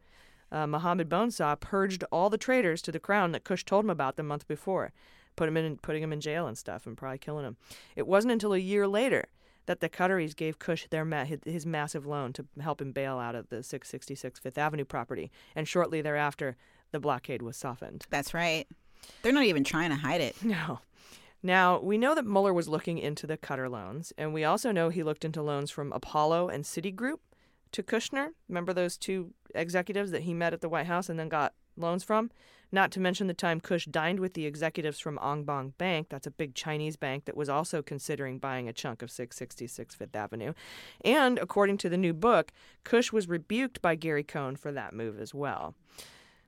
[0.53, 4.17] uh, Mohammed Bonesaw purged all the traitors to the crown that Kush told him about
[4.17, 4.93] the month before,
[5.37, 7.57] put him in, putting him in jail and stuff, and probably killing him.
[7.97, 9.27] It wasn't until a year later
[9.67, 13.19] that the Qataris gave Kush their ma- his, his massive loan to help him bail
[13.19, 16.57] out of the 666 Fifth Avenue property, and shortly thereafter,
[16.91, 18.07] the blockade was softened.
[18.11, 18.67] That's right.
[19.23, 20.37] They're not even trying to hide it.
[20.43, 20.81] No.
[21.43, 24.91] Now, we know that Mueller was looking into the Qatar loans, and we also know
[24.91, 27.19] he looked into loans from Apollo and Citigroup
[27.73, 28.31] to Kushner.
[28.49, 32.05] Remember those two executives that he met at the White House and then got loans
[32.05, 32.31] from?
[32.73, 36.31] Not to mention the time Kush dined with the executives from Anbang Bank, that's a
[36.31, 40.53] big Chinese bank that was also considering buying a chunk of 666 Fifth Avenue.
[41.05, 42.53] And according to the new book,
[42.85, 45.75] Kush was rebuked by Gary Cohn for that move as well.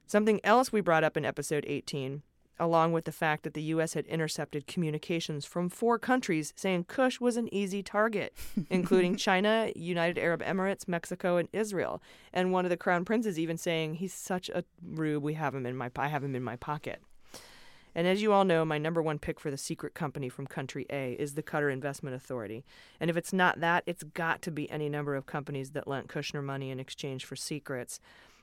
[0.06, 2.22] Something else we brought up in episode 18
[2.62, 3.94] along with the fact that the U.S.
[3.94, 8.32] had intercepted communications from four countries saying Kush was an easy target,
[8.70, 12.01] including China, United Arab Emirates, Mexico, and Israel.
[12.32, 15.24] And one of the crown princes even saying he's such a rube.
[15.24, 17.02] We have him in my I have him in my pocket.
[17.94, 20.86] And as you all know, my number one pick for the secret company from country
[20.89, 22.64] A is the Qatar Investment Authority.
[23.01, 26.09] And if it's not that, it's got to be any number of companies that lent
[26.09, 28.01] Kushner money in exchange for secrets.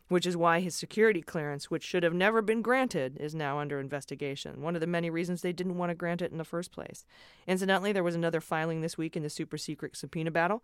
[0.09, 3.79] Which is why his security clearance, which should have never been granted, is now under
[3.79, 4.61] investigation.
[4.61, 7.05] One of the many reasons they didn't want to grant it in the first place.
[7.47, 10.63] Incidentally, there was another filing this week in the super secret subpoena battle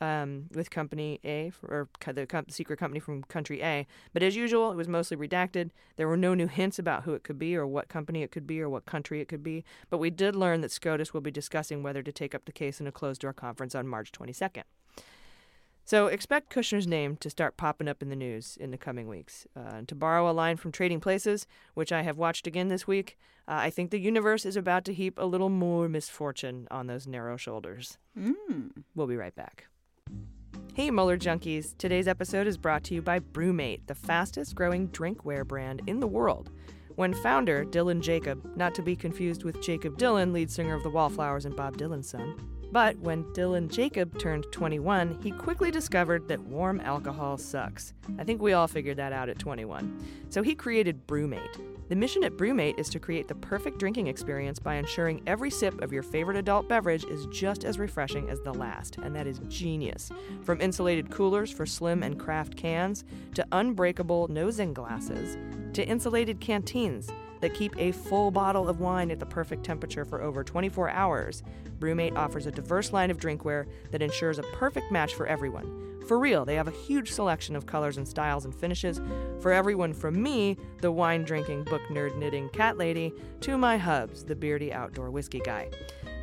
[0.00, 3.86] um, with Company A, or the com- secret company from Country A.
[4.12, 5.70] But as usual, it was mostly redacted.
[5.96, 8.46] There were no new hints about who it could be, or what company it could
[8.46, 9.64] be, or what country it could be.
[9.90, 12.80] But we did learn that SCOTUS will be discussing whether to take up the case
[12.80, 14.64] in a closed door conference on March 22nd.
[15.86, 19.46] So expect Kushner's name to start popping up in the news in the coming weeks.
[19.54, 23.18] Uh, to borrow a line from Trading Places, which I have watched again this week,
[23.46, 27.06] uh, I think the universe is about to heap a little more misfortune on those
[27.06, 27.98] narrow shoulders.
[28.18, 28.70] Mm.
[28.94, 29.66] We'll be right back.
[30.72, 31.76] Hey, Mueller Junkies.
[31.76, 36.06] Today's episode is brought to you by BruMate, the fastest growing drinkware brand in the
[36.06, 36.50] world.
[36.96, 40.90] When founder, Dylan Jacob, not to be confused with Jakob Dylan, lead singer of the
[40.90, 42.36] Wallflowers and Bob Dylan's son,
[42.74, 47.94] but when Dylan Jacob turned 21, he quickly discovered that warm alcohol sucks.
[48.18, 50.04] I think we all figured that out at 21.
[50.28, 51.60] So he created BruMate.
[51.88, 55.80] The mission at BruMate is to create the perfect drinking experience by ensuring every sip
[55.82, 59.38] of your favorite adult beverage is just as refreshing as the last, and that is
[59.46, 60.10] genius.
[60.42, 65.36] From insulated coolers for slim and craft cans, to unbreakable nosing glasses,
[65.74, 67.12] to insulated canteens
[67.44, 71.42] that keep a full bottle of wine at the perfect temperature for over 24 hours,
[71.78, 76.00] BruMate offers a diverse line of drinkware that ensures a perfect match for everyone.
[76.08, 78.98] For real, they have a huge selection of colors and styles and finishes
[79.40, 83.12] for everyone from me, the wine drinking, book nerd knitting cat lady,
[83.42, 85.68] to my hubs, the beardy outdoor whiskey guy.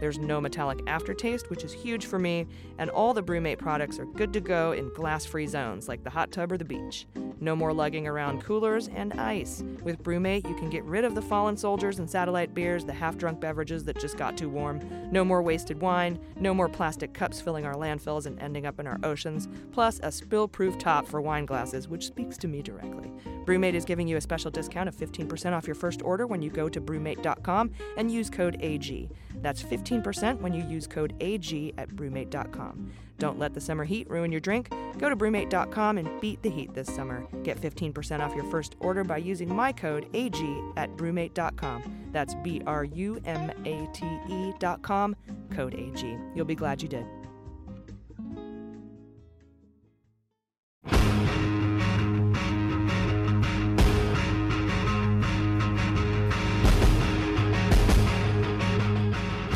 [0.02, 2.48] There's no metallic aftertaste, which is huge for me,
[2.80, 6.10] and all the BruMate products are good to go in glass free zones like the
[6.10, 7.06] hot tub or the beach.
[7.40, 9.64] No more lugging around coolers and ice.
[9.84, 13.16] With BruMate, you can get rid of the fallen soldiers and satellite beers, the half
[13.16, 14.82] drunk beverages that just got too warm.
[15.12, 18.88] No more wasted wine, no more plastic cups filling our landfills and ending up in
[18.88, 23.12] our oceans, plus a spill proof top for wine glasses, which speaks to me directly.
[23.46, 26.50] BruMate is giving you a special discount of 15% off your first order when you
[26.50, 29.10] go to brumate.com and use code AG.
[29.38, 32.92] That's 15% when you use code AG at brumate.com.
[33.18, 34.72] Don't let the summer heat ruin your drink.
[34.98, 37.28] Go to brumate.com and beat the heat this summer.
[37.44, 40.42] Get 15% off your first order by using my code AG
[40.76, 42.10] at brumate.com.
[42.12, 45.16] That's B R U M A T E.com,
[45.52, 46.18] code AG.
[46.36, 47.06] You'll be glad you did.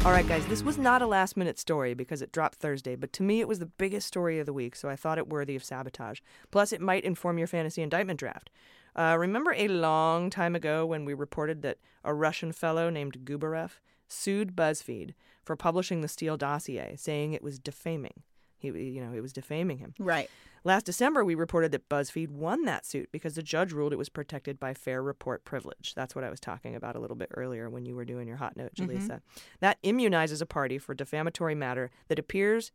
[0.06, 3.12] All right, guys, this was not a last minute story because it dropped Thursday, but
[3.14, 5.56] to me it was the biggest story of the week, so I thought it worthy
[5.56, 6.20] of sabotage.
[6.52, 8.52] Plus, it might inform your fantasy indictment draft.
[8.96, 13.72] Uh, remember a long time ago when we reported that a Russian fellow named Gubarev
[14.08, 18.22] sued BuzzFeed for publishing the Steele dossier, saying it was defaming.
[18.60, 19.96] He, you know, it was defaming him.
[19.98, 20.30] Right.
[20.66, 24.10] Last December, we reported that BuzzFeed won that suit because the judge ruled it was
[24.10, 25.94] protected by fair report privilege.
[25.96, 28.38] That's what I was talking about a little bit earlier when you were doing your
[28.38, 29.08] hot note, Jaleesa.
[29.08, 29.22] Mhm.
[29.60, 32.72] That immunizes a party for defamatory matter that appears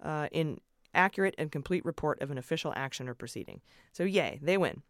[0.00, 0.60] uh, in
[0.94, 3.60] accurate and complete report of an official action or proceeding.
[3.92, 4.82] So, yay, they win.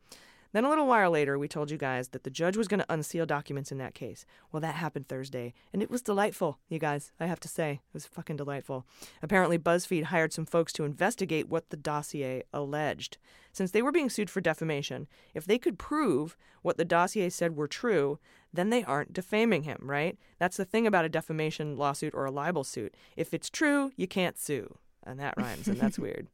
[0.52, 2.92] Then a little while later, we told you guys that the judge was going to
[2.92, 4.24] unseal documents in that case.
[4.50, 7.12] Well, that happened Thursday, and it was delightful, you guys.
[7.20, 8.86] I have to say, it was fucking delightful.
[9.22, 13.18] Apparently, BuzzFeed hired some folks to investigate what the dossier alleged.
[13.52, 17.56] Since they were being sued for defamation, if they could prove what the dossier said
[17.56, 18.18] were true,
[18.52, 20.16] then they aren't defaming him, right?
[20.38, 22.94] That's the thing about a defamation lawsuit or a libel suit.
[23.16, 24.78] If it's true, you can't sue.
[25.04, 26.28] And that rhymes, and that's weird.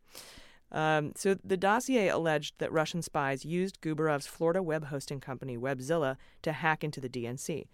[0.74, 6.16] Um, so the dossier alleged that Russian spies used Gubarev's Florida web hosting company Webzilla
[6.42, 7.68] to hack into the DNC.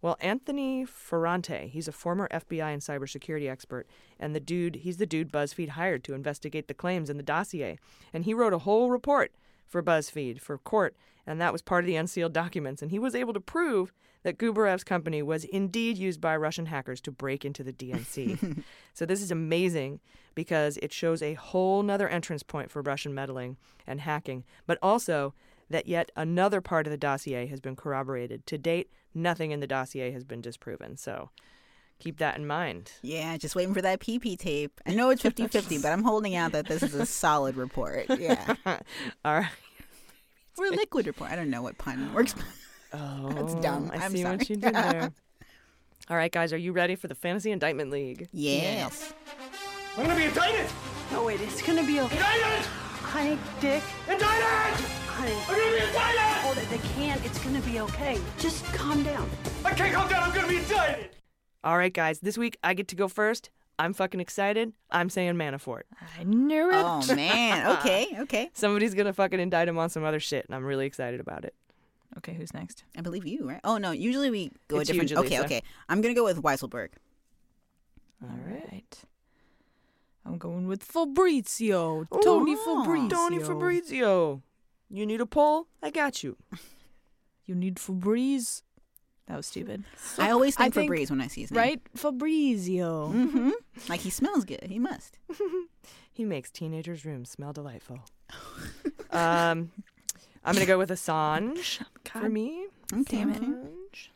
[0.00, 3.86] Well, Anthony Ferrante, he's a former FBI and cybersecurity expert,
[4.18, 7.78] and the dude, he's the dude BuzzFeed hired to investigate the claims in the dossier.
[8.12, 9.32] And he wrote a whole report
[9.66, 10.96] for BuzzFeed for court,
[11.26, 12.82] and that was part of the unsealed documents.
[12.82, 13.92] And he was able to prove
[14.22, 18.62] that Gubarev's company was indeed used by Russian hackers to break into the DNC.
[18.94, 20.00] so this is amazing
[20.34, 25.34] because it shows a whole nother entrance point for Russian meddling and hacking, but also
[25.70, 28.46] that yet another part of the dossier has been corroborated.
[28.46, 30.96] To date, nothing in the dossier has been disproven.
[30.96, 31.30] So
[31.98, 32.92] keep that in mind.
[33.02, 34.80] Yeah, just waiting for that PP tape.
[34.86, 38.06] I know it's 50 50, but I'm holding out that this is a solid report.
[38.18, 38.54] Yeah.
[39.24, 39.50] All right.
[40.58, 41.30] Or liquid report.
[41.30, 42.34] I don't know what pun works.
[42.92, 43.90] Oh, That's dumb.
[43.92, 44.36] I I'm see sorry.
[44.36, 45.12] what you did there.
[46.08, 48.28] All right, guys, are you ready for the Fantasy Indictment League?
[48.32, 49.12] Yes.
[49.96, 50.66] I'm gonna be indicted!
[51.10, 52.16] No, wait, it's gonna be okay.
[52.16, 52.64] Indicted!
[53.02, 53.82] Honey, Dick.
[54.08, 54.84] Indicted!
[55.08, 55.32] Honey.
[55.48, 56.20] I'm gonna be indicted!
[56.44, 57.24] Hold it, they can't.
[57.26, 58.18] It's gonna be okay.
[58.38, 59.28] Just calm down.
[59.64, 61.10] I can't calm down, I'm gonna be indicted!
[61.64, 63.50] All right, guys, this week I get to go first.
[63.78, 64.72] I'm fucking excited.
[64.90, 65.82] I'm saying Manafort.
[66.18, 66.74] I knew it.
[66.76, 67.66] Oh man.
[67.78, 68.08] Okay.
[68.20, 68.50] Okay.
[68.54, 71.54] Somebody's gonna fucking indict him on some other shit, and I'm really excited about it.
[72.18, 72.84] Okay, who's next?
[72.96, 73.60] I believe you, right?
[73.64, 73.90] Oh no.
[73.90, 75.26] Usually we go It's a you, different.
[75.26, 75.40] okay.
[75.40, 75.62] Okay.
[75.88, 76.88] I'm gonna go with Weisselberg.
[78.22, 78.98] All right.
[80.24, 82.04] I'm going with Fabrizio.
[82.24, 83.08] Tony Ooh, Fabrizio.
[83.10, 84.42] Tony Fabrizio.
[84.90, 85.66] You need a poll?
[85.82, 86.36] I got you.
[87.44, 88.62] You need Fabriz.
[89.26, 89.84] That was stupid.
[90.18, 91.60] I always I think think- Febreze when I see his name.
[91.60, 91.80] Right?
[91.94, 93.12] Fabrizio.
[93.12, 93.50] Mm-hmm.
[93.88, 94.66] Like he smells good.
[94.68, 95.18] He must.
[96.12, 98.00] He makes teenagers' rooms smell delightful.
[99.10, 99.70] um,
[100.42, 102.68] I'm gonna go with Assange for me.
[102.90, 103.02] Okay.
[103.18, 104.08] Damn it.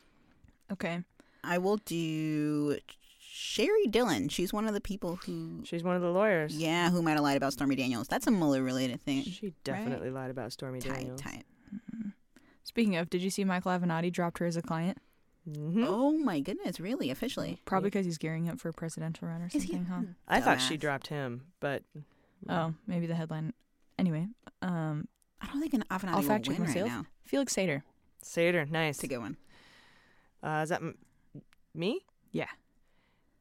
[0.73, 1.01] Okay.
[1.45, 2.79] I will do
[3.23, 4.31] Sheri Dillon.
[4.31, 5.61] She's one of the people who.
[5.65, 6.57] She's one of the lawyers.
[6.57, 8.09] Yeah, who might have lied about Stormy Daniels.
[8.09, 9.23] That's a Mueller related thing.
[9.25, 11.21] She definitely lied about Stormy Tight, Daniels.
[11.21, 11.45] tight.
[12.71, 14.99] Speaking of, did you see Michael Avenatti dropped her as a client?
[15.51, 15.83] Mm-hmm.
[15.89, 17.11] Oh my goodness, really?
[17.11, 17.59] Officially?
[17.65, 19.73] Probably because he's gearing up for a presidential run or Is he?
[19.73, 20.03] something, huh?
[20.29, 20.81] I thought she Dumbass.
[20.81, 21.83] dropped him, but
[22.49, 23.53] Oh, maybe the headline.
[23.99, 24.29] Anyway,
[24.63, 25.09] um,
[25.41, 27.07] I don't think an Avenatti I'll will fact check win right now.
[27.25, 27.83] Felix Sater.
[28.25, 28.97] Sater, nice.
[28.99, 29.37] It's a good one.
[30.41, 30.97] Uh, is that m-
[31.75, 32.01] me?
[32.31, 32.47] Yeah.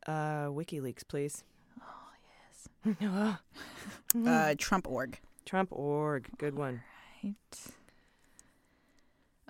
[0.07, 1.43] Uh, WikiLeaks, please.
[1.79, 3.37] Oh yes.
[4.25, 5.19] Uh, Trump org.
[5.45, 6.81] Trump org, good one.
[7.23, 7.35] Right.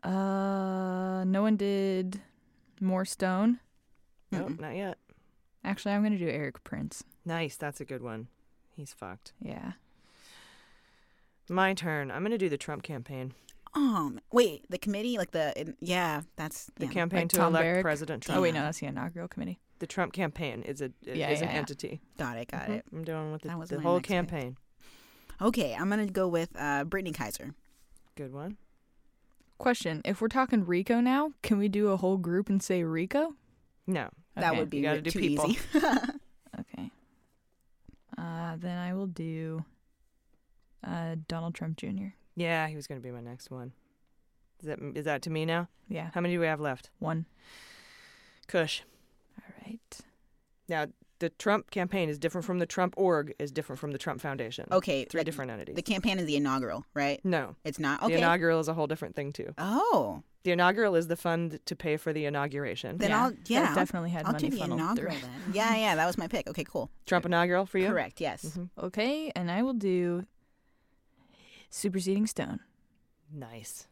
[0.03, 2.21] Uh, no one did
[2.81, 3.59] more Stone.
[4.31, 4.97] Nope, not yet.
[5.63, 7.03] Actually, I'm gonna do Erik Prince.
[7.25, 8.27] Nice, that's a good one.
[8.75, 9.33] He's fucked.
[9.41, 9.73] Yeah.
[11.49, 12.11] My turn.
[12.11, 13.33] I'm gonna do the Trump campaign.
[13.75, 16.91] Um, wait, the committee, like the yeah, that's The yeah.
[16.91, 17.81] campaign Like to Tom elect Barrack?
[17.83, 18.39] President Trump.
[18.39, 19.59] Oh wait, no, that's the inaugural committee.
[19.79, 21.57] The Trump campaign is a Yeah, is yeah, an yeah.
[21.59, 22.01] entity.
[22.17, 22.69] Got it, got Mhm.
[22.77, 22.85] it.
[22.91, 24.15] I'm doing with the, That was the my whole next pick.
[24.15, 24.57] campaign.
[25.41, 27.53] Okay, I'm gonna go with uh Brittany Kaiser.
[28.15, 28.57] Good one.
[29.59, 33.35] Question: If we're talking RICO now, can we do a whole group and say RICO?
[33.85, 35.51] No, That would be you gotta do too people.
[35.51, 35.59] easy.
[36.59, 36.91] Okay.
[38.17, 39.63] Uh, then I will do
[40.85, 42.07] uh, Donald Trump Jr.
[42.35, 43.71] Yeah, he was gonna be my next one.
[44.61, 45.69] Is that is that to me now?
[45.87, 46.09] Yeah.
[46.13, 46.89] How many do we have left?
[46.99, 47.25] One.
[48.47, 48.81] Kush.
[49.37, 49.99] All right.
[50.67, 50.87] Now
[51.19, 53.33] the Trump campaign is different from the Trump org.
[53.39, 54.67] Is different from the Trump Foundation.
[54.71, 55.75] Okay, three like, different entities.
[55.75, 57.19] The campaign is the inaugural, right?
[57.23, 58.01] no, It's not.
[58.03, 59.53] Okay, the inaugural is a whole different thing too.
[59.57, 62.97] oh, The inaugural is the fund to pay for the inauguration.
[62.97, 63.65] then Yeah, I'll yeah.
[63.69, 65.21] I'll- definitely had I'll money do the inaugural through.
[65.21, 65.53] then.
[65.53, 66.47] Yeah, yeah, that was my pick.
[66.47, 66.89] Okay, cool.
[67.05, 67.87] Trump inaugural for you?
[67.87, 68.21] Correct.
[68.21, 68.45] Yes.
[68.57, 68.69] Mhm.
[68.77, 70.25] Okay, and I will do
[71.69, 72.59] Superseding Stone.
[73.31, 73.87] Nice.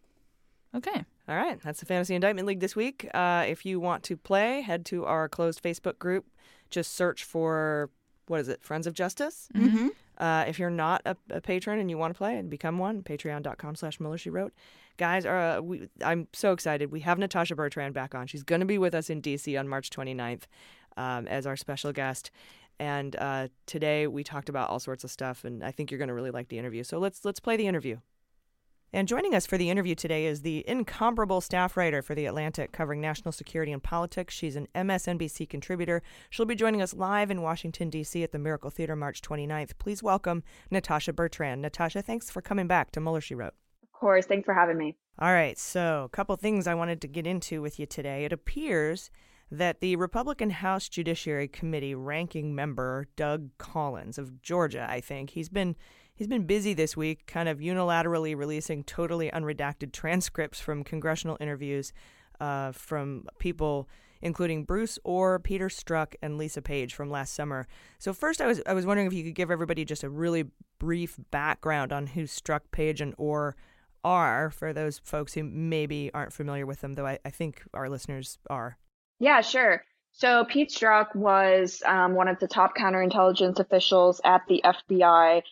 [0.73, 1.05] Okay.
[1.29, 3.09] All right, that's the Fantasy Indictment League this week.
[3.13, 6.25] Uh, if you want to play, head to our closed Facebook group.
[6.69, 7.89] Just search for
[8.27, 9.49] what is it, Friends of Justice.
[9.53, 9.89] Mm-hmm.
[10.17, 13.03] Uh, if you're not a, a patron and you want to play and become one,
[13.03, 14.53] patreon.com slash Mueller She Wrote.
[14.97, 16.91] Guys, uh, we, I'm so excited.
[16.91, 18.25] We have Natasha Bertrand back on.
[18.27, 19.55] She's going to be with us in D.C.
[19.57, 20.43] on March 29th
[20.95, 22.31] um, as our special guest.
[22.79, 26.07] And uh, today we talked about all sorts of stuff, and I think you're going
[26.09, 26.83] to really like the interview.
[26.83, 27.97] So let's let's play the interview.
[28.93, 32.71] And joining us for the interview today is the incomparable staff writer for The Atlantic
[32.71, 34.33] covering national security and politics.
[34.33, 36.01] She's an MSNBC contributor.
[36.29, 38.23] She'll be joining us live in Washington, D.C.
[38.23, 39.71] at the Miracle Theater March 29th.
[39.77, 40.41] Please welcome
[40.71, 41.61] Natasha Bertrand.
[41.61, 43.55] Natasha, thanks for coming back to Mueller, She Wrote.
[43.83, 44.25] Of course.
[44.25, 44.95] Thanks for having me.
[45.19, 48.23] All right, so a couple things I wanted to get into with you today.
[48.23, 49.11] It appears
[49.51, 55.49] that the Republican House Judiciary Committee ranking member Doug Collins of Georgia, I think, he's
[55.49, 55.75] been
[56.17, 61.93] he's been busy this week kind of unilaterally releasing totally unredacted transcripts from congressional interviews
[62.41, 63.87] uh, from people
[64.21, 67.67] including Bruce Ohr, Peter Strzok, and Lisa Page from last summer.
[67.99, 70.45] So first, I was I was wondering if you could give everybody just a really
[70.79, 73.55] brief background on who Strzok, Page, and Orr
[74.03, 77.89] are for those folks who maybe aren't familiar with them, though I, I think our
[77.89, 78.77] listeners are.
[79.19, 79.83] Yeah, sure.
[80.13, 85.43] So Pete Strzok was um, one of the top counterintelligence officials at the FBI,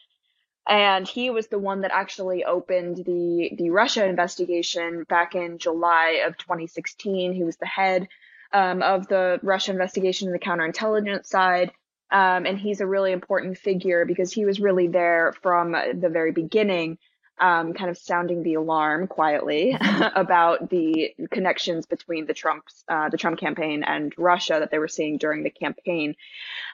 [0.67, 6.23] and he was the one that actually opened the the Russia investigation back in July
[6.25, 7.33] of 2016.
[7.33, 8.07] He was the head
[8.51, 11.71] um, of the Russia investigation, and the counterintelligence side.
[12.11, 16.31] Um, and he's a really important figure because he was really there from the very
[16.31, 16.99] beginning
[17.39, 19.77] um, kind of sounding the alarm quietly
[20.15, 24.87] about the connections between the Trump's uh, the Trump campaign and Russia that they were
[24.87, 26.15] seeing during the campaign.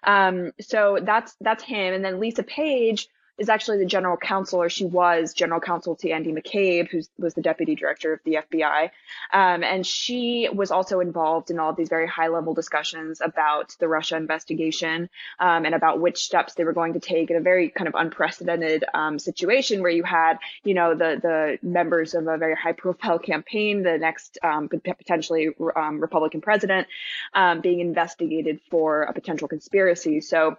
[0.03, 3.07] Um, so that's that's him, and then Lisa Page
[3.41, 7.33] is actually the general counsel, or she was general counsel to Andy McCabe, who was
[7.33, 8.91] the deputy director of the FBI.
[9.33, 13.75] Um, and she was also involved in all of these very high level discussions about
[13.79, 15.09] the Russia investigation
[15.39, 17.95] um, and about which steps they were going to take in a very kind of
[17.97, 22.73] unprecedented um, situation where you had, you know, the the members of a very high
[22.73, 26.87] profile campaign, the next um, potentially um, Republican president,
[27.33, 30.21] um, being investigated for a potential conspiracy.
[30.21, 30.57] So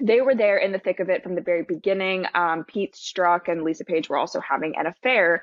[0.00, 2.24] they were there in the thick of it from the very beginning.
[2.34, 5.42] Um, Pete Strzok and Lisa Page were also having an affair,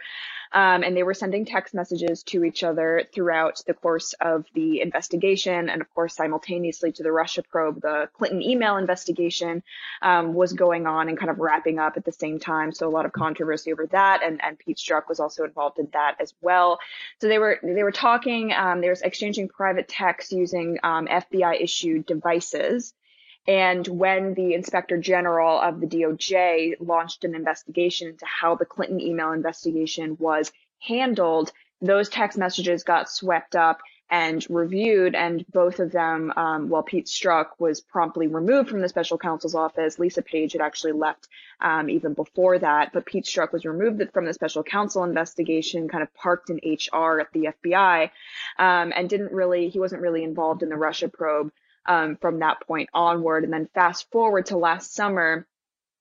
[0.52, 4.82] um, and they were sending text messages to each other throughout the course of the
[4.82, 9.64] investigation, and of course, simultaneously to the Russia probe, the Clinton email investigation
[10.02, 12.72] um, was going on and kind of wrapping up at the same time.
[12.72, 15.90] So a lot of controversy over that, and, and Pete Strzok was also involved in
[15.94, 16.80] that as well.
[17.22, 18.54] So they were they were talking.
[18.54, 22.94] Um, they were exchanging private texts using um, FBI issued devices.
[23.48, 29.00] And when the inspector general of the DOJ launched an investigation into how the Clinton
[29.00, 31.52] email investigation was handled,
[31.82, 33.80] those text messages got swept up
[34.10, 38.88] and reviewed, and both of them, um, while Pete Strzok was promptly removed from the
[38.88, 41.28] special counsel's office, Lisa Page had actually left
[41.60, 46.04] um, even before that, but Pete Strzok was removed from the special counsel investigation, kind
[46.04, 48.10] of parked in HR at the FBI,
[48.58, 51.52] um, and didn't really, he wasn't really involved in the Russia probe
[51.88, 53.44] um, from that point onward.
[53.44, 55.48] And then fast forward to last summer,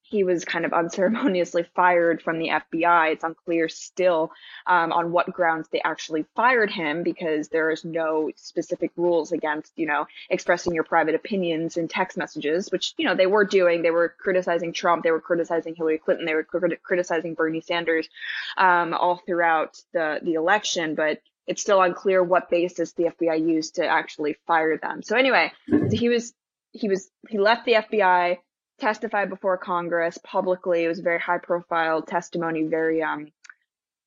[0.08, 3.12] he was kind of unceremoniously fired from the FBI.
[3.12, 4.32] It's unclear still
[4.66, 9.72] um, on what grounds they actually fired him because there is no specific rules against,
[9.76, 13.82] you know, expressing your private opinions in text messages, which, you know, they were doing.
[13.82, 15.02] They were criticizing Trump.
[15.02, 16.26] They were criticizing Hillary Clinton.
[16.26, 18.08] They were criticizing Bernie Sanders
[18.56, 20.94] um, all throughout the, the election.
[20.94, 25.02] But it's still unclear what basis the FBI used to actually fire them.
[25.02, 25.52] So anyway,
[25.90, 26.34] he was
[26.72, 28.38] he was he left the FBI,
[28.78, 30.84] testified before Congress publicly.
[30.84, 33.28] It was very high profile testimony, very um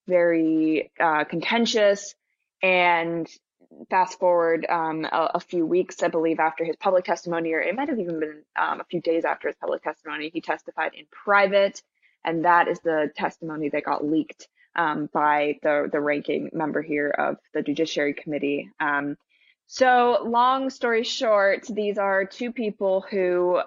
[0.07, 2.15] very uh, contentious.
[2.61, 3.29] And
[3.89, 7.75] fast forward um, a, a, few weeks, I believe, after his public testimony, or it
[7.75, 11.05] might have even been um, a few days after his public testimony, he testified in
[11.11, 11.81] private,
[12.25, 17.09] and that is the testimony that got leaked um, by the the ranking member here
[17.09, 18.69] of the Judiciary Committee.
[18.79, 19.17] Um,
[19.67, 23.61] so, long story short, these are two people who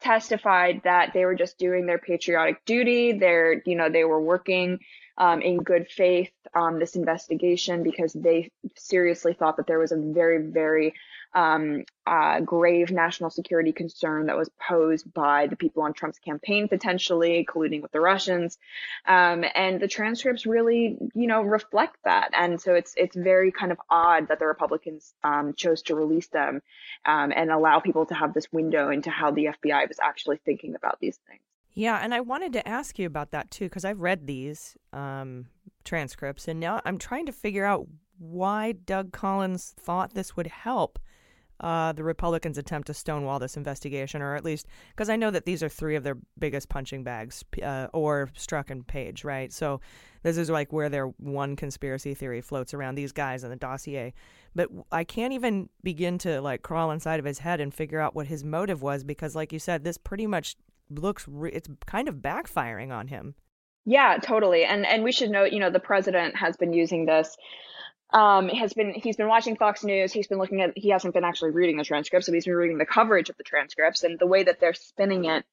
[0.00, 3.12] testified that they were just doing their patriotic duty.
[3.12, 4.80] They're, you know, they were working
[5.18, 9.96] um, in good faith on this investigation because they seriously thought that there was a
[9.96, 10.92] very, very
[11.34, 16.68] um, uh, grave national security concern that was posed by the people on Trump's campaign,
[16.68, 18.58] potentially colluding with the Russians.
[19.06, 22.30] Um, and the transcripts really, you know, reflect that.
[22.32, 26.28] And so it's it's very kind of odd that the Republicans um, chose to release
[26.28, 26.62] them
[27.04, 30.74] um, and allow people to have this window into how the FBI was actually thinking
[30.74, 31.40] about these things.
[31.74, 35.46] Yeah, and I wanted to ask you about that too because I've read these um,
[35.84, 37.86] transcripts, and now I'm trying to figure out
[38.18, 40.98] why Doug Collins thought this would help
[41.60, 45.46] uh, the Republicans' attempt to stonewall this investigation, or at least because I know that
[45.46, 49.52] these are three of their biggest punching bags, uh, or Strzok and Page, right?
[49.52, 49.80] So
[50.22, 54.12] this is like where their one conspiracy theory floats around these guys and the dossier.
[54.54, 58.14] But I can't even begin to like crawl inside of his head and figure out
[58.14, 60.56] what his motive was because, like you said, this pretty much
[60.90, 63.34] looks re- it's kind of backfiring on him.
[63.84, 64.64] Yeah, totally.
[64.64, 67.36] And and we should note, you know, the president has been using this
[68.12, 71.24] um has been he's been watching Fox News, he's been looking at he hasn't been
[71.24, 74.04] actually reading the transcripts, so he's been reading the coverage of the transcripts.
[74.04, 75.44] And the way that they're spinning it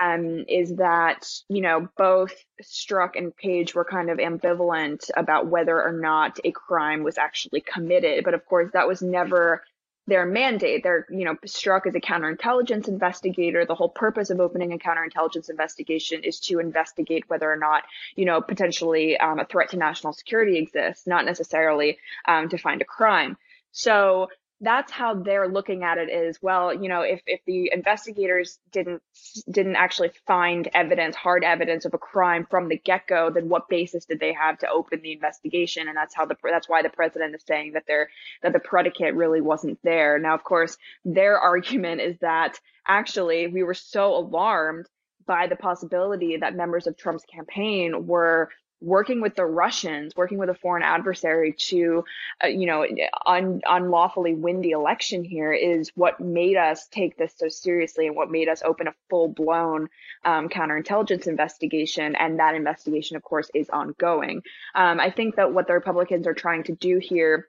[0.00, 5.80] um is that, you know, both Strzok and Page were kind of ambivalent about whether
[5.80, 9.62] or not a crime was actually committed, but of course that was never
[10.06, 10.82] their mandate.
[10.82, 13.64] They're, you know, Strzok as a counterintelligence investigator.
[13.64, 17.84] The whole purpose of opening a counterintelligence investigation is to investigate whether or not,
[18.16, 22.82] you know, potentially um, a threat to national security exists, not necessarily um, to find
[22.82, 23.36] a crime.
[23.70, 24.28] So
[24.62, 29.02] that's how they're looking at it is well you know if if the investigators didn't
[29.50, 34.06] didn't actually find evidence hard evidence of a crime from the get-go then what basis
[34.06, 35.88] did they have to open the investigation?
[35.88, 38.08] And that's how the that's why the president is saying that they're
[38.42, 40.18] that the predicate really wasn't there.
[40.18, 44.86] Now of course their argument is that actually we were so alarmed
[45.24, 48.48] by the possibility that members of Trump's campaign were
[48.82, 52.04] working with the Russians, working with a foreign adversary to,
[52.42, 52.84] uh, you know,
[53.24, 58.16] un- unlawfully win the election here is what made us take this so seriously and
[58.16, 59.88] what made us open a full blown
[60.24, 62.16] um, counterintelligence investigation.
[62.16, 64.42] And that investigation, of course, is ongoing.
[64.74, 67.48] Um, I think that what the Republicans are trying to do here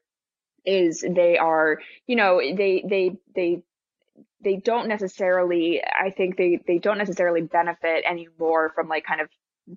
[0.66, 3.64] is they are, you know, they, they, they,
[4.42, 9.30] they don't necessarily I think they they don't necessarily benefit anymore from like kind of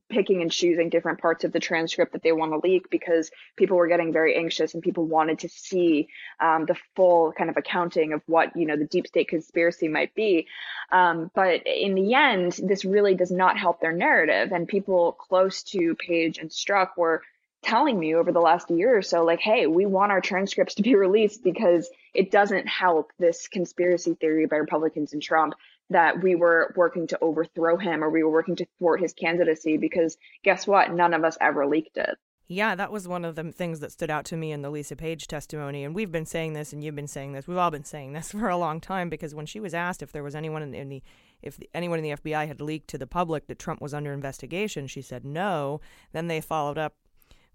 [0.09, 3.77] picking and choosing different parts of the transcript that they want to leak because people
[3.77, 6.09] were getting very anxious and people wanted to see
[6.41, 10.15] um, the full kind of accounting of what you know the deep state conspiracy might
[10.15, 10.47] be.
[10.91, 14.53] Um, but in the end this really does not help their narrative.
[14.53, 17.23] And people close to page and Strzok were
[17.63, 20.83] telling me over the last year or so like hey we want our transcripts to
[20.83, 25.55] be released because it doesn't help this conspiracy theory by republicans and trump
[25.91, 29.77] that we were working to overthrow him or we were working to thwart his candidacy
[29.77, 32.19] because guess what none of us ever leaked it
[32.49, 34.95] yeah, that was one of the things that stood out to me in the Lisa
[34.95, 35.83] Page testimony.
[35.83, 37.49] And we've been saying this, and you've been saying this.
[37.49, 40.13] We've all been saying this for a long time because when she was asked if
[40.13, 41.03] there was anyone in, in the,
[41.43, 44.87] if anyone in the FBI had leaked to the public that Trump was under investigation,
[44.87, 45.81] she said no.
[46.13, 46.95] Then they followed up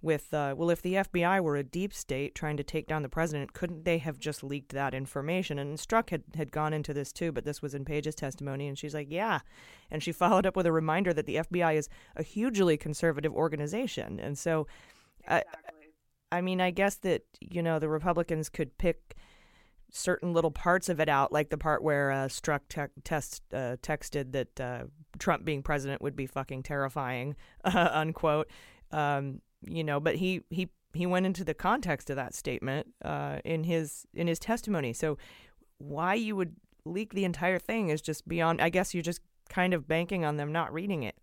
[0.02, 3.10] with, uh, well, if the FBI were a deep state trying to take down the
[3.10, 5.60] president, couldn't they have just leaked that information?
[5.60, 8.78] And Strzok had, had gone into this too, but this was in Page's testimony, and
[8.78, 9.40] she's like, yeah.
[9.92, 14.20] And she followed up with a reminder that the FBI is a hugely conservative organization.
[14.20, 14.68] And so,
[15.24, 15.54] exactly.
[16.32, 19.16] I, I mean, I guess that, you know, the Republicans could pick
[19.92, 23.76] certain little parts of it out, like the part where uh, Strzok te- test, uh,
[23.84, 24.84] texted that uh,
[25.20, 28.48] Trump being president would be fucking terrifying, unquote.
[28.92, 33.40] Um, you know, but he he he went into the context of that statement uh,
[33.46, 34.94] in his in his testimony.
[34.94, 35.18] So
[35.78, 36.56] why you would
[36.86, 38.62] leak the entire thing is just beyond.
[38.62, 41.16] I guess you're just kind of banking on them not reading it.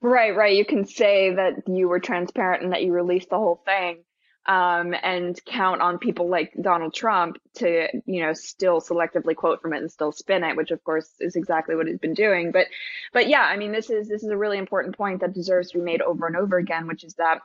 [0.00, 0.56] Right, right.
[0.56, 4.04] You can say that you were transparent and that you released the whole thing,
[4.46, 9.74] um, and count on people like Donald Trump to, you know, still selectively quote from
[9.74, 12.52] it and still spin it, which of course is exactly what he's been doing.
[12.52, 12.68] But,
[13.12, 15.78] but yeah, I mean, this is this is a really important point that deserves to
[15.78, 17.40] be made over and over again, which is that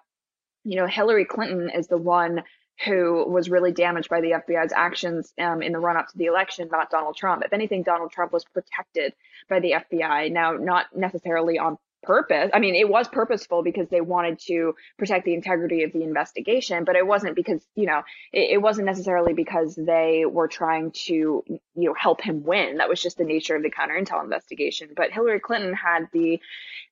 [0.68, 2.44] you know, Hillary Clinton is the one
[2.86, 6.26] who was really damaged by the FBI's actions um, in the run up to the
[6.26, 7.42] election, not Donald Trump.
[7.44, 9.14] If anything, Donald Trump was protected
[9.50, 10.32] by the FBI.
[10.32, 12.52] Now, not necessarily on purpose.
[12.54, 16.84] I mean, it was purposeful because they wanted to protect the integrity of the investigation,
[16.84, 21.44] but it wasn't because, you know, it, it, wasn't necessarily because they were trying to,
[21.48, 22.78] you know, help him win.
[22.78, 24.90] That was just the nature of the counter intel investigation.
[24.96, 26.40] But Hillary Clinton had the,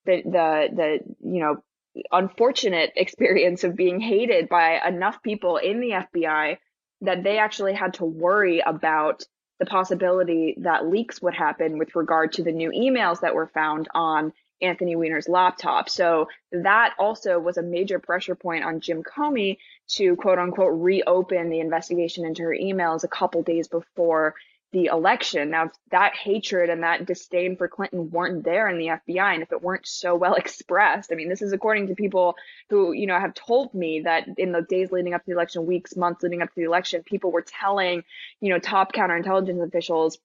[0.06, 1.64] the, the, the, you know,
[2.12, 6.58] unfortunate experience of being hated by enough people in the FBI
[7.02, 9.24] that they actually had to worry about
[9.60, 13.88] the possibility that leaks would happen with regard to the new emails that were found
[13.94, 15.90] on Anthony Weiner's laptop.
[15.90, 19.58] So that also was a major pressure point on Jim Comey
[19.96, 24.36] to quote unquote reopen the investigation into her emails a couple days before
[24.76, 25.52] the election.
[25.52, 29.42] Now, if that hatred and that disdain for Clinton weren't there in the FBI, and
[29.42, 32.36] if it weren't so well expressed, I mean, this is according to people
[32.70, 35.66] who, you know, have told me that in the days leading up to the election,
[35.66, 38.04] weeks, months leading up to the election, people were telling,
[38.42, 40.18] you know, top counterintelligence officials,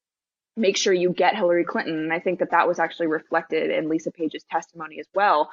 [0.57, 2.01] make sure you get Hillary Clinton.
[2.01, 5.49] And I think that that was actually reflected in Lisa Page's testimony as well.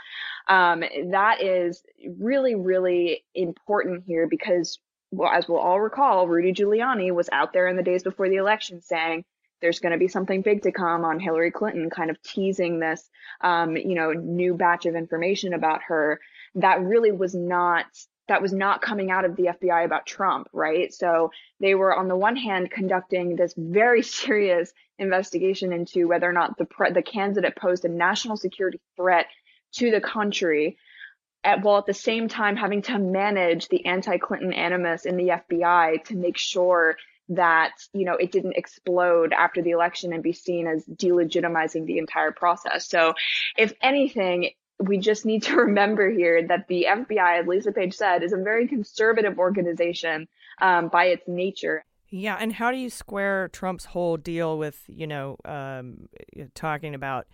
[0.47, 1.83] Um, that is
[2.17, 4.79] really, really important here because
[5.11, 8.35] well, as we'll all recall, Rudy Giuliani was out there in the days before the
[8.37, 9.23] election saying
[9.61, 13.09] there's going to be something big to come on Hillary Clinton, kind of teasing this,
[13.41, 16.19] um, you know, new batch of information about her.
[16.55, 17.85] That really was not
[18.27, 20.93] that was not coming out of the FBI about Trump, right?
[20.93, 21.31] So
[21.61, 26.57] they were on the one hand conducting this very serious investigation into whether or not
[26.57, 29.27] the pre- the candidate posed a national security threat
[29.73, 30.77] to the country
[31.47, 36.03] at, while at the same time having to manage the anti-Clinton animus in the FBI
[36.03, 36.97] to make sure
[37.29, 41.97] that you know it didn't explode after the election and be seen as delegitimizing the
[41.97, 42.87] entire process.
[42.87, 43.13] So,
[43.57, 48.23] if anything, we just need to remember here that the FBI, as Lisa Page said,
[48.23, 50.27] is a very conservative organization
[50.61, 51.83] um, by its nature.
[52.09, 56.09] Yeah, and how do you square Trump's whole deal with you know um,
[56.55, 57.27] talking about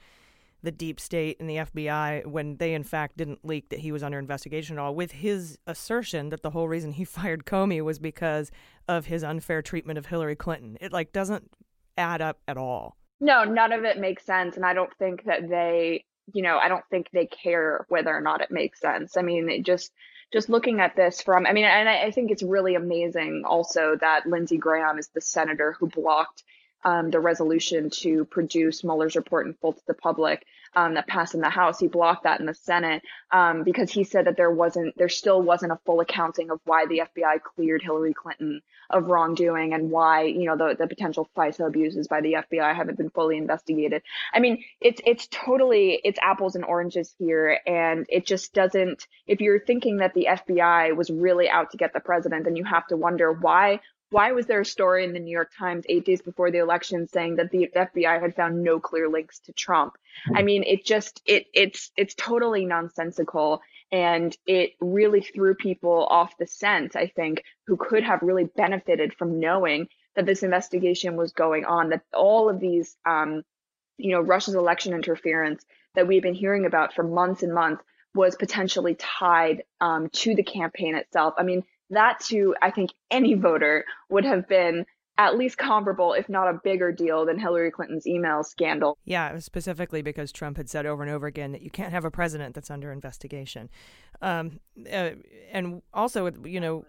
[0.64, 4.02] the deep state and the FBI when they in fact didn't leak that he was
[4.02, 8.00] under investigation at all with his assertion that the whole reason he fired Comey was
[8.00, 8.52] because
[8.88, 10.78] of his unfair treatment of Hillary Clinton.
[10.82, 11.52] It like doesn't
[11.98, 12.98] add up at all.
[13.20, 16.70] No, none of it makes sense and I don't think that they, you know, I
[16.70, 19.18] don't think they care whether or not it makes sense.
[19.18, 19.92] I mean, it just
[20.32, 24.26] just looking at this from, I mean, and I, think it's really amazing also that
[24.26, 26.44] Lindsey Graham is the senator who blocked
[26.84, 30.44] um, the resolution to produce Mueller's report in full to the public
[30.76, 31.80] um, that passed in the House.
[31.80, 35.42] He blocked that in the Senate um, because he said that there wasn't, there still
[35.42, 40.24] wasn't a full accounting of why the FBI cleared Hillary Clinton of wrongdoing and why,
[40.24, 44.04] you know, the, the potential FISA abuses by the FBI haven't been fully investigated.
[44.34, 49.08] I mean, it's it's totally it's apples and oranges here, and it just doesn't.
[49.26, 52.66] If you're thinking that the FBI was really out to get the president, then you
[52.66, 53.80] have to wonder why
[54.14, 57.08] Why was there a story in the New York Times eight days before the election
[57.08, 59.96] saying that the FBI had found no clear links to Trump?
[60.36, 63.62] I mean, it just it it's it's totally nonsensical
[63.92, 69.16] and it really threw people off the scent, I think, who could have really benefited
[69.16, 73.44] from knowing that this investigation was going on, that all of these um,
[73.98, 75.66] you know, Russia's election interference
[75.96, 77.84] that we've been hearing about for months and months
[78.16, 81.34] was potentially tied um, to the campaign itself.
[81.38, 84.86] I mean, that to I think any voter would have been
[85.18, 88.98] at least comparable, if not a bigger deal than Hillary Clinton's email scandal.
[89.06, 92.12] Yeah, specifically because Trump had said over and over again that you can't have a
[92.12, 93.70] president that's under investigation.
[94.22, 94.60] Um,
[94.92, 95.12] uh,
[95.52, 96.86] and also, you know,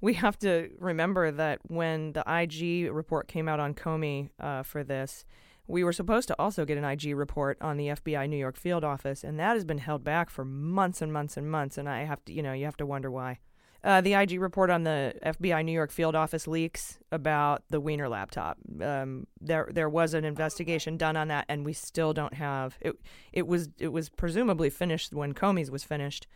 [0.00, 4.82] we have to remember that when the IG report came out on Comey uh, for
[4.82, 5.24] this,
[5.68, 8.84] we were supposed to also get an IG report on the FBI New York field
[8.84, 11.76] office, and that has been held back for months and months and months.
[11.78, 13.38] And I have to, you know, you have to wonder why.
[13.84, 18.08] Uh, the IG report on the FBI New York field office leaks about the Weiner
[18.08, 18.58] laptop.
[18.82, 22.96] Um, there, there was an investigation done on that, and we still don't have it.
[23.32, 26.26] It was, it was presumably finished when Comey's was finished,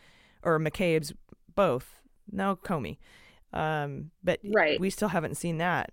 [0.42, 1.12] or McCabe's,
[1.54, 1.98] both.
[2.30, 2.98] No, Comey,
[3.52, 4.78] um, but right.
[4.78, 5.90] we still haven't seen that.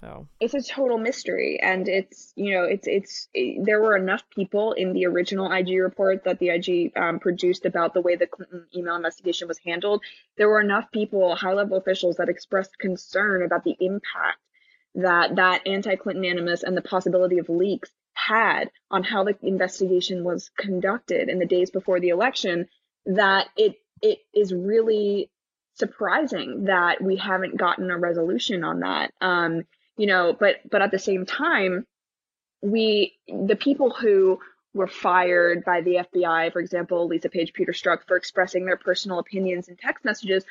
[0.00, 4.22] So it's a total mystery, and it's you know it's it's it, there were enough
[4.30, 8.26] people in the original IG report that the IG um, produced about the way the
[8.26, 10.02] Clinton email investigation was handled.
[10.36, 14.38] There were enough people, high level officials, that expressed concern about the impact
[14.94, 20.50] that that anti-Clinton animus and the possibility of leaks had on how the investigation was
[20.56, 22.68] conducted in the days before the election.
[23.06, 25.30] That it it is really
[25.74, 29.12] surprising that we haven't gotten a resolution on that.
[29.20, 29.64] Um,
[29.98, 31.84] you know, but but at the same time,
[32.62, 34.38] we the people who
[34.72, 39.18] were fired by the FBI, for example, Lisa Page Peter Strzok, for expressing their personal
[39.18, 40.44] opinions in text messages,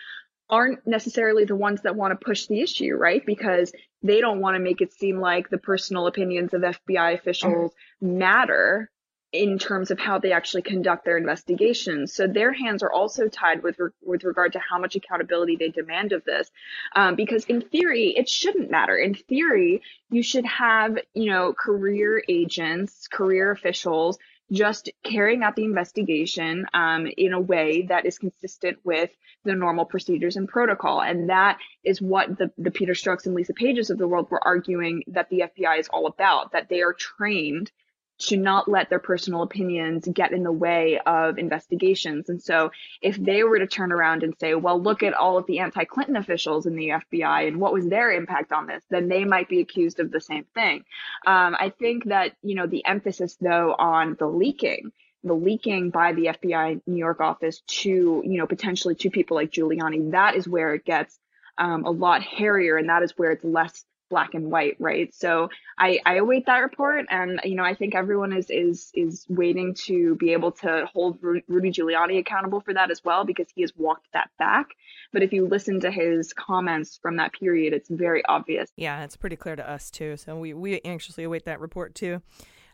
[0.50, 3.26] aren't necessarily the ones that want to push the issue, right?
[3.26, 3.72] Because
[4.04, 8.18] they don't want to make it seem like the personal opinions of FBI officials mm-hmm.
[8.20, 8.92] matter
[9.34, 12.14] in terms of how they actually conduct their investigations.
[12.14, 15.70] So their hands are also tied with re- with regard to how much accountability they
[15.70, 16.50] demand of this,
[16.96, 18.96] um, because in theory it shouldn't matter.
[18.96, 24.18] In theory, you should have you know career agents, career officials
[24.52, 29.10] just carrying out the investigation um, in a way that is consistent with
[29.44, 31.02] the normal procedures and protocol.
[31.02, 34.46] And that is what the, the Peter Strzoks and Lisa Pages of the world were
[34.46, 37.72] arguing that the FBI is all about, that they are trained
[38.20, 42.30] to not let their personal opinions get in the way of investigations.
[42.30, 42.72] And so
[43.02, 46.16] if they were to turn around and say, well, look at all of the anti-Clinton
[46.16, 49.60] officials in the FBI and what was their impact on this, then they might be
[49.60, 50.84] accused of the same thing.
[51.26, 54.92] Um, I think that, you know, the emphasis though on the leaking
[55.24, 57.90] the leaking by the FBI New York office to,
[58.26, 61.20] you know, potentially to people like Giuliani, that is where it gets
[61.58, 65.14] um, a lot hairier and that is where it's less black and white, right?
[65.14, 69.26] So I, I await that report, and you know I think everyone is is is
[69.30, 73.48] waiting to be able to hold Ru- Rudy Giuliani accountable for that as well because
[73.54, 74.68] he has walked that back.
[75.14, 78.70] But if you listen to his comments from that period, it's very obvious.
[78.76, 80.18] Yeah, it's pretty clear to us too.
[80.18, 82.22] So we we anxiously await that report too.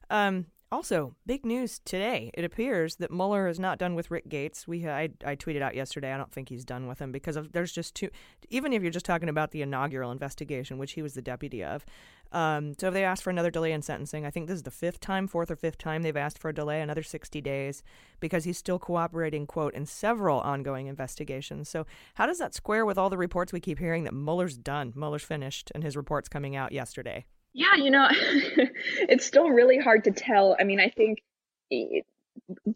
[0.10, 2.32] Um, also, big news today.
[2.34, 4.68] It appears that Mueller is not done with Rick Gates.
[4.68, 6.12] We I, I tweeted out yesterday.
[6.12, 8.10] I don't think he's done with him because of, there's just too.
[8.50, 11.86] Even if you're just talking about the inaugural investigation, which he was the deputy of,
[12.32, 15.00] um, so they asked for another delay in sentencing, I think this is the fifth
[15.00, 17.84] time, fourth or fifth time they've asked for a delay, another 60 days,
[18.20, 21.70] because he's still cooperating, quote, in several ongoing investigations.
[21.70, 21.86] So
[22.16, 25.24] how does that square with all the reports we keep hearing that Mueller's done, Mueller's
[25.24, 27.26] finished, and his report's coming out yesterday?
[27.54, 30.56] Yeah, you know, it's still really hard to tell.
[30.60, 31.22] I mean, I think
[31.70, 32.06] it,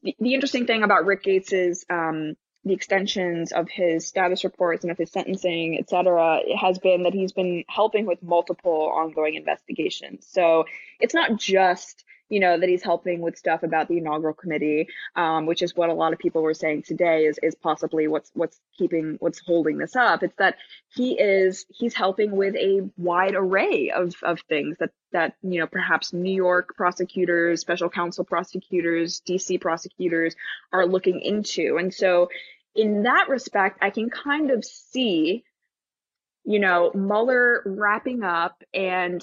[0.03, 4.83] the, the interesting thing about Rick Gates is um, the extensions of his status reports
[4.83, 9.35] and of his sentencing, et cetera, has been that he's been helping with multiple ongoing
[9.35, 10.27] investigations.
[10.29, 10.65] So
[10.99, 15.45] it's not just you know, that he's helping with stuff about the inaugural committee, um,
[15.45, 18.59] which is what a lot of people were saying today is, is possibly what's, what's
[18.77, 20.23] keeping, what's holding this up.
[20.23, 20.55] It's that
[20.93, 25.67] he is, he's helping with a wide array of, of things that, that, you know,
[25.67, 30.35] perhaps New York prosecutors, special counsel prosecutors, DC prosecutors
[30.73, 31.77] are looking into.
[31.77, 32.29] And so
[32.75, 35.43] in that respect, I can kind of see
[36.47, 39.21] you know, Mueller wrapping up and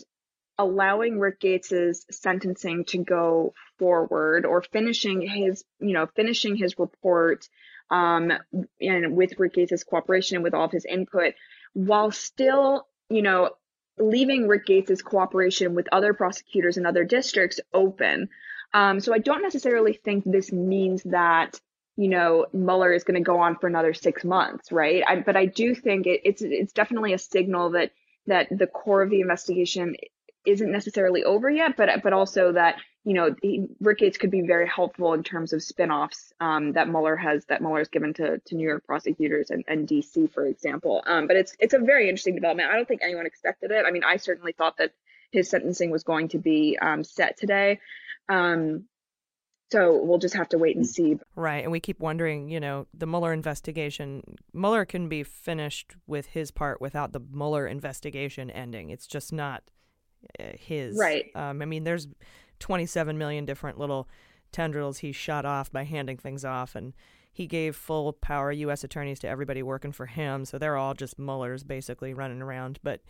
[0.58, 7.48] allowing Rick Gates's sentencing to go forward or finishing his, you know, finishing his report
[7.90, 8.32] um,
[8.80, 11.34] and with Rick Gates's cooperation and with all of his input,
[11.72, 13.50] while still, you know,
[13.98, 18.28] leaving Rick Gates's cooperation with other prosecutors in other districts open.
[18.72, 21.60] Um, so I don't necessarily think this means that
[21.96, 25.04] you know Mueller is going to go on for another six months, right?
[25.06, 27.92] I, but I do think it, it's it's definitely a signal that
[28.26, 29.94] that the core of the investigation
[30.44, 33.34] isn't necessarily over yet, but but also that you know
[33.80, 37.60] Rick Gates could be very helpful in terms of spinoffs um, that Mueller has that
[37.60, 41.02] Mueller has given to, to New York prosecutors and, and DC, for example.
[41.06, 42.70] Um, but it's it's a very interesting development.
[42.70, 43.84] I don't think anyone expected it.
[43.86, 44.92] I mean, I certainly thought that
[45.30, 47.80] his sentencing was going to be um, set today.
[48.28, 48.84] Um,
[49.72, 51.18] so we'll just have to wait and see.
[51.34, 51.64] Right.
[51.64, 54.22] And we keep wondering, you know, the Mueller investigation,
[54.52, 58.90] Mueller can be finished with his part without the Mueller investigation ending.
[58.90, 59.64] It's just not
[60.58, 60.96] his.
[60.96, 61.30] Right.
[61.34, 62.08] Um, I mean, there's
[62.60, 64.08] 27 million different little
[64.52, 66.74] tendrils he shot off by handing things off.
[66.74, 66.94] And
[67.32, 68.84] he gave full power U.S.
[68.84, 70.44] attorneys to everybody working for him.
[70.44, 72.78] So they're all just Muellers basically running around.
[72.82, 73.00] But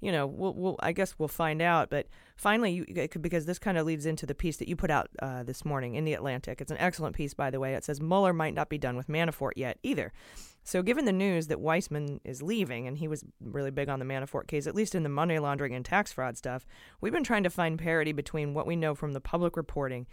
[0.00, 1.90] you know, we'll, we'll, I guess we'll find out.
[1.90, 2.06] But
[2.36, 5.42] finally, you, because this kind of leads into the piece that you put out uh,
[5.42, 6.60] this morning in the Atlantic.
[6.60, 7.74] It's an excellent piece, by the way.
[7.74, 10.12] It says Mueller might not be done with Manafort yet either.
[10.66, 14.06] So, given the news that Weissmann is leaving, and he was really big on the
[14.06, 16.66] Manafort case, at least in the money laundering and tax fraud stuff,
[17.02, 20.06] we've been trying to find parity between what we know from the public reporting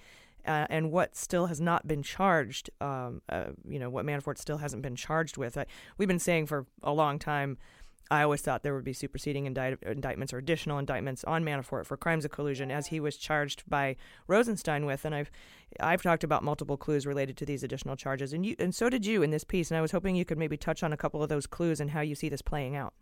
[0.45, 4.57] uh, and what still has not been charged, um, uh, you know, what Manafort still
[4.57, 5.57] hasn't been charged with.
[5.57, 5.65] I,
[5.97, 7.57] we've been saying for a long time
[8.09, 11.95] I always thought there would be superseding indict- indictments or additional indictments on Manafort for
[11.95, 13.95] crimes of collusion, as he was charged by
[14.27, 15.05] Rosenstein with.
[15.05, 15.31] And I've
[15.79, 19.05] I've talked about multiple clues related to these additional charges, and you and so did
[19.05, 19.71] you in this piece.
[19.71, 21.91] And I was hoping you could maybe touch on a couple of those clues and
[21.91, 22.93] how you see this playing out.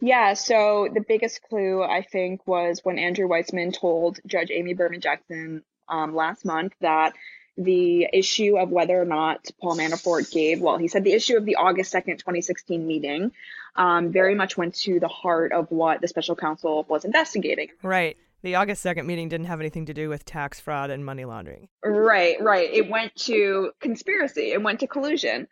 [0.00, 5.00] Yeah, so the biggest clue I think was when Andrew Weissmann told Judge Amy Berman
[5.00, 7.14] Jackson um, last month that
[7.56, 11.44] the issue of whether or not Paul Manafort gave, well, he said the issue of
[11.44, 13.32] the August 2nd, 2016 meeting
[13.76, 17.68] um, very much went to the heart of what the special counsel was investigating.
[17.82, 18.16] Right.
[18.44, 21.68] The August 2nd meeting didn't have anything to do with tax fraud and money laundering.
[21.82, 22.70] Right, right.
[22.70, 25.48] It went to conspiracy, it went to collusion.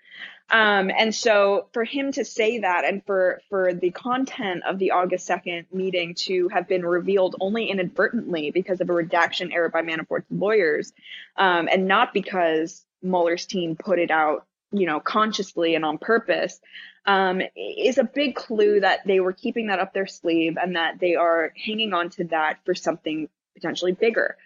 [0.50, 4.90] Um, and so for him to say that and for, for the content of the
[4.90, 9.80] August 2nd meeting to have been revealed only inadvertently because of a redaction error by
[9.80, 10.92] Manafort's lawyers,
[11.38, 16.60] um, and not because Mueller's team put it out, you know, consciously and on purpose,
[17.06, 20.98] um, is a big clue that they were keeping that up their sleeve and that
[21.00, 24.36] they are hanging on to that for something potentially bigger.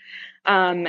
[0.45, 0.87] Um,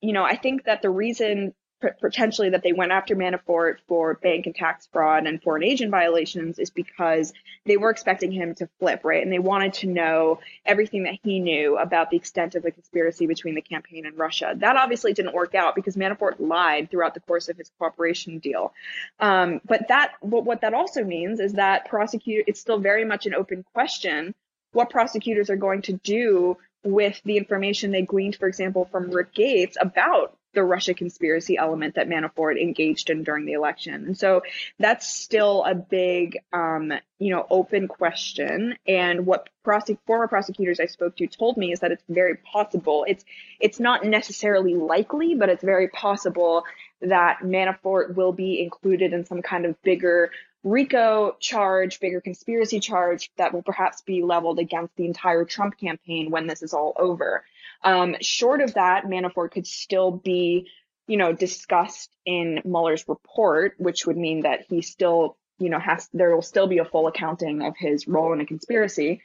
[0.00, 1.54] you know, I think that the reason
[2.00, 6.58] potentially that they went after Manafort for bank and tax fraud and foreign agent violations
[6.58, 7.32] is because
[7.64, 9.22] they were expecting him to flip, right?
[9.22, 13.26] And they wanted to know everything that he knew about the extent of the conspiracy
[13.26, 14.54] between the campaign and Russia.
[14.56, 18.72] That obviously didn't work out because Manafort lied throughout the course of his cooperation deal.
[19.18, 23.26] Um, but that, what, what that also means is that prosecute, it's still very much
[23.26, 24.34] an open question
[24.72, 29.34] what prosecutors are going to do with the information they gleaned, for example, from Rick
[29.34, 34.06] Gates about the Russia conspiracy element that Manafort engaged in during the election.
[34.06, 34.42] And so
[34.78, 38.76] that's still a big, um, you know, open question.
[38.86, 43.04] And what prosec- former prosecutors I spoke to told me is that it's very possible.
[43.06, 43.24] It's,
[43.60, 46.64] it's not necessarily likely, but it's very possible
[47.02, 50.30] that Manafort will be included in some kind of bigger
[50.62, 56.30] RICO charge, bigger conspiracy charge that will perhaps be leveled against the entire Trump campaign
[56.30, 57.44] when this is all over.
[57.82, 60.68] Um, short of that, Manafort could still be,
[61.06, 66.08] you know, discussed in Mueller's report, which would mean that he still, you know, has,
[66.12, 69.22] there will still be a full accounting of his role in a conspiracy.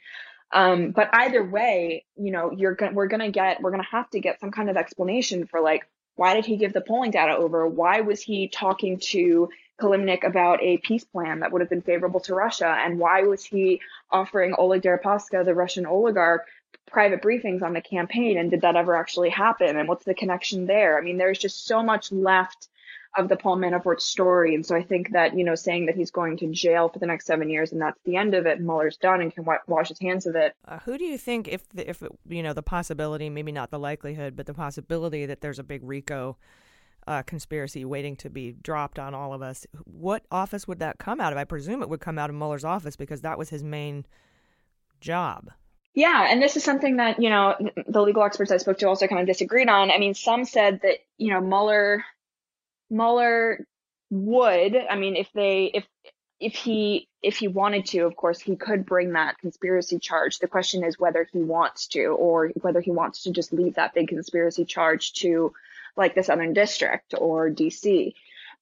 [0.52, 4.20] Um, but either way, you know, you're to, we're gonna get, we're gonna have to
[4.20, 7.66] get some kind of explanation for like, why did he give the polling data over?
[7.68, 9.50] Why was he talking to
[9.80, 12.68] Kilimnik about a peace plan that would have been favorable to Russia?
[12.68, 13.80] And why was he
[14.10, 16.46] offering Oleg Deripaska, the Russian oligarch,
[16.86, 18.38] private briefings on the campaign?
[18.38, 19.76] And did that ever actually happen?
[19.76, 20.98] And what's the connection there?
[20.98, 22.68] I mean there's just so much left
[23.16, 24.54] of the paul manafort story.
[24.54, 27.06] And so i think that you know saying that he's going to jail for the
[27.06, 29.88] next seven years and that's the end of it mueller's done and can w- wash
[29.88, 30.54] his hands of it.
[30.66, 33.70] Uh, who do you think if the, if it, you know the possibility maybe not
[33.70, 36.36] the likelihood but the possibility that there's a big rico
[37.06, 39.66] uh, conspiracy waiting to be dropped on all of us.
[39.84, 41.38] What office would that come out of?
[41.38, 44.06] I presume it would come out of Mueller's office because that was his main
[45.00, 45.50] job.
[45.94, 47.54] Yeah, and this is something that, you know,
[47.88, 49.90] the legal experts I spoke to also kind of disagreed on.
[49.90, 52.04] I mean, some said that, you know, Mueller
[52.90, 53.66] Mueller
[54.10, 55.86] would, I mean, if they if
[56.38, 60.38] if he if he wanted to, of course, he could bring that conspiracy charge.
[60.38, 63.94] The question is whether he wants to or whether he wants to just leave that
[63.94, 65.54] big conspiracy charge to
[65.96, 68.12] like the Southern District or DC.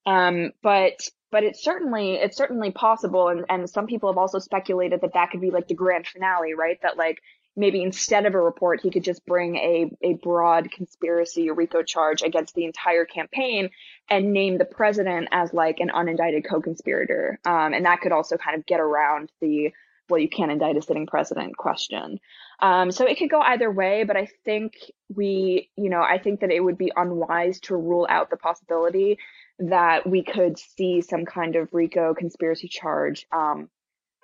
[0.07, 5.01] Um, but but it's certainly it's certainly possible and and some people have also speculated
[5.01, 7.21] that that could be like the grand finale right that like
[7.57, 12.23] maybe instead of a report he could just bring a a broad conspiracy rico charge
[12.23, 13.71] against the entire campaign
[14.09, 18.57] and name the president as like an unindicted co-conspirator um, and that could also kind
[18.57, 19.73] of get around the
[20.09, 22.21] well, you can't indict a sitting president question.
[22.61, 24.75] Um, so it could go either way, but I think
[25.15, 29.19] we, you know, I think that it would be unwise to rule out the possibility
[29.59, 33.69] that we could see some kind of RICO conspiracy charge um,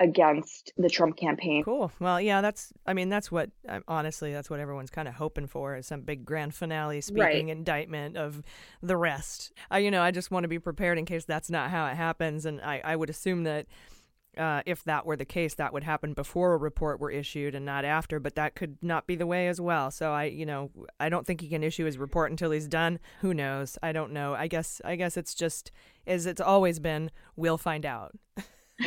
[0.01, 1.62] against the Trump campaign.
[1.62, 1.93] Cool.
[2.01, 2.73] Well, yeah, that's.
[2.86, 3.51] I mean, that's what.
[3.69, 7.47] Um, honestly, that's what everyone's kind of hoping for is some big grand finale speaking
[7.47, 7.48] Right.
[7.48, 8.43] indictment of
[8.82, 9.52] the rest.
[9.70, 11.97] I, you know, I just want to be prepared in case that's not how it
[11.97, 13.66] happens, and I, I would assume that.
[14.36, 17.66] Uh, if that were the case, that would happen before a report were issued and
[17.66, 18.20] not after.
[18.20, 19.90] But that could not be the way as well.
[19.90, 23.01] So I, you know, I don't think he can issue his report until he's done.
[23.20, 23.77] Who knows?
[23.82, 24.35] I don't know.
[24.35, 24.81] I guess.
[24.85, 25.73] I guess it's just
[26.07, 27.11] as it's always been.
[27.36, 28.16] We'll find out.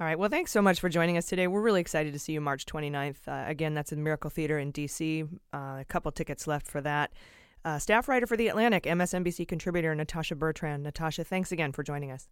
[0.00, 0.18] All right.
[0.18, 1.46] Well, thanks so much for joining us today.
[1.46, 3.28] We're really excited to see you March 29th.
[3.28, 5.24] Uh, again, that's in Miracle Theater in D.C.
[5.52, 7.12] Uh, a couple tickets left for that.
[7.64, 10.82] Uh, staff writer for The Atlantic, MSNBC contributor Natasha Bertrand.
[10.82, 12.28] Natasha, thanks again for joining us.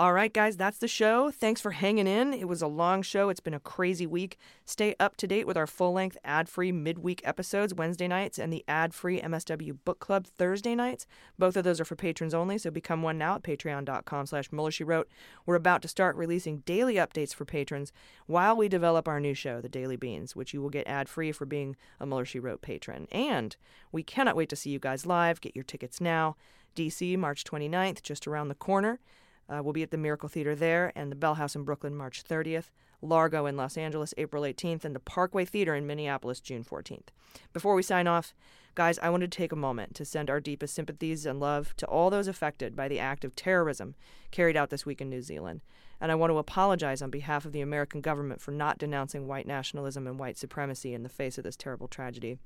[0.00, 1.32] All right, guys, that's the show.
[1.32, 2.32] Thanks for hanging in.
[2.32, 3.30] It was a long show.
[3.30, 4.38] It's been a crazy week.
[4.64, 8.52] Stay up to date with our full length, ad free midweek episodes Wednesday nights and
[8.52, 11.08] the ad free MSW Book Club Thursday nights.
[11.36, 14.70] Both of those are for patrons only, so become one now at patreon.com slash Mueller
[14.70, 15.08] She Wrote.
[15.46, 17.92] We're about to start releasing daily updates for patrons
[18.26, 21.32] while we develop our new show, The Daily Beans, which you will get ad free
[21.32, 23.08] for being a Mueller She Wrote patron.
[23.10, 23.56] And
[23.90, 25.40] we cannot wait to see you guys live.
[25.40, 26.36] Get your tickets now.
[26.76, 29.00] DC, March 29th, just around the corner.
[29.48, 32.22] Uh, we'll be at the Miracle Theater there and the Bell House in Brooklyn March
[32.22, 32.70] 30th,
[33.00, 37.08] Largo in Los Angeles April 18th, and the Parkway Theater in Minneapolis June 14th.
[37.52, 38.34] Before we sign off,
[38.74, 41.86] guys, I wanted to take a moment to send our deepest sympathies and love to
[41.86, 43.94] all those affected by the act of terrorism
[44.30, 45.62] carried out this week in New Zealand.
[46.00, 49.46] And I want to apologize on behalf of the American government for not denouncing white
[49.46, 52.38] nationalism and white supremacy in the face of this terrible tragedy.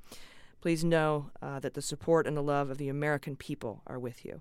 [0.61, 4.24] Please know uh, that the support and the love of the American people are with
[4.24, 4.41] you.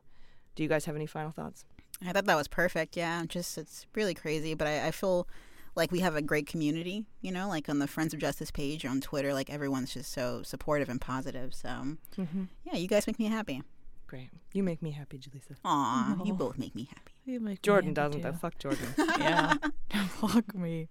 [0.56, 1.66] Do you guys have any final thoughts?
[2.06, 2.98] I thought that was perfect.
[2.98, 5.28] Yeah, just it's really crazy, but I, I feel
[5.76, 7.06] like we have a great community.
[7.22, 10.42] You know, like on the Friends of Justice page on Twitter, like everyone's just so
[10.44, 11.54] supportive and positive.
[11.54, 11.70] So
[12.18, 12.48] Mhm.
[12.64, 13.62] yeah, you guys make me happy.
[14.08, 14.30] Great.
[14.54, 15.56] You make me happy, Jaleesa.
[15.64, 17.14] Aw, you both make me happy.
[17.26, 18.38] You make me Jordan happy, doesn't, though.
[18.38, 18.88] Fuck Jordan.
[19.20, 19.54] yeah.
[20.20, 20.90] Fuck me.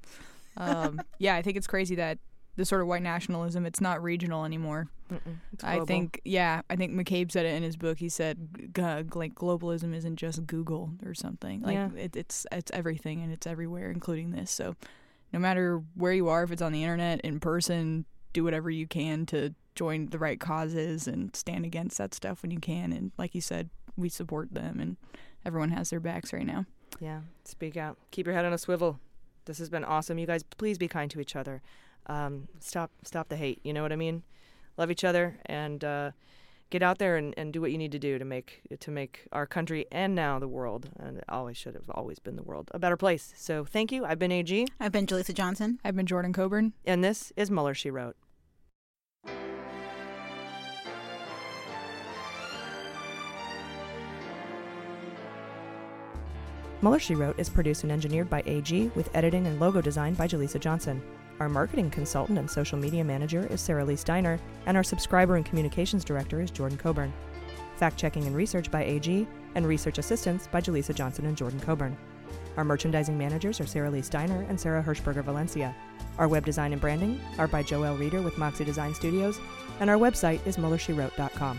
[0.56, 2.18] Um, yeah, I think it's crazy that
[2.60, 4.88] the sort of white nationalism, it's not regional anymore.
[5.64, 7.98] I think, yeah, I think McCabe said it in his book.
[7.98, 8.82] He said, g-
[9.18, 11.62] like, globalism isn't just Google or something.
[11.62, 11.88] Like, Yeah.
[11.96, 14.50] it, it's it's everything and it's everywhere, including this.
[14.50, 14.76] So,
[15.32, 18.04] no matter where you are, if it's on the internet, in person,
[18.34, 22.50] do whatever you can to join the right causes and stand against that stuff when
[22.50, 22.92] you can.
[22.92, 24.96] And like you said, we support them and
[25.46, 26.66] everyone has their backs right now.
[27.00, 27.96] Yeah, speak out.
[28.10, 29.00] Keep your head on a swivel.
[29.46, 30.18] This has been awesome.
[30.18, 31.62] You guys, please be kind to each other.
[32.10, 33.60] Um, stop, stop the hate.
[33.62, 34.24] You know what I mean?
[34.76, 36.10] Love each other and uh,
[36.68, 39.28] get out there and, and do what you need to do to make to make
[39.30, 42.68] our country and now the world and it always should have always been the world
[42.72, 43.32] a better place.
[43.36, 44.04] So thank you.
[44.04, 44.68] I've been Ag.
[44.80, 45.78] I've been Jaleesa Johnson.
[45.84, 46.72] I've been Jordan Coburn.
[46.84, 47.74] And this is Mueller.
[47.74, 48.16] She wrote.
[56.82, 60.26] Mueller, She Wrote is produced and engineered by AG with editing and logo design by
[60.26, 61.02] Jaleesa Johnson.
[61.40, 65.44] Our marketing consultant and social media manager is Sarah Lee Steiner, and our subscriber and
[65.44, 67.14] communications director is Jordan Coburn.
[67.76, 71.96] Fact checking and research by AG, and research assistance by Jaleesa Johnson and Jordan Coburn.
[72.58, 75.74] Our merchandising managers are Sarah Lee Steiner and Sarah Hirschberger Valencia.
[76.18, 79.40] Our web design and branding are by Joel Reeder with Moxie Design Studios,
[79.80, 81.58] and our website is MuellerSheWrote.com.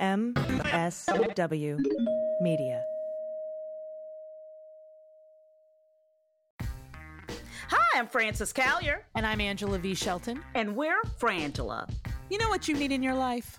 [0.00, 1.78] MSW
[2.40, 2.84] Media.
[7.68, 8.98] Hi, I'm Frances Callier.
[9.14, 9.94] And I'm Angela V.
[9.94, 10.42] Shelton.
[10.54, 11.88] And we're Frangela.
[12.30, 13.58] You know what you need in your life?